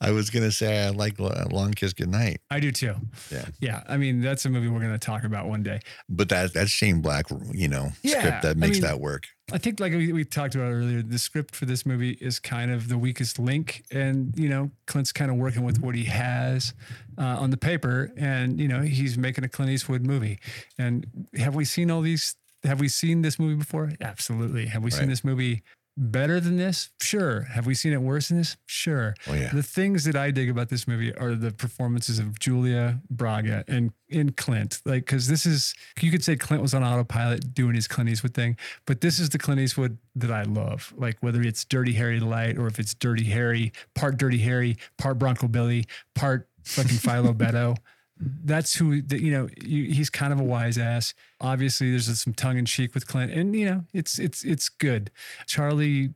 [0.00, 2.94] I was gonna say I like Lo- Long Kiss Goodnight, I do too.
[3.30, 3.44] Yeah.
[3.60, 3.82] yeah.
[3.88, 5.80] I mean, that's a movie we're going to talk about one day.
[6.08, 9.26] but that that's Shane Black, you know, Yeah, script that I makes mean- that work.
[9.52, 12.70] I think, like we, we talked about earlier, the script for this movie is kind
[12.70, 16.74] of the weakest link, and you know, Clint's kind of working with what he has
[17.18, 20.38] uh, on the paper, and you know, he's making a Clint Eastwood movie.
[20.78, 21.06] And
[21.36, 22.36] have we seen all these?
[22.64, 23.92] Have we seen this movie before?
[24.00, 24.66] Absolutely.
[24.66, 25.62] Have we seen this movie
[26.00, 26.88] better than this?
[27.00, 27.42] Sure.
[27.42, 28.56] Have we seen it worse than this?
[28.66, 29.14] Sure.
[29.28, 29.50] Oh, yeah.
[29.52, 33.92] The things that I dig about this movie are the performances of Julia Braga and
[34.08, 34.80] in Clint.
[34.84, 38.34] Like, because this is you could say Clint was on autopilot doing his Clint Eastwood
[38.34, 38.56] thing,
[38.86, 40.92] but this is the Clint Eastwood that I love.
[40.96, 45.18] Like whether it's Dirty Harry Light or if it's Dirty Harry, part Dirty Harry, part
[45.18, 47.76] Bronco Billy, part fucking Philo Beddoe.
[48.20, 49.48] That's who that you know.
[49.62, 51.14] You, he's kind of a wise ass.
[51.40, 55.10] Obviously, there's some tongue in cheek with Clint, and you know it's it's it's good.
[55.46, 56.10] Charlie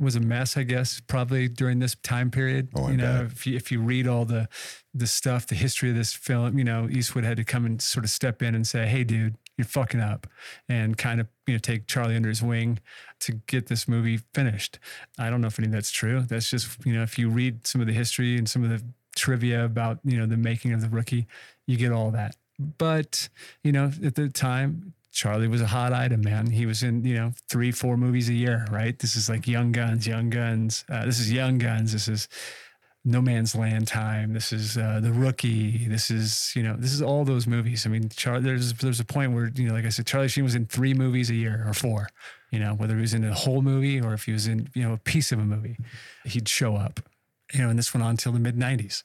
[0.00, 2.70] was a mess, I guess, probably during this time period.
[2.74, 3.32] Oh, I you know, bet.
[3.32, 4.48] if you, if you read all the
[4.94, 8.04] the stuff, the history of this film, you know, Eastwood had to come and sort
[8.04, 10.26] of step in and say, "Hey, dude, you're fucking up,"
[10.68, 12.80] and kind of you know take Charlie under his wing
[13.20, 14.78] to get this movie finished.
[15.18, 16.22] I don't know if any of that's true.
[16.22, 18.82] That's just you know, if you read some of the history and some of the
[19.16, 21.26] trivia about you know the making of the rookie,
[21.66, 22.36] you get all that.
[22.58, 23.28] But
[23.64, 26.46] you know, at the time, Charlie was a hot item, man.
[26.46, 28.98] He was in, you know, three, four movies a year, right?
[28.98, 30.84] This is like Young Guns, Young Guns.
[30.88, 31.92] Uh, this is Young Guns.
[31.92, 32.28] This is
[33.04, 34.32] No Man's Land time.
[34.34, 35.88] This is uh, The Rookie.
[35.88, 37.86] This is, you know, this is all those movies.
[37.86, 40.44] I mean, Char- there's there's a point where, you know, like I said, Charlie Sheen
[40.44, 42.08] was in three movies a year or four.
[42.52, 44.86] You know, whether he was in a whole movie or if he was in, you
[44.86, 45.76] know, a piece of a movie,
[46.24, 47.00] he'd show up.
[47.52, 49.02] You know, and this went on until the mid '90s.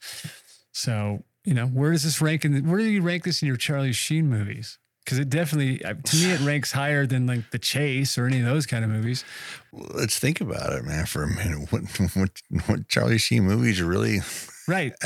[0.72, 2.54] So, you know, where does this rank in?
[2.54, 4.78] The, where do you rank this in your Charlie Sheen movies?
[5.04, 8.40] Because it definitely, uh, to me, it ranks higher than like The Chase or any
[8.40, 9.24] of those kind of movies.
[9.72, 11.70] Let's think about it, man, for a minute.
[11.70, 11.82] What
[12.14, 14.20] what, what Charlie Sheen movies are really
[14.68, 14.92] Right.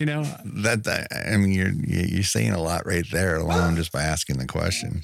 [0.00, 3.92] You know, that, that I mean, you're you're saying a lot right there alone just
[3.92, 5.02] by asking the question.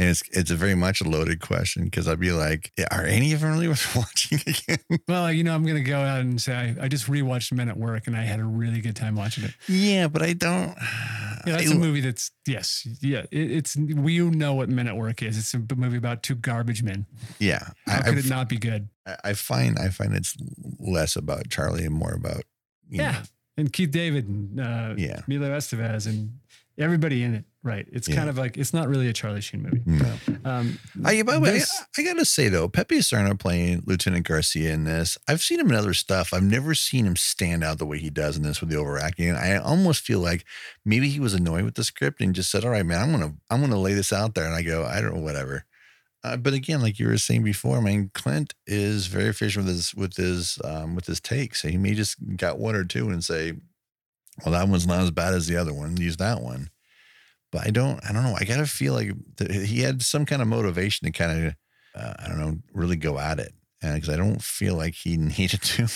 [0.00, 3.34] And it's it's a very much a loaded question because I'd be like, are any
[3.34, 4.78] of them really worth watching again?
[5.06, 7.68] well, you know, I'm going to go out and say I, I just rewatched Men
[7.68, 9.52] at Work and I had a really good time watching it.
[9.68, 10.74] yeah, but I don't.
[11.46, 14.96] Yeah, that's I- a movie that's, yes, yeah, it, it's, we know what Men at
[14.96, 15.38] Work is.
[15.38, 17.06] It's a movie about two garbage men.
[17.38, 18.88] Yeah, How I, could it not be good?
[19.24, 20.36] I find I find it's
[20.78, 22.42] less about Charlie and more about
[22.90, 23.12] you Yeah.
[23.12, 23.18] know,
[23.56, 25.20] And Keith David and uh, Yeah.
[25.26, 26.38] Emilio Estevez and
[26.80, 27.44] everybody in it.
[27.62, 27.86] Right.
[27.92, 28.16] It's Yeah.
[28.16, 29.82] kind of like, it's not really a Charlie Sheen movie.
[29.84, 30.16] No.
[30.46, 34.26] Um, I, by the way, this- I, I gotta say though, Pepe Serna playing Lieutenant
[34.26, 36.32] Garcia in this, I've seen him in other stuff.
[36.32, 39.32] I've never seen him stand out the way he does in this with the overacting.
[39.32, 40.46] I almost feel like
[40.86, 43.34] maybe he was annoyed with the script and just said, "All right, man, I'm gonna
[43.50, 45.66] I'm gonna lay this out there." And I go, I don't know, whatever.
[46.24, 49.74] Uh, but again, like you were saying before, I mean, Clint is very efficient with
[49.74, 51.60] his with his um, with his takes.
[51.62, 53.52] So he may just got one or two and say,
[54.44, 55.96] "Well, that one's not as bad as the other one.
[55.96, 56.70] Use that one."
[57.52, 58.36] But I don't, I don't know.
[58.38, 61.54] I gotta feel like that he had some kind of motivation to kind of,
[62.00, 63.52] uh, I don't know, really go at it.
[63.82, 65.88] Because I don't feel like he needed to.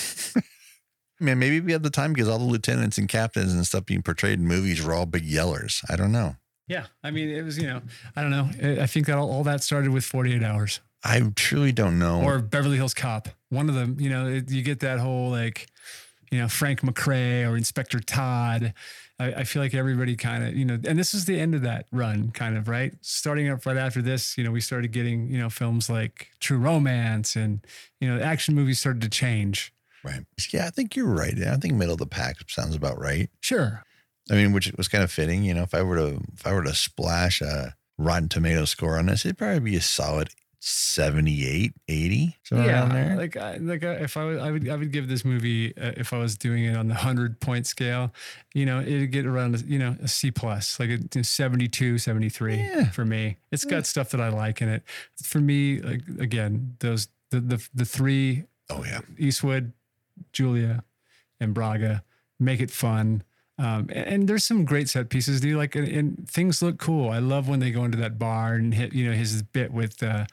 [1.20, 4.02] Man, maybe we had the time because all the lieutenants and captains and stuff being
[4.02, 5.84] portrayed in movies were all big yellers.
[5.88, 6.36] I don't know.
[6.66, 6.86] yeah.
[7.04, 7.82] I mean, it was, you know,
[8.16, 8.50] I don't know.
[8.62, 10.80] I- I think that all, all that started with 48 hours.
[11.04, 12.22] I truly don't know.
[12.22, 13.28] or Beverly Hills Cop.
[13.50, 15.68] One of them, you know, it, you get that whole like,
[16.34, 18.74] you know, Frank McRae or Inspector Todd.
[19.20, 21.62] I, I feel like everybody kind of, you know, and this is the end of
[21.62, 22.92] that run, kind of, right?
[23.02, 26.58] Starting up right after this, you know, we started getting, you know, films like True
[26.58, 27.64] Romance and,
[28.00, 29.72] you know, action movies started to change.
[30.02, 30.24] right.
[30.52, 31.40] Yeah, I think you're right.
[31.40, 33.30] I think middle of the pack sounds about right.
[33.40, 33.84] Sure.
[34.28, 35.44] I mean, which was kind of fitting.
[35.44, 38.98] You know, if I were to if I were to splash a Rotten Tomato score
[38.98, 40.30] on this, it'd probably be a solid
[40.66, 42.80] 78, 80, somewhere yeah.
[42.80, 43.16] around there.
[43.16, 45.92] Like, I, like uh, if I was, I would, I would give this movie, uh,
[45.98, 48.14] if I was doing it on the hundred point scale,
[48.54, 51.98] you know, it'd get around, you know, a C plus, like a you know, 72,
[51.98, 52.90] 73 Yeah.
[52.90, 53.36] for me.
[53.52, 54.82] It's got stuff that I like in it.
[55.22, 59.00] For me, like, again, those, the, the, the three oh yeah.
[59.18, 59.74] Eastwood,
[60.32, 60.82] Julia,
[61.40, 62.02] and Braga
[62.40, 63.22] make it fun.
[63.56, 65.40] Um, and, and there's some great set pieces.
[65.40, 67.10] Do you like and, and things look cool?
[67.10, 70.02] I love when they go into that bar and hit you know his bit with
[70.02, 70.26] uh,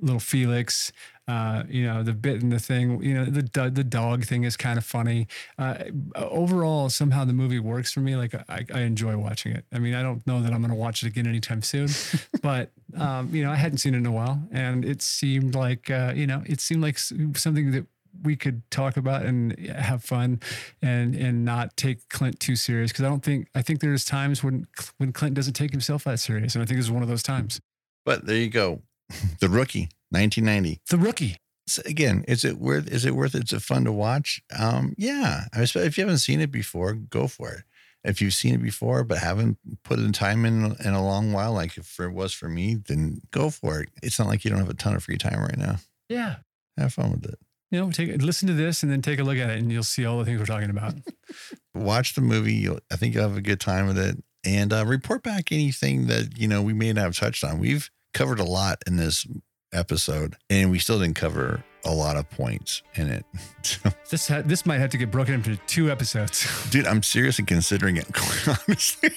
[0.00, 0.92] little Felix.
[1.26, 3.02] Uh, you know the bit and the thing.
[3.02, 5.26] You know the the dog thing is kind of funny.
[5.58, 5.84] Uh,
[6.14, 8.14] overall, somehow the movie works for me.
[8.14, 9.64] Like I, I enjoy watching it.
[9.72, 11.88] I mean, I don't know that I'm going to watch it again anytime soon,
[12.42, 15.90] but um, you know I hadn't seen it in a while, and it seemed like
[15.90, 17.86] uh, you know it seemed like something that
[18.22, 20.40] we could talk about and have fun
[20.82, 24.44] and and not take Clint too serious because I don't think I think there's times
[24.44, 24.66] when
[24.98, 27.22] when Clint doesn't take himself that serious and I think this is one of those
[27.22, 27.60] times.
[28.04, 28.82] But there you go.
[29.40, 30.80] The rookie, 1990.
[30.88, 31.36] The rookie.
[31.66, 32.88] So again, is it worth?
[32.88, 33.34] Is it worth?
[33.34, 33.44] it?
[33.44, 34.42] Is it fun to watch?
[34.56, 35.44] Um, yeah.
[35.52, 37.64] I mean, if you haven't seen it before, go for it.
[38.04, 41.52] If you've seen it before but haven't put in time in in a long while,
[41.52, 43.88] like if it was for me, then go for it.
[44.02, 45.76] It's not like you don't have a ton of free time right now.
[46.08, 46.36] Yeah.
[46.76, 47.38] Have fun with it.
[47.70, 49.82] You know, take listen to this and then take a look at it, and you'll
[49.82, 50.94] see all the things we're talking about.
[51.74, 52.54] Watch the movie.
[52.54, 56.06] You'll, I think you'll have a good time with it, and uh, report back anything
[56.06, 57.58] that you know we may not have touched on.
[57.58, 59.26] We've covered a lot in this
[59.72, 63.26] episode, and we still didn't cover a lot of points in it.
[63.62, 66.46] So, this ha- this might have to get broken into two episodes.
[66.70, 68.06] dude, I'm seriously considering it.
[68.68, 69.10] Honestly.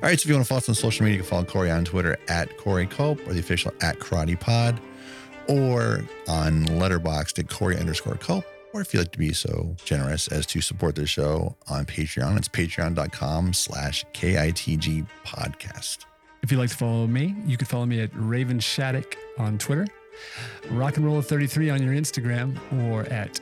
[0.00, 1.44] All right, so if you want to follow us on social media, you can follow
[1.44, 4.80] Corey on Twitter at Corey Culp or the official at Karate Pod,
[5.48, 8.44] or on Letterboxd at Corey underscore Culp.
[8.74, 12.36] Or if you'd like to be so generous as to support the show on Patreon,
[12.36, 16.04] it's patreon.com slash KITG podcast.
[16.42, 19.86] If you'd like to follow me, you can follow me at Raven Shattuck on Twitter,
[20.70, 22.58] Rock and Roll 33 on your Instagram,
[22.90, 23.40] or at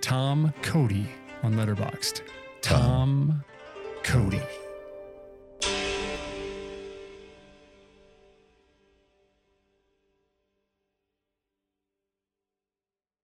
[0.00, 1.06] Tom Cody
[1.42, 2.22] on Letterboxd.
[2.62, 3.44] Tom
[4.02, 4.42] Cody.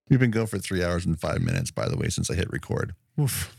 [0.09, 2.49] We've been going for three hours and five minutes, by the way, since I hit
[2.51, 2.93] record.
[3.19, 3.55] Oof.